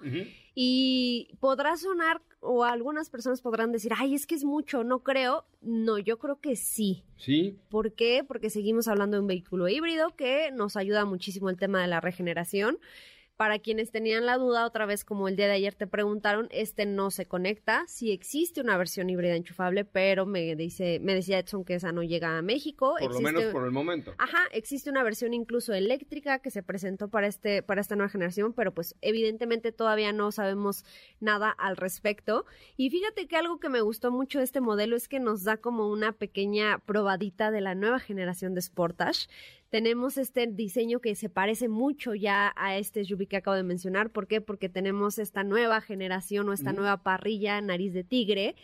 y 0.54 1.28
podrá 1.38 1.76
sonar 1.76 2.22
o 2.40 2.64
algunas 2.64 3.10
personas 3.10 3.42
podrán 3.42 3.70
decir, 3.70 3.92
ay, 3.96 4.14
es 4.14 4.26
que 4.26 4.34
es 4.34 4.44
mucho, 4.44 4.82
no 4.82 5.02
creo. 5.02 5.44
No, 5.60 5.98
yo 5.98 6.18
creo 6.18 6.40
que 6.40 6.56
sí. 6.56 7.04
¿Sí? 7.16 7.58
¿Por 7.68 7.92
qué? 7.92 8.24
Porque 8.26 8.50
seguimos 8.50 8.88
hablando 8.88 9.16
de 9.16 9.20
un 9.20 9.26
vehículo 9.26 9.68
híbrido 9.68 10.16
que 10.16 10.50
nos 10.50 10.76
ayuda 10.76 11.04
muchísimo 11.04 11.50
el 11.50 11.58
tema 11.58 11.82
de 11.82 11.88
la 11.88 12.00
regeneración. 12.00 12.78
Para 13.40 13.58
quienes 13.58 13.90
tenían 13.90 14.26
la 14.26 14.36
duda, 14.36 14.66
otra 14.66 14.84
vez 14.84 15.02
como 15.02 15.26
el 15.26 15.34
día 15.34 15.46
de 15.46 15.54
ayer 15.54 15.74
te 15.74 15.86
preguntaron, 15.86 16.48
este 16.50 16.84
no 16.84 17.10
se 17.10 17.24
conecta. 17.24 17.84
Sí 17.86 18.12
existe 18.12 18.60
una 18.60 18.76
versión 18.76 19.08
híbrida 19.08 19.34
enchufable, 19.34 19.86
pero 19.86 20.26
me 20.26 20.54
dice, 20.56 20.98
me 21.00 21.14
decía 21.14 21.38
Edson 21.38 21.64
que 21.64 21.72
esa 21.76 21.90
no 21.90 22.02
llega 22.02 22.36
a 22.36 22.42
México. 22.42 22.96
Por 23.00 23.10
lo 23.12 23.16
Existe- 23.18 23.32
menos 23.32 23.44
por 23.50 23.64
el 23.64 23.70
momento. 23.70 24.12
Ajá, 24.18 24.40
existe 24.52 24.90
una 24.90 25.02
versión 25.02 25.32
incluso 25.32 25.72
eléctrica 25.72 26.40
que 26.40 26.50
se 26.50 26.62
presentó 26.62 27.08
para 27.08 27.28
este 27.28 27.62
para 27.62 27.80
esta 27.80 27.96
nueva 27.96 28.10
generación, 28.10 28.52
pero 28.52 28.74
pues 28.74 28.94
evidentemente 29.00 29.72
todavía 29.72 30.12
no 30.12 30.32
sabemos 30.32 30.84
nada 31.18 31.48
al 31.48 31.78
respecto. 31.78 32.44
Y 32.76 32.90
fíjate 32.90 33.26
que 33.26 33.36
algo 33.36 33.58
que 33.58 33.70
me 33.70 33.80
gustó 33.80 34.10
mucho 34.10 34.36
de 34.40 34.44
este 34.44 34.60
modelo 34.60 34.96
es 34.96 35.08
que 35.08 35.18
nos 35.18 35.44
da 35.44 35.56
como 35.56 35.88
una 35.88 36.12
pequeña 36.12 36.78
probadita 36.84 37.50
de 37.50 37.62
la 37.62 37.74
nueva 37.74 38.00
generación 38.00 38.52
de 38.54 38.60
Sportage. 38.60 39.28
Tenemos 39.70 40.18
este 40.18 40.48
diseño 40.48 40.98
que 41.00 41.14
se 41.14 41.28
parece 41.28 41.68
mucho 41.68 42.14
ya 42.14 42.52
a 42.56 42.76
este 42.76 43.04
SUV 43.04 43.28
que 43.28 43.36
acabo 43.36 43.56
de 43.56 43.62
mencionar. 43.62 44.10
¿Por 44.10 44.26
qué? 44.26 44.40
Porque 44.40 44.68
tenemos 44.68 45.18
esta 45.18 45.44
nueva 45.44 45.80
generación 45.80 46.48
o 46.48 46.52
esta 46.52 46.70
Ujú. 46.70 46.80
nueva 46.80 47.02
parrilla 47.04 47.60
nariz 47.60 47.92
de 47.94 48.02
tigre 48.04 48.56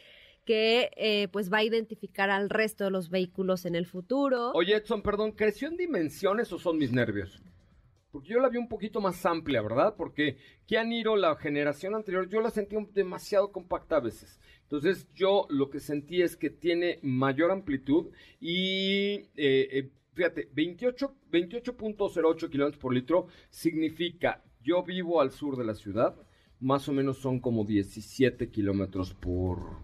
que 0.44 0.90
eh, 0.96 1.28
pues 1.32 1.52
va 1.52 1.58
a 1.58 1.64
identificar 1.64 2.30
al 2.30 2.50
resto 2.50 2.84
de 2.84 2.90
los 2.90 3.08
vehículos 3.10 3.66
en 3.66 3.74
el 3.74 3.86
futuro. 3.86 4.52
Oye, 4.52 4.76
Edson, 4.76 5.02
perdón, 5.02 5.32
¿creció 5.32 5.68
en 5.68 5.76
dimensiones 5.76 6.52
o 6.52 6.58
son 6.58 6.78
mis 6.78 6.92
nervios? 6.92 7.42
Porque 8.12 8.28
yo 8.28 8.40
la 8.40 8.48
vi 8.48 8.56
un 8.56 8.68
poquito 8.68 9.00
más 9.00 9.26
amplia, 9.26 9.60
¿verdad? 9.60 9.94
Porque 9.96 10.38
Kia 10.64 10.84
Niro, 10.84 11.16
la 11.16 11.36
generación 11.36 11.94
anterior, 11.94 12.28
yo 12.28 12.40
la 12.40 12.50
sentí 12.50 12.76
demasiado 12.94 13.52
compacta 13.52 13.96
a 13.96 14.00
veces. 14.00 14.40
Entonces 14.62 15.06
yo 15.14 15.46
lo 15.50 15.68
que 15.68 15.80
sentí 15.80 16.22
es 16.22 16.36
que 16.36 16.50
tiene 16.50 16.98
mayor 17.02 17.50
amplitud 17.50 18.06
y, 18.40 19.28
eh, 19.36 19.68
eh, 19.70 19.90
fíjate, 20.16 20.48
28 20.52 21.14
28.08 21.30 22.50
kilómetros 22.50 22.80
por 22.80 22.92
litro 22.94 23.26
significa, 23.50 24.42
yo 24.62 24.82
vivo 24.82 25.20
al 25.20 25.30
sur 25.30 25.56
de 25.56 25.64
la 25.64 25.74
ciudad, 25.74 26.16
más 26.58 26.88
o 26.88 26.92
menos 26.92 27.18
son 27.18 27.38
como 27.40 27.64
17 27.64 28.50
kilómetros 28.50 29.14
por... 29.14 29.76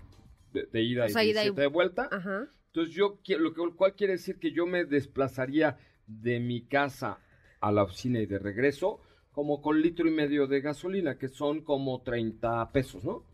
De, 0.53 0.67
de 0.67 0.83
ida 0.83 1.05
O 1.05 1.07
y 1.07 1.11
sea, 1.11 1.23
ida 1.25 1.41
y- 1.43 1.53
17 1.53 1.61
de 1.61 1.67
vuelta. 1.67 2.09
Ajá. 2.11 2.49
Entonces 2.67 2.95
yo 2.95 3.19
lo 3.39 3.53
que 3.55 3.77
cual 3.77 3.95
quiere 3.95 4.15
decir 4.15 4.39
que 4.39 4.53
yo 4.53 4.67
me 4.67 4.85
desplazaría 4.85 5.79
de 6.07 6.41
mi 6.41 6.63
casa 6.67 7.19
a 7.61 7.71
la 7.71 7.85
oficina 7.85 8.19
y 8.21 8.27
de 8.27 8.39
regreso 8.39 9.01
como 9.31 9.61
con 9.63 9.81
litro 9.81 10.09
y 10.09 10.11
medio 10.11 10.47
de 10.47 10.61
gasolina, 10.61 11.17
que 11.19 11.29
son 11.29 11.63
como 11.63 12.03
30 12.03 12.71
pesos, 12.73 13.05
¿no? 13.05 13.25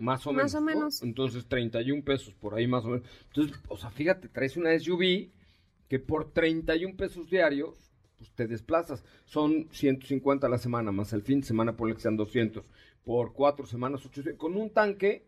Más 0.00 0.26
o 0.26 0.32
Más 0.32 0.52
menos. 0.52 0.54
o 0.54 0.60
¿no? 0.60 0.66
menos. 0.66 1.02
Entonces 1.02 1.46
31 1.46 2.04
pesos 2.04 2.34
por 2.34 2.54
ahí 2.54 2.66
más 2.66 2.84
o 2.84 2.88
menos. 2.88 3.06
Entonces, 3.28 3.58
o 3.68 3.76
sea, 3.76 3.90
fíjate, 3.90 4.28
traes 4.28 4.56
una 4.56 4.78
SUV 4.78 5.30
que 5.92 5.98
por 5.98 6.32
31 6.32 6.96
pesos 6.96 7.28
diarios 7.28 7.92
pues 8.16 8.30
te 8.32 8.46
desplazas. 8.46 9.04
Son 9.26 9.68
150 9.72 10.46
a 10.46 10.48
la 10.48 10.56
semana, 10.56 10.90
más 10.90 11.12
el 11.12 11.20
fin 11.20 11.42
de 11.42 11.46
semana 11.46 11.76
ponle 11.76 11.94
que 11.94 12.00
sean 12.00 12.16
200. 12.16 12.64
Por 13.04 13.34
cuatro 13.34 13.66
semanas, 13.66 14.06
800. 14.06 14.40
Con 14.40 14.56
un 14.56 14.70
tanque, 14.70 15.26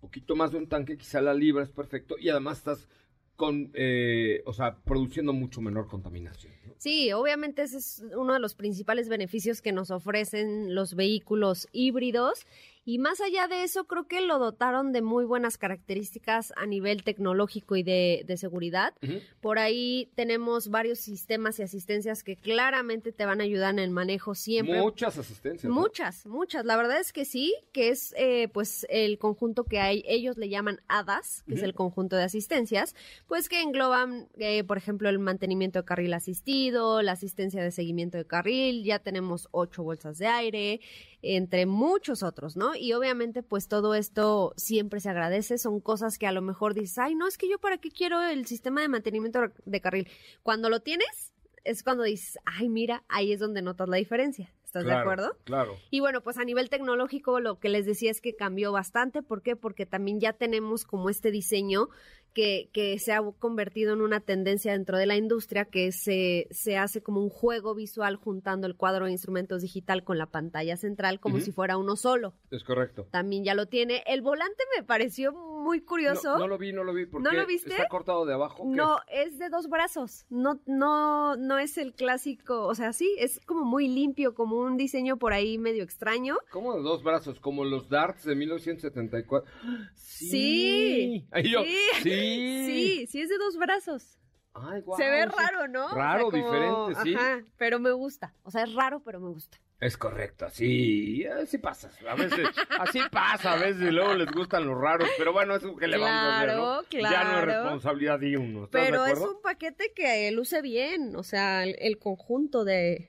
poquito 0.00 0.34
más 0.34 0.50
de 0.50 0.58
un 0.58 0.66
tanque, 0.66 0.96
quizá 0.96 1.20
la 1.20 1.32
libra 1.32 1.62
es 1.62 1.70
perfecto. 1.70 2.16
Y 2.18 2.28
además 2.28 2.58
estás 2.58 2.88
con, 3.36 3.70
eh, 3.74 4.42
o 4.46 4.52
sea, 4.52 4.78
produciendo 4.82 5.32
mucho 5.32 5.60
menor 5.60 5.86
contaminación. 5.86 6.52
Sí, 6.78 7.12
obviamente 7.12 7.62
ese 7.62 7.78
es 7.78 8.02
uno 8.16 8.32
de 8.32 8.40
los 8.40 8.56
principales 8.56 9.08
beneficios 9.08 9.62
que 9.62 9.70
nos 9.70 9.92
ofrecen 9.92 10.74
los 10.74 10.96
vehículos 10.96 11.68
híbridos. 11.70 12.46
Y 12.84 12.98
más 12.98 13.20
allá 13.20 13.46
de 13.46 13.62
eso, 13.62 13.84
creo 13.84 14.06
que 14.06 14.20
lo 14.20 14.38
dotaron 14.38 14.92
de 14.92 15.02
muy 15.02 15.24
buenas 15.24 15.58
características 15.58 16.52
a 16.56 16.66
nivel 16.66 17.04
tecnológico 17.04 17.76
y 17.76 17.82
de, 17.82 18.22
de 18.26 18.36
seguridad. 18.36 18.94
Por 19.40 19.58
ahí 19.58 20.10
tenemos 20.14 20.68
varios 20.68 20.98
sistemas 20.98 21.58
y 21.58 21.62
asistencias 21.62 22.22
que 22.22 22.36
claramente 22.36 23.12
te 23.12 23.26
van 23.26 23.40
a 23.40 23.44
ayudar 23.44 23.74
en 23.74 23.80
el 23.80 23.90
manejo 23.90 24.34
siempre. 24.34 24.80
Muchas 24.80 25.18
asistencias. 25.18 25.68
¿no? 25.68 25.74
Muchas, 25.74 26.26
muchas. 26.26 26.64
La 26.64 26.76
verdad 26.76 27.00
es 27.00 27.12
que 27.12 27.24
sí, 27.24 27.54
que 27.72 27.90
es 27.90 28.14
eh, 28.16 28.48
pues 28.48 28.86
el 28.88 29.18
conjunto 29.18 29.64
que 29.64 29.78
hay, 29.78 30.02
ellos 30.06 30.36
le 30.36 30.48
llaman 30.48 30.80
ADAS, 30.88 31.44
que 31.46 31.54
es 31.54 31.62
el 31.62 31.74
conjunto 31.74 32.16
de 32.16 32.24
asistencias, 32.24 32.94
pues 33.26 33.48
que 33.48 33.60
engloban, 33.60 34.28
eh, 34.38 34.64
por 34.64 34.78
ejemplo, 34.78 35.08
el 35.08 35.18
mantenimiento 35.18 35.80
de 35.80 35.84
carril 35.84 36.14
asistido, 36.14 37.02
la 37.02 37.12
asistencia 37.12 37.62
de 37.62 37.70
seguimiento 37.70 38.18
de 38.18 38.24
carril, 38.24 38.84
ya 38.84 38.98
tenemos 38.98 39.48
ocho 39.50 39.82
bolsas 39.82 40.18
de 40.18 40.26
aire, 40.26 40.80
entre 41.22 41.66
muchos 41.66 42.22
otros, 42.22 42.56
¿no? 42.56 42.74
Y 42.74 42.92
obviamente 42.92 43.42
pues 43.42 43.68
todo 43.68 43.94
esto 43.94 44.54
siempre 44.56 45.00
se 45.00 45.10
agradece, 45.10 45.58
son 45.58 45.80
cosas 45.80 46.18
que 46.18 46.26
a 46.26 46.32
lo 46.32 46.42
mejor 46.42 46.74
dices, 46.74 46.98
ay, 46.98 47.14
no, 47.14 47.28
es 47.28 47.38
que 47.38 47.48
yo 47.48 47.58
para 47.58 47.78
qué 47.78 47.90
quiero 47.90 48.22
el 48.22 48.46
sistema 48.46 48.80
de 48.80 48.88
mantenimiento 48.88 49.40
de 49.64 49.80
carril. 49.80 50.08
Cuando 50.42 50.70
lo 50.70 50.80
tienes, 50.80 51.34
es 51.64 51.82
cuando 51.82 52.04
dices, 52.04 52.38
ay, 52.44 52.68
mira, 52.68 53.04
ahí 53.08 53.32
es 53.32 53.40
donde 53.40 53.62
notas 53.62 53.88
la 53.88 53.96
diferencia. 53.96 54.52
¿Estás 54.64 54.84
de 54.84 54.92
acuerdo? 54.92 55.36
Claro. 55.42 55.76
Y 55.90 55.98
bueno, 55.98 56.20
pues 56.20 56.38
a 56.38 56.44
nivel 56.44 56.70
tecnológico 56.70 57.40
lo 57.40 57.58
que 57.58 57.68
les 57.68 57.86
decía 57.86 58.12
es 58.12 58.20
que 58.20 58.36
cambió 58.36 58.70
bastante. 58.70 59.20
¿Por 59.20 59.42
qué? 59.42 59.56
Porque 59.56 59.84
también 59.84 60.20
ya 60.20 60.32
tenemos 60.32 60.84
como 60.84 61.10
este 61.10 61.32
diseño 61.32 61.88
que, 62.34 62.70
que 62.72 62.98
se 62.98 63.12
ha 63.12 63.22
convertido 63.38 63.92
en 63.92 64.00
una 64.02 64.20
tendencia 64.20 64.72
dentro 64.72 64.96
de 64.98 65.06
la 65.06 65.16
industria 65.16 65.64
que 65.64 65.92
se, 65.92 66.46
se 66.50 66.76
hace 66.76 67.02
como 67.02 67.20
un 67.20 67.28
juego 67.30 67.74
visual 67.74 68.16
juntando 68.16 68.66
el 68.66 68.76
cuadro 68.76 69.06
de 69.06 69.12
instrumentos 69.12 69.62
digital 69.62 70.04
con 70.04 70.18
la 70.18 70.26
pantalla 70.26 70.76
central 70.76 71.20
como 71.20 71.40
si 71.40 71.52
fuera 71.52 71.76
uno 71.76 71.96
solo. 71.96 72.34
Es 72.50 72.64
correcto. 72.64 73.06
También 73.10 73.44
ya 73.44 73.54
lo 73.54 73.66
tiene. 73.66 74.02
El 74.06 74.22
volante 74.22 74.62
me 74.76 74.82
pareció 74.84 75.32
muy 75.32 75.80
curioso. 75.80 76.32
No, 76.34 76.38
no 76.40 76.48
lo 76.48 76.58
vi, 76.58 76.72
no 76.72 76.84
lo 76.84 76.94
vi. 76.94 77.06
porque 77.06 77.24
¿No 77.28 77.32
lo 77.32 77.46
viste? 77.46 77.70
¿Está 77.70 77.88
cortado 77.88 78.24
de 78.26 78.34
abajo? 78.34 78.64
No, 78.66 78.98
es 79.12 79.38
de 79.38 79.48
dos 79.48 79.68
brazos. 79.68 80.26
No, 80.30 80.60
no, 80.66 81.36
no 81.36 81.58
es 81.58 81.78
el 81.78 81.92
clásico. 81.94 82.66
O 82.66 82.74
sea, 82.74 82.92
sí, 82.92 83.14
es 83.18 83.40
como 83.46 83.64
muy 83.64 83.88
limpio, 83.88 84.34
como 84.34 84.56
un 84.56 84.76
diseño 84.76 85.18
por 85.18 85.32
ahí 85.32 85.58
medio 85.58 85.82
extraño. 85.82 86.38
¿Cómo 86.50 86.74
de 86.76 86.82
dos 86.82 87.02
brazos? 87.02 87.40
Como 87.40 87.64
los 87.64 87.88
darts 87.88 88.24
de 88.24 88.34
1974. 88.36 89.50
Sí. 90.20 91.26
Ahí 91.30 91.50
yo, 91.50 91.62
Sí. 91.64 91.76
sí. 92.02 92.19
Sí, 92.20 93.06
sí 93.08 93.20
es 93.20 93.28
de 93.28 93.38
dos 93.38 93.56
brazos. 93.56 94.18
Ay, 94.52 94.82
Se 94.96 95.08
ve 95.08 95.22
sí. 95.24 95.28
raro, 95.36 95.68
¿no? 95.68 95.86
O 95.86 95.88
sea, 95.90 95.96
Raro, 95.98 96.24
como- 96.30 96.36
diferente, 96.36 97.02
sí. 97.04 97.14
Ajá, 97.14 97.44
pero 97.56 97.78
me 97.78 97.92
gusta. 97.92 98.34
O 98.42 98.50
sea, 98.50 98.64
es 98.64 98.74
raro, 98.74 99.00
pero 99.04 99.20
me 99.20 99.28
gusta. 99.28 99.58
Es 99.78 99.96
correcto, 99.96 100.46
sí, 100.50 101.24
así 101.24 101.56
pasa. 101.56 101.90
A 102.06 102.14
veces, 102.14 102.48
así 102.78 103.00
pasa, 103.10 103.52
a 103.54 103.56
veces 103.56 103.80
y 103.80 103.90
luego 103.90 104.12
les 104.14 104.30
gustan 104.30 104.66
los 104.66 104.78
raros, 104.78 105.08
pero 105.16 105.32
bueno, 105.32 105.54
eso 105.56 105.74
que 105.76 105.86
le 105.88 105.96
vamos 105.96 106.10
a 106.10 106.36
hacer, 106.42 106.56
¿no? 106.56 106.82
Claro, 106.90 107.14
Ya 107.16 107.24
no 107.32 107.38
es 107.38 107.44
responsabilidad 107.46 108.18
de 108.18 108.36
uno. 108.36 108.64
¿Estás 108.64 108.82
Pero 108.84 109.04
de 109.04 109.12
es 109.12 109.20
un 109.20 109.40
paquete 109.40 109.92
que 109.94 110.30
luce 110.32 110.60
bien. 110.60 111.16
O 111.16 111.22
sea, 111.22 111.62
el, 111.64 111.76
el 111.78 111.98
conjunto 111.98 112.64
de 112.64 113.08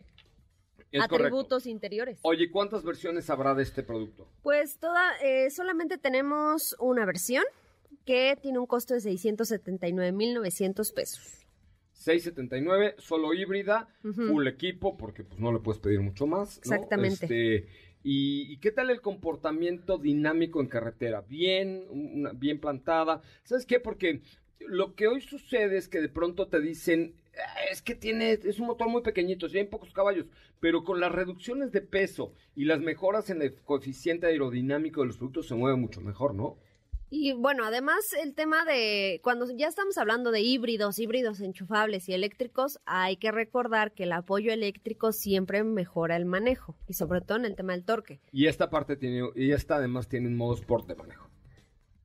Es 0.92 1.02
correcto. 1.08 1.16
atributos 1.16 1.66
interiores. 1.66 2.20
Oye, 2.22 2.50
¿cuántas 2.50 2.84
versiones 2.86 3.30
habrá 3.30 3.54
de 3.54 3.64
este 3.64 3.84
producto? 3.84 4.30
Pues 4.42 4.78
toda, 4.80 5.12
eh, 5.22 5.50
solamente 5.50 5.98
tenemos 5.98 6.74
una 6.80 7.06
versión 7.06 7.44
que 8.06 8.38
tiene 8.42 8.60
un 8.60 8.66
costo 8.66 8.94
de 8.94 9.02
679.900 9.02 10.94
pesos. 10.94 11.46
679, 11.94 12.96
solo 12.98 13.34
híbrida, 13.34 13.88
Ujú. 14.04 14.24
full 14.28 14.48
equipo, 14.48 14.98
porque 14.98 15.24
pues 15.24 15.40
no 15.40 15.52
le 15.54 15.60
puedes 15.60 15.80
pedir 15.80 16.00
mucho 16.02 16.26
más. 16.26 16.58
¿no? 16.66 16.74
Exactamente. 16.76 17.26
Este, 17.26 17.68
y, 18.04 18.52
y 18.52 18.58
qué 18.58 18.72
tal 18.72 18.90
el 18.90 19.02
comportamiento 19.02 20.00
dinámico 20.00 20.62
en 20.62 20.68
carretera? 20.68 21.22
Bien, 21.22 21.86
una- 21.90 22.32
bien 22.34 22.60
plantada. 22.60 23.22
¿Sabes 23.44 23.68
qué? 23.68 23.80
Porque 23.80 24.22
lo 24.60 24.96
que 24.96 25.08
hoy 25.08 25.22
sucede 25.22 25.78
es 25.78 25.88
que 25.88 26.02
de 26.02 26.10
pronto 26.10 26.48
te 26.48 26.60
dicen, 26.60 27.14
"Ah, 27.38 27.66
es 27.72 27.84
que 27.84 27.94
tiene, 27.94 28.32
es 28.32 28.60
un 28.60 28.66
motor 28.68 28.90
muy 28.90 29.04
pequeñito, 29.04 29.48
tiene 29.48 29.70
pocos 29.70 29.94
caballos, 29.94 30.26
pero 30.60 30.84
con 30.84 31.00
las 31.00 31.12
reducciones 31.12 31.72
de 31.72 31.82
peso 31.82 32.34
y 32.56 32.66
las 32.66 32.80
mejoras 32.80 33.30
en 33.30 33.44
el 33.44 33.54
coeficiente 33.62 34.26
aerodinámico 34.26 35.02
de 35.02 35.08
los 35.08 35.18
productos 35.18 35.48
se 35.48 35.56
mueve 35.56 35.78
mucho 35.78 36.02
mejor, 36.02 36.34
¿no? 36.34 36.58
Y 37.14 37.34
bueno, 37.34 37.66
además 37.66 38.14
el 38.24 38.34
tema 38.34 38.64
de 38.64 39.20
cuando 39.22 39.46
ya 39.54 39.68
estamos 39.68 39.98
hablando 39.98 40.32
de 40.32 40.40
híbridos, 40.40 40.98
híbridos 40.98 41.42
enchufables 41.42 42.08
y 42.08 42.14
eléctricos, 42.14 42.80
hay 42.86 43.18
que 43.18 43.34
recordar 43.34 43.92
que 43.92 44.04
el 44.04 44.14
apoyo 44.14 44.54
eléctrico 44.54 45.12
siempre 45.12 45.62
mejora 45.66 46.16
el 46.16 46.24
manejo 46.24 46.78
y 46.88 46.94
sobre 46.94 47.20
todo 47.20 47.38
en 47.38 47.44
el 47.44 47.58
tema 47.58 47.74
del 47.74 47.84
torque. 47.84 48.22
Y 48.32 48.48
esta 48.48 48.70
parte 48.70 48.96
tiene, 48.96 49.30
y 49.36 49.52
esta 49.52 49.76
además 49.76 50.08
tiene 50.08 50.30
un 50.30 50.38
modo 50.38 50.56
sport 50.56 50.88
de 50.88 50.96
manejo. 50.96 51.30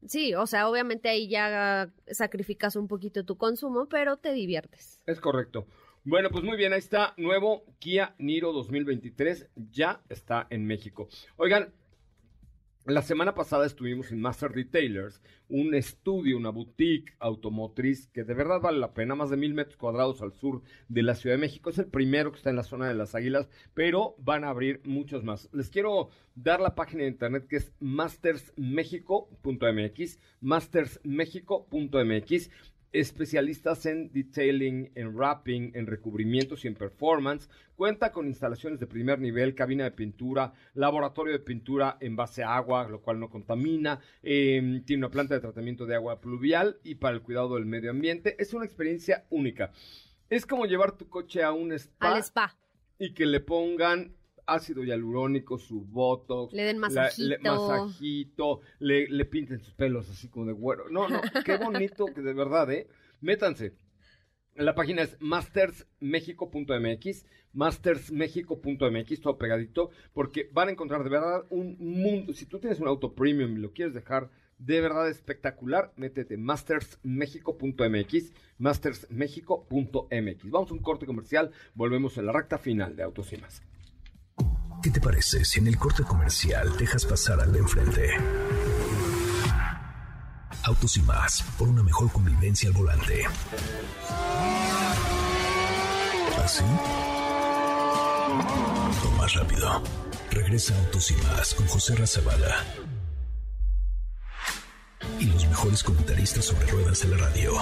Sí, 0.09 0.35
o 0.35 0.49
sea, 0.49 0.69
obviamente 0.69 1.09
ahí 1.09 1.29
ya 1.29 1.89
sacrificas 2.11 2.75
un 2.75 2.89
poquito 2.89 3.25
tu 3.25 3.37
consumo, 3.37 3.89
pero 3.89 4.17
te 4.17 4.33
diviertes. 4.33 5.01
Es 5.07 5.21
correcto. 5.21 5.69
Bueno, 6.03 6.31
pues 6.31 6.43
muy 6.43 6.57
bien, 6.57 6.73
ahí 6.73 6.81
está, 6.81 7.15
nuevo 7.17 7.65
Kia 7.79 8.17
Niro 8.19 8.53
2023, 8.53 9.51
ya 9.71 10.03
está 10.09 10.49
en 10.51 10.65
México. 10.65 11.09
Oigan, 11.37 11.73
la 12.87 13.03
semana 13.03 13.35
pasada 13.35 13.67
estuvimos 13.67 14.13
en 14.13 14.21
Master 14.21 14.53
Retailers, 14.53 15.21
un 15.49 15.75
estudio, 15.75 16.37
una 16.37 16.51
boutique 16.51 17.15
automotriz 17.19 18.07
que 18.09 18.23
de 18.23 18.35
verdad 18.35 18.61
vale 18.61 18.79
la 18.79 18.95
pena, 18.95 19.17
más 19.17 19.31
de 19.31 19.37
mil 19.37 19.55
metros 19.55 19.77
cuadrados 19.77 20.23
al 20.23 20.33
sur 20.33 20.63
de 20.89 21.03
la 21.03 21.17
Ciudad 21.17 21.35
de 21.35 21.41
México. 21.41 21.71
Es 21.71 21.79
el 21.79 21.87
primero 21.87 22.31
que 22.31 22.37
está 22.39 22.51
en 22.51 22.57
la 22.57 22.63
zona 22.63 22.87
de 22.87 22.95
las 22.95 23.17
Águilas, 23.17 23.49
pero 23.75 24.15
van 24.19 24.45
a 24.45 24.51
abrir 24.51 24.81
muchos 24.85 25.25
más. 25.25 25.49
Les 25.53 25.69
quiero 25.69 26.11
dar 26.37 26.61
la 26.61 26.77
página 26.77 27.03
de 27.03 27.09
internet 27.09 27.49
que 27.49 27.57
es 27.57 27.73
mastersmexico.mx, 27.81 30.21
mastersmexico.mx 30.41 32.51
especialistas 33.01 33.87
en 33.87 34.11
detailing, 34.13 34.91
en 34.95 35.15
wrapping, 35.17 35.73
en 35.75 35.87
recubrimientos 35.87 36.65
y 36.65 36.69
en 36.69 36.75
performance. 36.75 37.49
Cuenta 37.77 38.11
con 38.13 38.27
instalaciones 38.27 38.81
de 38.81 38.87
primer 38.87 39.19
nivel, 39.19 39.55
cabina 39.55 39.85
de 39.85 39.91
pintura, 39.91 40.53
laboratorio 40.75 41.33
de 41.33 41.41
pintura 41.41 41.97
en 42.01 42.17
base 42.17 42.43
a 42.43 42.57
agua, 42.57 42.89
lo 42.89 43.01
cual 43.03 43.21
no 43.21 43.29
contamina. 43.29 44.01
eh, 44.23 44.83
tiene 44.87 45.01
una 45.05 45.11
planta 45.11 45.35
de 45.35 45.41
tratamiento 45.41 45.87
de 45.87 45.95
agua 45.95 46.21
pluvial 46.21 46.79
y 46.85 46.95
para 46.97 47.15
el 47.17 47.23
cuidado 47.23 47.55
del 47.57 47.67
medio 47.67 47.91
ambiente. 47.91 48.37
Es 48.39 48.55
una 48.55 48.65
experiencia 48.65 49.27
única. 49.31 49.73
Es 50.31 50.47
como 50.47 50.67
llevar 50.67 50.97
tu 50.97 51.09
coche 51.09 51.43
a 51.43 51.53
un 51.53 51.73
spa, 51.73 52.15
Al 52.15 52.23
spa. 52.23 52.57
y 52.99 53.13
que 53.15 53.27
le 53.27 53.41
pongan 53.41 54.17
ácido 54.47 54.85
hialurónico, 54.85 55.59
su 55.59 55.83
botox, 55.85 56.53
Le 56.55 56.63
den 56.65 56.81
la- 56.81 56.89
masajito. 56.89 57.29
le, 57.29 57.39
masajito, 57.39 58.61
le, 58.79 59.09
le 59.09 59.25
pinten 59.25 59.61
sus 59.61 59.75
pelos 59.75 60.09
así 60.11 60.29
como 60.29 60.47
de 60.47 60.53
güero. 60.53 60.89
No, 60.91 61.09
no, 61.09 61.21
qué 61.45 61.57
bonito 61.59 62.07
que 62.07 62.21
de 62.23 62.33
verdad, 62.33 62.71
¿eh? 62.71 62.87
Métanse. 63.21 63.75
La 64.55 64.75
página 64.75 65.03
es 65.03 65.17
mastersmexico.mx, 65.21 67.27
mastersmexico.mx, 67.53 69.21
todo 69.21 69.37
pegadito, 69.37 69.91
porque 70.15 70.49
van 70.53 70.69
a 70.69 70.73
encontrar 70.73 71.05
de 71.05 71.11
verdad 71.11 71.45
un 71.51 71.77
mundo. 71.79 72.33
Si 72.33 72.47
tú 72.47 72.59
tienes 72.59 72.81
un 72.81 72.89
auto 72.89 73.15
premium 73.15 73.57
y 73.57 73.61
lo 73.61 73.73
quieres 73.73 73.93
dejar 73.95 74.31
de 74.59 74.81
verdad 74.81 75.11
espectacular. 75.11 75.93
Métete 75.97 76.39
mastersmexico.mx, 76.39 78.33
mastersmexico.mx. 78.59 80.51
Vamos 80.51 80.71
a 80.71 80.75
un 80.75 80.81
corte 80.81 81.05
comercial, 81.05 81.51
volvemos 81.75 82.17
en 82.17 82.25
la 82.27 82.33
recta 82.33 82.57
final 82.59 82.97
de 82.97 83.03
Autos 83.03 83.31
y 83.35 83.37
más. 83.37 83.63
¿Qué 84.87 84.93
te 84.93 85.01
parece 85.01 85.45
si 85.45 85.59
en 85.59 85.67
el 85.67 85.79
corte 85.79 86.05
comercial 86.05 86.77
dejas 86.77 87.05
pasar 87.05 87.41
al 87.41 87.53
de 87.53 87.59
enfrente? 87.59 88.09
Autos 90.63 90.97
y 90.97 91.03
más, 91.03 91.43
por 91.59 91.67
una 91.67 91.83
mejor 91.83 92.13
convivencia 92.13 92.69
al 92.69 92.75
volante. 92.77 93.25
¿Así? 96.39 96.63
O 99.03 99.11
más 99.19 99.35
rápido. 99.35 99.83
Regresa 100.31 100.79
Autos 100.79 101.11
y 101.11 101.15
más 101.17 101.53
con 101.55 101.67
José 101.67 101.97
Razabala. 101.97 102.63
Y 105.19 105.25
los 105.25 105.49
mejores 105.49 105.83
comentaristas 105.83 106.45
sobre 106.45 106.65
ruedas 106.69 107.03
de 107.03 107.09
la 107.09 107.27
radio. 107.27 107.55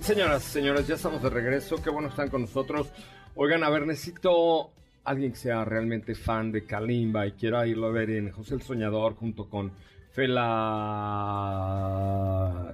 Señoras, 0.00 0.42
señores, 0.42 0.86
ya 0.86 0.94
estamos 0.94 1.22
de 1.22 1.28
regreso. 1.28 1.76
Qué 1.82 1.90
bueno 1.90 2.08
están 2.08 2.30
con 2.30 2.40
nosotros. 2.40 2.86
Oigan, 3.34 3.64
a 3.64 3.70
ver, 3.70 3.86
necesito 3.86 4.70
alguien 5.04 5.32
que 5.32 5.38
sea 5.38 5.64
realmente 5.64 6.14
fan 6.14 6.52
de 6.52 6.66
Kalimba 6.66 7.26
y 7.26 7.32
quiera 7.32 7.66
irlo 7.66 7.86
a 7.86 7.90
ver 7.90 8.10
en 8.10 8.30
José 8.30 8.54
el 8.54 8.62
Soñador 8.62 9.14
junto 9.14 9.48
con 9.48 9.72
Fela 10.10 10.34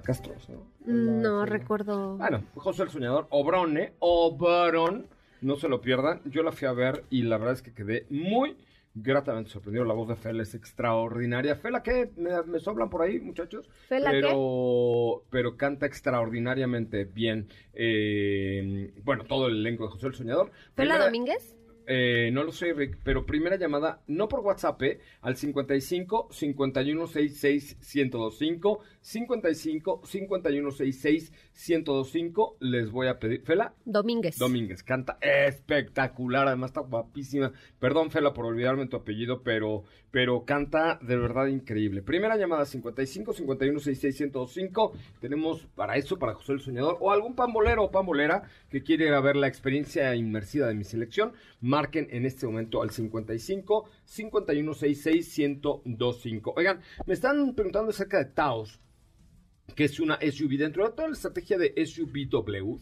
Castro, 0.03 0.35
¿no? 0.49 0.65
No 0.85 1.45
recuerdo. 1.45 2.17
Bueno, 2.17 2.43
José 2.55 2.83
el 2.83 2.89
Soñador, 2.89 3.27
Obrone, 3.29 3.93
Obrón, 3.99 5.07
no 5.41 5.55
se 5.55 5.69
lo 5.69 5.79
pierdan. 5.79 6.21
Yo 6.25 6.43
la 6.43 6.51
fui 6.51 6.67
a 6.67 6.73
ver 6.73 7.05
y 7.09 7.21
la 7.21 7.37
verdad 7.37 7.53
es 7.53 7.61
que 7.61 7.73
quedé 7.73 8.05
muy 8.09 8.57
gratamente 8.95 9.49
sorprendido. 9.51 9.85
La 9.85 9.93
voz 9.93 10.07
de 10.09 10.15
Fela 10.15 10.43
es 10.43 10.55
extraordinaria. 10.55 11.55
Fela, 11.55 11.81
¿qué? 11.83 12.09
¿Me, 12.17 12.41
me 12.43 12.59
soblan 12.59 12.89
por 12.89 13.01
ahí, 13.01 13.19
muchachos? 13.19 13.69
¿Fela 13.87 14.11
pero, 14.11 15.23
pero 15.29 15.55
canta 15.57 15.85
extraordinariamente 15.85 17.05
bien. 17.05 17.47
eh, 17.73 18.93
bueno, 19.03 19.23
todo 19.25 19.47
el 19.47 19.57
elenco 19.57 19.85
de 19.85 19.91
José 19.91 20.07
el 20.07 20.13
Soñador. 20.15 20.51
¿Fela 20.75 20.95
Primera- 20.95 21.05
Domínguez? 21.05 21.55
eh, 21.91 22.29
no 22.31 22.43
lo 22.43 22.51
sé, 22.51 22.71
Rick, 22.73 22.99
pero 23.03 23.25
primera 23.25 23.55
llamada, 23.55 24.01
no 24.07 24.27
por 24.27 24.41
WhatsApp, 24.41 24.79
eh, 24.83 24.99
al 25.21 25.35
55 25.37 26.27
5166 26.31 27.77
1025, 27.95 28.79
55 29.01 30.01
5166 30.05 31.31
1025, 31.53 32.57
les 32.59 32.91
voy 32.91 33.07
a 33.07 33.19
pedir, 33.19 33.41
Fela 33.43 33.73
Domínguez. 33.85 34.37
Domínguez, 34.37 34.83
canta 34.83 35.17
espectacular, 35.21 36.47
además 36.47 36.71
está 36.71 36.81
guapísima. 36.81 37.51
Perdón, 37.79 38.11
Fela, 38.11 38.33
por 38.33 38.45
olvidarme 38.45 38.87
tu 38.87 38.97
apellido, 38.97 39.41
pero, 39.41 39.83
pero 40.11 40.45
canta 40.45 40.99
de 41.01 41.17
verdad 41.17 41.47
increíble. 41.47 42.01
Primera 42.01 42.37
llamada 42.37 42.65
55 42.65 43.33
51 43.33 43.79
66 43.79 44.31
1025. 44.33 44.93
Tenemos 45.21 45.65
para 45.75 45.95
eso, 45.95 46.19
para 46.19 46.33
José 46.33 46.53
el 46.53 46.59
Soñador, 46.59 46.97
o 46.99 47.11
algún 47.11 47.35
pambolero 47.35 47.83
o 47.83 47.91
pambolera 47.91 48.43
que 48.69 48.83
quiere 48.83 49.07
ir 49.07 49.13
a 49.13 49.21
ver 49.21 49.35
la 49.35 49.47
experiencia 49.47 50.13
inmersiva 50.15 50.67
de 50.67 50.75
mi 50.75 50.83
selección. 50.83 51.33
Marquen 51.61 52.07
en 52.11 52.25
este 52.25 52.45
momento 52.45 52.81
al 52.81 52.91
55 52.91 53.89
51 54.05 54.73
66 54.73 55.39
1025. 55.39 56.53
Oigan, 56.57 56.81
me 57.05 57.13
están 57.13 57.55
preguntando 57.55 57.91
acerca 57.91 58.17
de 58.17 58.25
Taos 58.25 58.79
que 59.75 59.85
es 59.85 59.99
una 59.99 60.19
SUV. 60.21 60.57
Dentro 60.57 60.85
de 60.85 60.95
toda 60.95 61.07
la 61.07 61.13
estrategia 61.13 61.57
de 61.57 61.73
SUVW 61.85 62.77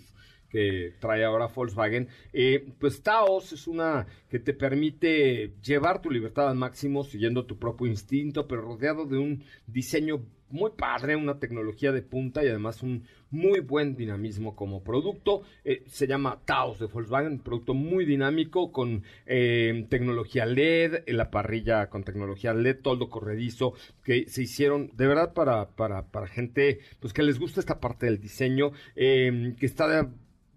que 0.50 0.94
trae 1.00 1.26
ahora 1.26 1.48
Volkswagen, 1.48 2.08
eh, 2.32 2.66
pues 2.80 3.02
Taos 3.02 3.52
es 3.52 3.68
una 3.68 4.08
que 4.30 4.40
te 4.40 4.54
permite 4.54 5.54
llevar 5.62 6.02
tu 6.02 6.10
libertad 6.10 6.50
al 6.50 6.56
máximo 6.56 7.04
siguiendo 7.04 7.46
tu 7.46 7.60
propio 7.60 7.88
instinto, 7.88 8.48
pero 8.48 8.62
rodeado 8.62 9.06
de 9.06 9.18
un 9.18 9.44
diseño 9.66 10.24
muy 10.50 10.72
padre, 10.78 11.16
una 11.16 11.40
tecnología 11.40 11.92
de 11.92 12.02
punta 12.02 12.44
y 12.44 12.48
además 12.48 12.82
un 12.84 13.04
muy 13.30 13.60
buen 13.60 13.96
dinamismo 13.96 14.56
como 14.56 14.84
producto. 14.84 15.42
Eh, 15.66 15.84
se 15.88 16.08
llama 16.08 16.40
Taos 16.46 16.80
de 16.80 16.86
Volkswagen, 16.86 17.40
producto 17.40 17.74
muy 17.74 18.06
dinámico 18.06 18.72
con 18.72 19.04
eh, 19.26 19.86
tecnología 19.90 20.46
LED, 20.46 21.04
en 21.06 21.18
la 21.18 21.30
parrilla 21.32 21.90
con 21.90 22.04
tecnología 22.04 22.54
LED, 22.54 22.78
toldo 22.82 23.10
corredizo, 23.10 23.74
que 24.04 24.28
se 24.30 24.44
hicieron 24.44 24.92
de 24.96 25.08
verdad 25.08 25.34
para, 25.34 25.70
para, 25.72 26.08
para 26.08 26.28
gente 26.28 26.80
pues 27.00 27.14
que 27.14 27.24
les 27.24 27.40
gusta 27.40 27.60
esta 27.60 27.80
parte 27.80 28.06
del 28.06 28.20
diseño, 28.20 28.72
eh, 28.96 29.56
que 29.60 29.66
está 29.66 29.88
de- 29.88 30.08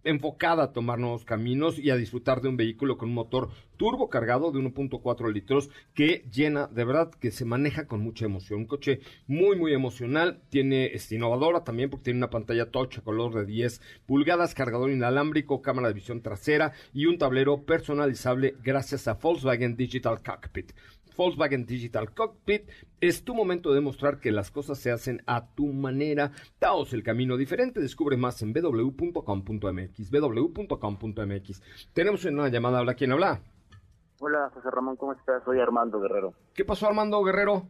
enfocada 0.04 0.64
a 0.64 0.72
tomar 0.72 0.98
nuevos 0.98 1.24
caminos 1.24 1.78
y 1.78 1.90
a 1.90 1.96
disfrutar 1.96 2.40
de 2.40 2.48
un 2.48 2.56
vehículo 2.56 2.96
con 2.96 3.08
un 3.08 3.14
motor 3.14 3.50
turbo 3.76 4.10
cargado 4.10 4.52
de 4.52 4.58
1.4 4.58 5.32
litros 5.32 5.70
que 5.94 6.24
llena, 6.30 6.66
de 6.66 6.84
verdad, 6.84 7.10
que 7.10 7.30
se 7.30 7.44
maneja 7.44 7.86
con 7.86 8.00
mucha 8.00 8.26
emoción. 8.26 8.60
Un 8.60 8.66
coche 8.66 9.00
muy, 9.26 9.56
muy 9.56 9.72
emocional. 9.72 10.42
Tiene, 10.50 10.86
es 10.86 11.10
innovadora 11.12 11.64
también 11.64 11.88
porque 11.88 12.04
tiene 12.04 12.18
una 12.18 12.30
pantalla 12.30 12.70
touch 12.70 12.98
a 12.98 13.02
color 13.02 13.34
de 13.34 13.46
10 13.46 13.80
pulgadas, 14.06 14.54
cargador 14.54 14.90
inalámbrico, 14.90 15.62
cámara 15.62 15.88
de 15.88 15.94
visión 15.94 16.20
trasera 16.20 16.72
y 16.92 17.06
un 17.06 17.18
tablero 17.18 17.62
personalizable 17.62 18.54
gracias 18.62 19.08
a 19.08 19.14
Volkswagen 19.14 19.76
Digital 19.76 20.22
Cockpit. 20.22 20.72
Volkswagen 21.16 21.66
Digital 21.66 22.12
Cockpit 22.14 22.68
es 23.00 23.24
tu 23.24 23.34
momento 23.34 23.72
de 23.72 23.80
mostrar 23.80 24.20
que 24.20 24.30
las 24.32 24.50
cosas 24.50 24.78
se 24.78 24.90
hacen 24.90 25.22
a 25.26 25.46
tu 25.54 25.66
manera. 25.72 26.32
Daos 26.60 26.92
el 26.92 27.02
camino 27.02 27.36
diferente. 27.36 27.80
Descubre 27.80 28.16
más 28.16 28.42
en 28.42 28.52
www.com.mx. 28.52 30.10
www.com.mx. 30.10 31.62
Tenemos 31.92 32.24
una 32.24 32.48
llamada. 32.48 32.78
¿Habla 32.78 32.94
quién 32.94 33.12
habla? 33.12 33.40
Hola, 34.22 34.50
José 34.52 34.70
Ramón, 34.70 34.96
¿cómo 34.96 35.14
estás? 35.14 35.42
Soy 35.44 35.60
Armando 35.60 35.98
Guerrero. 35.98 36.34
¿Qué 36.52 36.64
pasó, 36.64 36.86
Armando 36.86 37.22
Guerrero? 37.24 37.66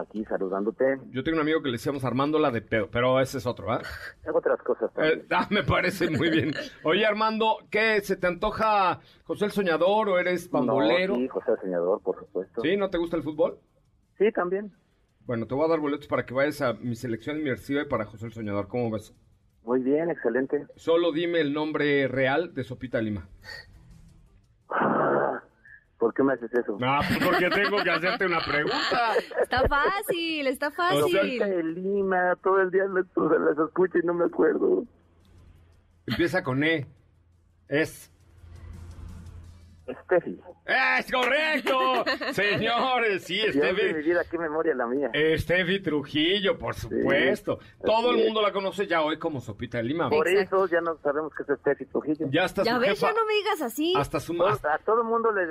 Aquí 0.00 0.24
saludándote. 0.24 0.98
Yo 1.10 1.22
tengo 1.22 1.36
un 1.36 1.42
amigo 1.42 1.60
que 1.60 1.68
le 1.68 1.72
decíamos 1.72 2.04
Armando 2.04 2.38
la 2.38 2.50
de 2.50 2.62
pedo, 2.62 2.88
pero 2.90 3.20
ese 3.20 3.38
es 3.38 3.46
otro, 3.46 3.70
¿ah? 3.70 3.82
Hago 4.26 4.38
otras 4.38 4.62
cosas 4.62 4.92
también. 4.94 5.20
Eh, 5.20 5.26
ah, 5.30 5.46
me 5.50 5.62
parece 5.62 6.08
muy 6.08 6.30
bien. 6.30 6.52
Oye, 6.84 7.04
Armando, 7.04 7.58
¿qué? 7.70 8.00
¿Se 8.00 8.16
te 8.16 8.26
antoja 8.26 9.00
José 9.24 9.44
el 9.44 9.50
Soñador 9.50 10.08
o 10.08 10.18
eres 10.18 10.48
pambolero? 10.48 11.14
No, 11.14 11.20
sí, 11.20 11.28
José 11.28 11.52
el 11.52 11.58
Soñador, 11.58 12.00
por 12.02 12.18
supuesto. 12.18 12.62
¿Sí? 12.62 12.76
¿No 12.76 12.88
te 12.88 12.98
gusta 12.98 13.16
el 13.16 13.22
fútbol? 13.22 13.58
Sí, 14.16 14.32
también. 14.32 14.72
Bueno, 15.26 15.46
te 15.46 15.54
voy 15.54 15.66
a 15.66 15.68
dar 15.68 15.80
boletos 15.80 16.08
para 16.08 16.24
que 16.24 16.32
vayas 16.32 16.62
a 16.62 16.72
mi 16.72 16.96
selección 16.96 17.38
inmersiva 17.38 17.82
y 17.82 17.86
para 17.86 18.06
José 18.06 18.26
el 18.26 18.32
Soñador. 18.32 18.68
¿Cómo 18.68 18.90
ves? 18.90 19.14
Muy 19.64 19.80
bien, 19.80 20.10
excelente. 20.10 20.66
Solo 20.76 21.12
dime 21.12 21.40
el 21.40 21.52
nombre 21.52 22.08
real 22.08 22.54
de 22.54 22.64
Sopita 22.64 23.00
Lima. 23.00 23.28
¿Por 26.00 26.14
qué 26.14 26.22
me 26.22 26.32
haces 26.32 26.50
eso? 26.54 26.78
Ah, 26.82 27.02
pues 27.06 27.22
porque 27.22 27.50
tengo 27.50 27.76
que 27.82 27.90
hacerte 27.90 28.24
una 28.24 28.40
pregunta. 28.40 29.12
Está 29.42 29.68
fácil, 29.68 30.46
está 30.46 30.70
fácil. 30.70 31.12
Sopita 31.12 31.46
de 31.46 31.62
Lima, 31.62 32.36
todo 32.42 32.62
el 32.62 32.70
día 32.70 32.84
las, 32.86 33.04
las 33.16 33.58
escucho 33.68 33.98
y 33.98 34.06
no 34.06 34.14
me 34.14 34.24
acuerdo. 34.24 34.84
Empieza 36.06 36.42
con 36.42 36.64
E. 36.64 36.86
Es. 37.68 38.10
Steffi. 40.04 40.38
¡Es 40.66 41.10
correcto! 41.10 42.04
Señores, 42.32 43.24
sí, 43.24 43.40
mi 43.46 43.52
Steffi. 43.52 43.92
vida, 44.02 44.22
qué 44.30 44.38
memoria 44.38 44.74
la 44.74 44.86
mía. 44.86 45.10
Steffi 45.36 45.80
Trujillo, 45.80 46.58
por 46.58 46.74
supuesto. 46.74 47.58
Todo 47.84 48.10
el 48.12 48.24
mundo 48.24 48.42
la 48.42 48.52
conoce 48.52 48.86
ya 48.86 49.02
hoy 49.02 49.18
como 49.18 49.40
Sopita 49.40 49.78
de 49.78 49.84
Lima. 49.84 50.08
Por 50.10 50.28
eso 50.28 50.66
ya 50.68 50.80
no 50.80 50.96
sabemos 51.02 51.32
que 51.34 51.42
es 51.50 51.58
Steffi 51.60 51.86
Trujillo. 51.86 52.26
Ya 52.30 52.44
está 52.44 52.62
Ya 52.62 52.74
su 52.74 52.80
ves, 52.80 52.90
jefa. 52.90 53.08
ya 53.08 53.12
no 53.14 53.26
me 53.26 53.34
digas 53.34 53.62
así. 53.62 53.94
Hasta 53.96 54.20
su, 54.20 54.40
hasta, 54.46 54.74
a 54.74 54.78
todo 54.78 55.02
el 55.02 55.08
mundo 55.08 55.30
le, 55.32 55.44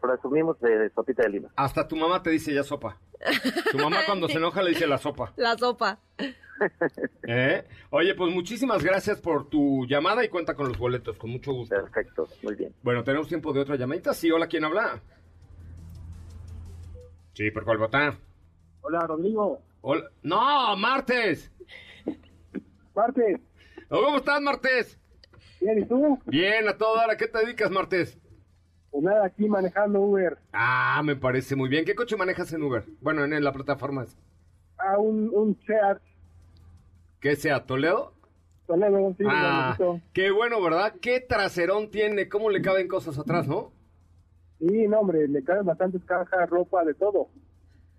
presumimos 0.00 0.58
de, 0.60 0.76
de 0.78 0.90
Sopita 0.90 1.22
de 1.24 1.30
Lima. 1.30 1.48
hasta 1.56 1.86
tu 1.86 1.96
mamá 1.96 2.22
te 2.22 2.30
dice 2.30 2.52
ya 2.54 2.62
sopa. 2.62 2.98
Tu 3.70 3.78
mamá 3.78 3.98
cuando 4.06 4.28
se 4.28 4.38
enoja 4.38 4.62
le 4.62 4.70
dice 4.70 4.86
la 4.86 4.98
sopa. 4.98 5.32
La 5.36 5.56
sopa. 5.56 5.98
¿Eh? 7.26 7.64
Oye, 7.90 8.14
pues 8.14 8.32
muchísimas 8.32 8.82
gracias 8.82 9.20
por 9.20 9.48
tu 9.48 9.86
llamada 9.86 10.24
y 10.24 10.28
cuenta 10.28 10.54
con 10.54 10.68
los 10.68 10.78
boletos, 10.78 11.16
con 11.18 11.30
mucho 11.30 11.52
gusto. 11.52 11.74
Perfecto, 11.74 12.28
muy 12.42 12.54
bien. 12.54 12.74
Bueno, 12.82 13.04
tenemos 13.04 13.28
tiempo 13.28 13.52
de 13.52 13.60
otra 13.60 13.76
llamadita. 13.76 14.14
Sí, 14.14 14.30
hola, 14.30 14.46
¿quién 14.46 14.64
habla? 14.64 15.00
Sí, 17.34 17.50
¿por 17.50 17.64
cuál 17.64 17.78
votar? 17.78 18.14
Hola, 18.80 19.00
Rodrigo. 19.06 19.60
Hola. 19.82 20.10
No, 20.22 20.76
Martes. 20.76 21.52
Martes. 22.94 23.40
¿Cómo 23.88 24.16
estás, 24.16 24.40
Martes? 24.40 24.98
Bien, 25.60 25.78
¿y 25.78 25.84
tú? 25.84 26.18
Bien, 26.26 26.68
a 26.68 26.76
toda 26.76 27.04
hora. 27.04 27.16
¿Qué 27.16 27.28
te 27.28 27.38
dedicas, 27.38 27.70
Martes? 27.70 28.18
Pues 28.90 29.04
nada, 29.04 29.26
aquí 29.26 29.48
manejando 29.48 30.00
Uber. 30.00 30.38
Ah, 30.52 31.02
me 31.04 31.16
parece 31.16 31.54
muy 31.56 31.68
bien. 31.68 31.84
¿Qué 31.84 31.94
coche 31.94 32.16
manejas 32.16 32.52
en 32.52 32.62
Uber? 32.62 32.84
Bueno, 33.00 33.24
en, 33.24 33.34
en 33.34 33.44
la 33.44 33.52
plataforma. 33.52 34.06
A 34.78 34.98
un, 34.98 35.30
un 35.34 35.58
Seat 35.66 36.00
¿Qué 37.26 37.34
sea, 37.34 37.66
Toledo? 37.66 38.12
Toledo, 38.68 39.12
sí, 39.18 39.24
Ah, 39.26 39.74
bonito. 39.76 40.00
qué 40.12 40.30
bueno, 40.30 40.62
¿verdad? 40.62 40.94
¿Qué 41.00 41.18
traserón 41.18 41.90
tiene? 41.90 42.28
¿Cómo 42.28 42.50
le 42.50 42.62
caben 42.62 42.86
cosas 42.86 43.18
atrás, 43.18 43.48
no? 43.48 43.72
Sí, 44.60 44.86
no, 44.86 45.00
hombre, 45.00 45.26
le 45.26 45.42
caben 45.42 45.66
bastantes 45.66 46.04
cajas, 46.04 46.48
ropa, 46.48 46.84
de 46.84 46.94
todo. 46.94 47.26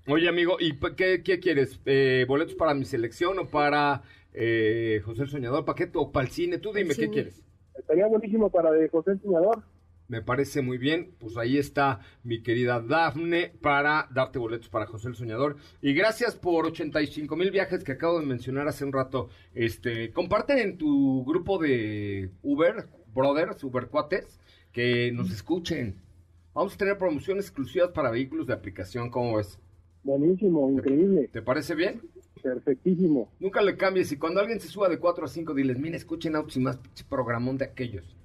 Oye, 0.07 0.29
amigo, 0.29 0.55
¿y 0.61 0.79
qué, 0.95 1.23
qué 1.23 1.41
quieres? 1.41 1.81
Eh, 1.85 2.23
¿Boletos 2.25 2.55
para 2.55 2.73
mi 2.73 2.85
selección 2.85 3.37
o 3.37 3.47
para 3.47 4.03
eh, 4.31 5.01
José 5.03 5.23
el 5.23 5.27
Soñador? 5.29 5.65
¿Para 5.65 5.75
qué? 5.75 5.91
¿O 5.95 6.09
para 6.09 6.25
el 6.25 6.31
cine? 6.31 6.57
Tú 6.57 6.71
dime, 6.71 6.95
¿qué 6.95 7.09
quieres? 7.09 7.43
Estaría 7.77 8.07
buenísimo 8.07 8.49
para 8.49 8.71
de 8.71 8.87
José 8.87 9.11
el 9.11 9.21
Soñador. 9.21 9.61
Me 10.07 10.21
parece 10.21 10.61
muy 10.61 10.77
bien. 10.77 11.13
Pues 11.19 11.37
ahí 11.37 11.57
está 11.57 11.99
mi 12.23 12.41
querida 12.41 12.79
Dafne 12.79 13.51
para 13.61 14.07
darte 14.13 14.39
boletos 14.39 14.69
para 14.69 14.85
José 14.85 15.09
el 15.09 15.15
Soñador. 15.15 15.57
Y 15.81 15.93
gracias 15.93 16.35
por 16.35 16.65
85 16.65 17.35
mil 17.35 17.51
viajes 17.51 17.83
que 17.83 17.91
acabo 17.93 18.19
de 18.19 18.25
mencionar 18.25 18.67
hace 18.67 18.85
un 18.85 18.93
rato. 18.93 19.29
Este, 19.53 20.11
comparte 20.11 20.61
en 20.61 20.77
tu 20.77 21.25
grupo 21.25 21.57
de 21.57 22.31
Uber, 22.41 22.87
brothers, 23.13 23.63
Uber 23.63 23.87
cuates, 23.87 24.39
que 24.71 25.11
nos 25.11 25.31
escuchen. 25.31 26.01
Vamos 26.53 26.75
a 26.75 26.77
tener 26.77 26.97
promociones 26.97 27.45
exclusivas 27.45 27.91
para 27.91 28.09
vehículos 28.09 28.47
de 28.47 28.53
aplicación. 28.53 29.09
¿Cómo 29.09 29.37
ves? 29.37 29.59
Buenísimo, 30.03 30.71
increíble. 30.71 31.29
¿Te 31.33 31.41
parece 31.41 31.75
bien? 31.75 32.01
Perfectísimo. 32.41 33.29
Nunca 33.39 33.61
le 33.61 33.75
cambies. 33.75 34.11
Y 34.13 34.17
cuando 34.17 34.39
alguien 34.39 34.61
se 34.61 34.69
suba 34.69 34.87
de 34.87 34.99
4 34.99 35.25
a 35.25 35.27
5, 35.27 35.53
diles, 35.53 35.77
mira, 35.77 35.97
escuchen 35.97 36.35
autos 36.35 36.55
y 36.55 36.61
más 36.61 36.79
programón 37.09 37.57
de 37.57 37.65
aquellos. 37.65 38.16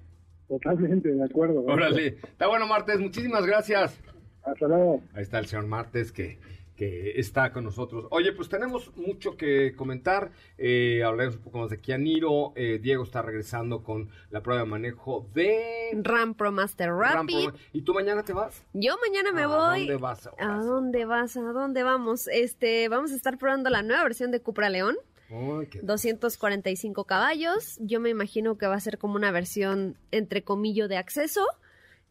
Totalmente, 0.58 1.10
de 1.10 1.24
acuerdo. 1.24 1.62
Órale. 1.62 2.08
Está 2.22 2.46
bueno, 2.46 2.66
Martes. 2.66 2.98
Muchísimas 3.00 3.46
gracias. 3.46 3.98
Hasta 4.44 4.68
luego. 4.68 5.02
Ahí 5.14 5.22
está 5.22 5.38
el 5.38 5.46
señor 5.46 5.66
Martes 5.66 6.12
que, 6.12 6.38
que 6.76 7.12
está 7.18 7.52
con 7.52 7.64
nosotros. 7.64 8.06
Oye, 8.10 8.32
pues 8.32 8.48
tenemos 8.50 8.94
mucho 8.96 9.36
que 9.36 9.74
comentar. 9.74 10.30
Eh, 10.58 11.02
hablaremos 11.04 11.36
un 11.36 11.42
poco 11.42 11.58
más 11.60 11.70
de 11.70 11.78
Kianiro. 11.78 12.52
Eh, 12.56 12.78
Diego 12.82 13.02
está 13.04 13.22
regresando 13.22 13.82
con 13.82 14.10
la 14.30 14.42
prueba 14.42 14.62
de 14.62 14.68
manejo 14.68 15.26
de 15.32 15.90
Ram 16.02 16.34
Pro 16.34 16.52
Master 16.52 16.90
Ram 16.90 17.26
Rapid. 17.28 17.48
Pro- 17.50 17.58
¿Y 17.72 17.82
tú 17.82 17.94
mañana 17.94 18.22
te 18.24 18.32
vas? 18.34 18.62
Yo 18.74 18.96
mañana 19.06 19.32
me 19.32 19.42
¿A 19.42 19.46
voy. 19.46 19.78
dónde 19.86 19.96
vas? 19.96 20.28
¿A 20.38 20.56
dónde 20.62 21.04
vas? 21.06 21.36
¿A 21.36 21.40
dónde 21.52 21.82
vamos? 21.82 22.28
Este, 22.28 22.88
vamos 22.88 23.12
a 23.12 23.16
estar 23.16 23.38
probando 23.38 23.70
la 23.70 23.82
nueva 23.82 24.02
versión 24.02 24.30
de 24.32 24.40
Cupra 24.40 24.68
León. 24.68 24.96
Ay, 25.32 25.66
qué- 25.68 25.80
245 25.82 27.04
caballos. 27.04 27.76
Yo 27.80 28.00
me 28.00 28.10
imagino 28.10 28.58
que 28.58 28.66
va 28.66 28.74
a 28.74 28.80
ser 28.80 28.98
como 28.98 29.14
una 29.16 29.30
versión 29.30 29.96
entre 30.10 30.42
comillo 30.44 30.88
de 30.88 30.96
acceso. 30.98 31.46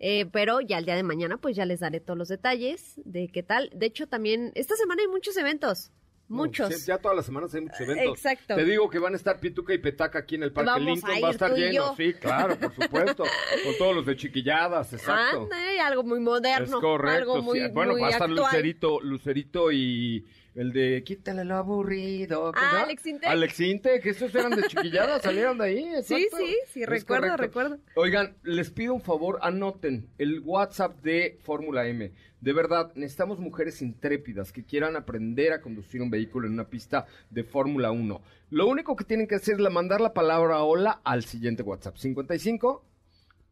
eh, 0.03 0.25
pero 0.25 0.61
ya 0.61 0.79
el 0.79 0.85
día 0.85 0.95
de 0.95 1.03
mañana 1.03 1.37
pues 1.37 1.55
ya 1.55 1.63
les 1.63 1.79
daré 1.81 1.99
todos 1.99 2.17
los 2.17 2.27
detalles 2.27 2.93
de 3.05 3.27
qué 3.27 3.43
tal. 3.43 3.69
De 3.75 3.85
hecho 3.85 4.07
también 4.07 4.51
esta 4.55 4.75
semana 4.75 5.03
hay 5.03 5.07
muchos 5.07 5.37
eventos. 5.37 5.91
Muchos. 6.27 6.71
No, 6.71 6.77
ya 6.77 6.97
todas 6.97 7.15
las 7.17 7.25
semanas 7.27 7.53
hay 7.53 7.61
muchos 7.61 7.81
eventos. 7.81 8.17
Exacto. 8.17 8.55
Te 8.55 8.63
digo 8.65 8.89
que 8.89 8.97
van 8.97 9.13
a 9.13 9.17
estar 9.17 9.39
Pituca 9.39 9.73
y 9.75 9.77
Petaca 9.77 10.17
aquí 10.19 10.35
en 10.35 10.43
el 10.43 10.53
Parque 10.53 10.71
Vamos 10.71 10.85
Lincoln. 10.87 11.11
a 11.11 11.19
Va 11.19 11.27
a 11.27 11.29
ir 11.29 11.35
estar 11.35 11.51
tú 11.51 11.57
y 11.57 11.59
lleno, 11.59 11.73
yo. 11.73 11.93
sí, 11.97 12.13
claro, 12.13 12.55
por 12.57 12.73
supuesto. 12.73 13.23
con 13.65 13.77
todos 13.77 13.95
los 13.97 14.05
de 14.07 14.15
chiquilladas, 14.15 14.91
exacto. 14.93 15.41
Anda, 15.43 15.71
eh, 15.73 15.79
algo 15.81 16.03
muy 16.03 16.19
moderno. 16.19 16.65
Es 16.77 16.81
correcto. 16.81 17.17
Algo 17.33 17.41
muy, 17.43 17.59
sí. 17.59 17.67
Bueno, 17.73 17.91
muy 17.91 18.01
va 18.01 18.07
a 18.07 18.11
estar 18.11 18.27
actual. 18.29 18.45
Lucerito, 18.47 19.01
Lucerito 19.01 19.71
y 19.71 20.25
el 20.55 20.73
de 20.73 21.03
quítale 21.03 21.45
lo 21.45 21.55
aburrido. 21.55 22.51
¿cómo 22.53 22.59
se 22.69 22.75
Ah? 22.77 22.81
Alex 22.83 23.05
Intec. 23.05 23.29
Alex 23.29 23.59
Intec, 23.59 24.03
que 24.03 24.09
esos 24.09 24.33
eran 24.35 24.51
de 24.51 24.63
chiquilladas, 24.67 25.21
salieron 25.23 25.57
de 25.57 25.63
ahí. 25.65 25.83
Sí, 26.03 26.15
exacto. 26.15 26.37
sí, 26.37 26.55
sí, 26.67 26.81
Es 26.83 26.89
recuerdo, 26.89 27.29
correcto. 27.29 27.59
recuerdo. 27.59 27.83
Oigan, 27.95 28.35
les 28.43 28.69
pido 28.71 28.93
un 28.93 29.01
favor, 29.01 29.39
anoten 29.41 30.09
el 30.17 30.41
WhatsApp 30.41 31.01
de 31.01 31.37
Fórmula 31.43 31.87
M. 31.87 32.11
De 32.41 32.53
verdad, 32.53 32.91
necesitamos 32.95 33.39
mujeres 33.39 33.81
intrépidas 33.81 34.51
que 34.51 34.63
quieran 34.65 34.95
aprender 34.95 35.53
a 35.53 35.61
conducir 35.61 36.01
un 36.01 36.09
vehículo 36.09 36.47
en 36.47 36.53
una 36.53 36.67
pista 36.69 37.05
de 37.29 37.43
Fórmula 37.43 37.91
1. 37.91 38.21
Lo 38.49 38.67
único 38.67 38.95
que 38.95 39.03
tienen 39.05 39.27
que 39.27 39.35
hacer 39.35 39.61
es 39.61 39.71
mandar 39.71 40.01
la 40.01 40.13
palabra 40.13 40.63
hola 40.63 41.01
al 41.03 41.23
siguiente 41.23 41.61
WhatsApp. 41.63 41.97
55 41.97 42.83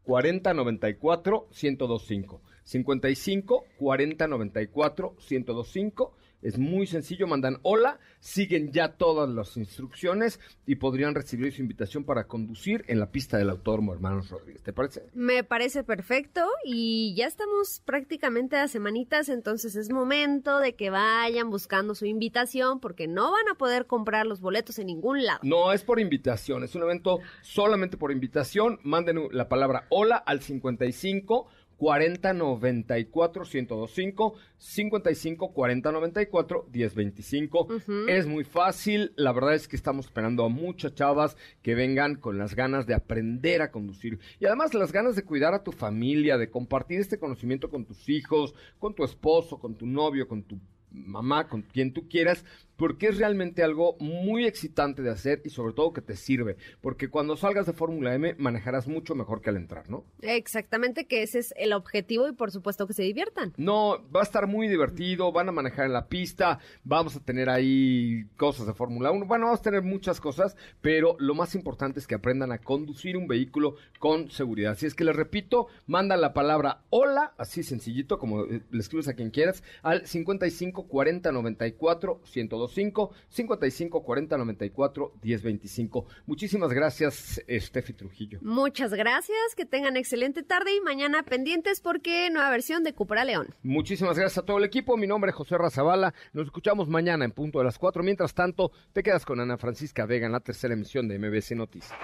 40 0.02 0.54
94 0.54 1.48
1025. 1.62 2.42
55 2.64 3.64
40 3.78 4.26
94 4.26 5.16
1025. 5.30 6.16
Es 6.42 6.58
muy 6.58 6.86
sencillo, 6.86 7.26
mandan 7.26 7.58
hola, 7.62 7.98
siguen 8.18 8.72
ya 8.72 8.92
todas 8.96 9.28
las 9.28 9.56
instrucciones 9.56 10.40
y 10.66 10.76
podrían 10.76 11.14
recibir 11.14 11.52
su 11.52 11.60
invitación 11.60 12.04
para 12.04 12.26
conducir 12.26 12.84
en 12.88 12.98
la 12.98 13.10
pista 13.10 13.36
del 13.36 13.50
Autódromo 13.50 13.92
Hermanos 13.92 14.30
Rodríguez. 14.30 14.62
¿Te 14.62 14.72
parece? 14.72 15.04
Me 15.12 15.44
parece 15.44 15.84
perfecto 15.84 16.46
y 16.64 17.14
ya 17.14 17.26
estamos 17.26 17.82
prácticamente 17.84 18.56
a 18.56 18.68
semanitas, 18.68 19.28
entonces 19.28 19.76
es 19.76 19.90
momento 19.90 20.60
de 20.60 20.74
que 20.74 20.88
vayan 20.88 21.50
buscando 21.50 21.94
su 21.94 22.06
invitación 22.06 22.80
porque 22.80 23.06
no 23.06 23.32
van 23.32 23.48
a 23.50 23.54
poder 23.56 23.86
comprar 23.86 24.26
los 24.26 24.40
boletos 24.40 24.78
en 24.78 24.86
ningún 24.86 25.24
lado. 25.24 25.40
No, 25.42 25.72
es 25.72 25.82
por 25.82 26.00
invitación, 26.00 26.64
es 26.64 26.74
un 26.74 26.82
evento 26.82 27.18
solamente 27.42 27.96
por 27.96 28.12
invitación. 28.12 28.78
Manden 28.82 29.28
la 29.32 29.48
palabra 29.48 29.86
hola 29.90 30.16
al 30.16 30.40
55 30.40 31.48
40 31.80 32.34
94 32.34 33.42
1025 33.42 34.34
55 34.58 35.52
40 35.54 35.92
94 35.92 36.68
1025. 36.70 37.68
Es 38.06 38.26
muy 38.26 38.44
fácil, 38.44 39.14
la 39.16 39.32
verdad 39.32 39.54
es 39.54 39.66
que 39.66 39.76
estamos 39.76 40.04
esperando 40.04 40.44
a 40.44 40.50
muchas 40.50 40.94
chavas 40.94 41.38
que 41.62 41.74
vengan 41.74 42.16
con 42.16 42.36
las 42.36 42.54
ganas 42.54 42.86
de 42.86 42.92
aprender 42.92 43.62
a 43.62 43.70
conducir 43.70 44.18
y 44.38 44.44
además 44.44 44.74
las 44.74 44.92
ganas 44.92 45.16
de 45.16 45.24
cuidar 45.24 45.54
a 45.54 45.64
tu 45.64 45.72
familia, 45.72 46.36
de 46.36 46.50
compartir 46.50 47.00
este 47.00 47.18
conocimiento 47.18 47.70
con 47.70 47.86
tus 47.86 48.10
hijos, 48.10 48.54
con 48.78 48.94
tu 48.94 49.02
esposo, 49.02 49.58
con 49.58 49.74
tu 49.74 49.86
novio, 49.86 50.28
con 50.28 50.42
tu 50.42 50.60
mamá, 50.90 51.48
con 51.48 51.62
quien 51.62 51.94
tú 51.94 52.08
quieras, 52.08 52.44
porque 52.80 53.08
es 53.08 53.18
realmente 53.18 53.62
algo 53.62 53.94
muy 54.00 54.46
excitante 54.46 55.02
de 55.02 55.10
hacer 55.10 55.42
y 55.44 55.50
sobre 55.50 55.74
todo 55.74 55.92
que 55.92 56.00
te 56.00 56.16
sirve, 56.16 56.56
porque 56.80 57.10
cuando 57.10 57.36
salgas 57.36 57.66
de 57.66 57.74
Fórmula 57.74 58.14
M 58.14 58.34
manejarás 58.38 58.88
mucho 58.88 59.14
mejor 59.14 59.42
que 59.42 59.50
al 59.50 59.58
entrar, 59.58 59.90
¿no? 59.90 60.06
Exactamente, 60.22 61.04
que 61.04 61.22
ese 61.22 61.40
es 61.40 61.52
el 61.58 61.74
objetivo 61.74 62.26
y 62.26 62.32
por 62.32 62.50
supuesto 62.50 62.86
que 62.86 62.94
se 62.94 63.02
diviertan. 63.02 63.52
No, 63.58 63.98
va 64.10 64.20
a 64.20 64.22
estar 64.22 64.46
muy 64.46 64.66
divertido, 64.66 65.30
van 65.30 65.50
a 65.50 65.52
manejar 65.52 65.84
en 65.84 65.92
la 65.92 66.08
pista, 66.08 66.58
vamos 66.82 67.16
a 67.16 67.20
tener 67.20 67.50
ahí 67.50 68.24
cosas 68.38 68.66
de 68.66 68.72
Fórmula 68.72 69.10
1, 69.10 69.26
bueno, 69.26 69.44
vamos 69.44 69.60
a 69.60 69.64
tener 69.64 69.82
muchas 69.82 70.18
cosas, 70.18 70.56
pero 70.80 71.16
lo 71.18 71.34
más 71.34 71.54
importante 71.54 72.00
es 72.00 72.06
que 72.06 72.14
aprendan 72.14 72.50
a 72.50 72.62
conducir 72.62 73.18
un 73.18 73.28
vehículo 73.28 73.74
con 73.98 74.30
seguridad. 74.30 74.72
Así 74.72 74.86
es 74.86 74.94
que 74.94 75.04
les 75.04 75.14
repito, 75.14 75.66
manda 75.86 76.16
la 76.16 76.32
palabra 76.32 76.80
hola, 76.88 77.34
así 77.36 77.62
sencillito, 77.62 78.18
como 78.18 78.46
eh, 78.46 78.62
le 78.70 78.80
escribes 78.80 79.08
a 79.08 79.12
quien 79.12 79.28
quieras, 79.28 79.62
al 79.82 80.06
55 80.06 80.88
40 80.88 81.30
94 81.30 82.22
1025, 82.24 82.69
55 82.70 84.02
40 84.02 84.36
94 84.36 85.12
1025. 85.22 86.06
Muchísimas 86.26 86.72
gracias, 86.72 87.40
Steffi 87.48 87.92
Trujillo. 87.92 88.38
Muchas 88.42 88.92
gracias, 88.94 89.38
que 89.56 89.66
tengan 89.66 89.96
excelente 89.96 90.42
tarde 90.42 90.74
y 90.74 90.80
mañana 90.80 91.22
pendientes 91.22 91.80
porque 91.80 92.30
nueva 92.30 92.50
versión 92.50 92.82
de 92.84 92.94
Cupra 92.94 93.24
León. 93.24 93.54
Muchísimas 93.62 94.16
gracias 94.16 94.38
a 94.38 94.46
todo 94.46 94.58
el 94.58 94.64
equipo. 94.64 94.96
Mi 94.96 95.06
nombre 95.06 95.30
es 95.30 95.36
José 95.36 95.58
Razabala. 95.58 96.14
Nos 96.32 96.46
escuchamos 96.46 96.88
mañana 96.88 97.24
en 97.24 97.32
punto 97.32 97.58
de 97.58 97.64
las 97.64 97.78
4. 97.78 98.02
Mientras 98.02 98.34
tanto, 98.34 98.72
te 98.92 99.02
quedas 99.02 99.24
con 99.24 99.40
Ana 99.40 99.56
Francisca 99.56 100.06
Vega 100.06 100.26
en 100.26 100.32
la 100.32 100.40
tercera 100.40 100.74
emisión 100.74 101.08
de 101.08 101.18
MBC 101.18 101.52
Noticias. 101.52 101.98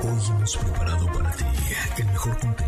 Hoy 0.00 0.20
hemos 0.30 0.56
preparado 0.56 1.06
para 1.06 1.32
ti 1.32 1.44
el 1.98 2.06
mejor 2.06 2.38
contenido 2.38 2.67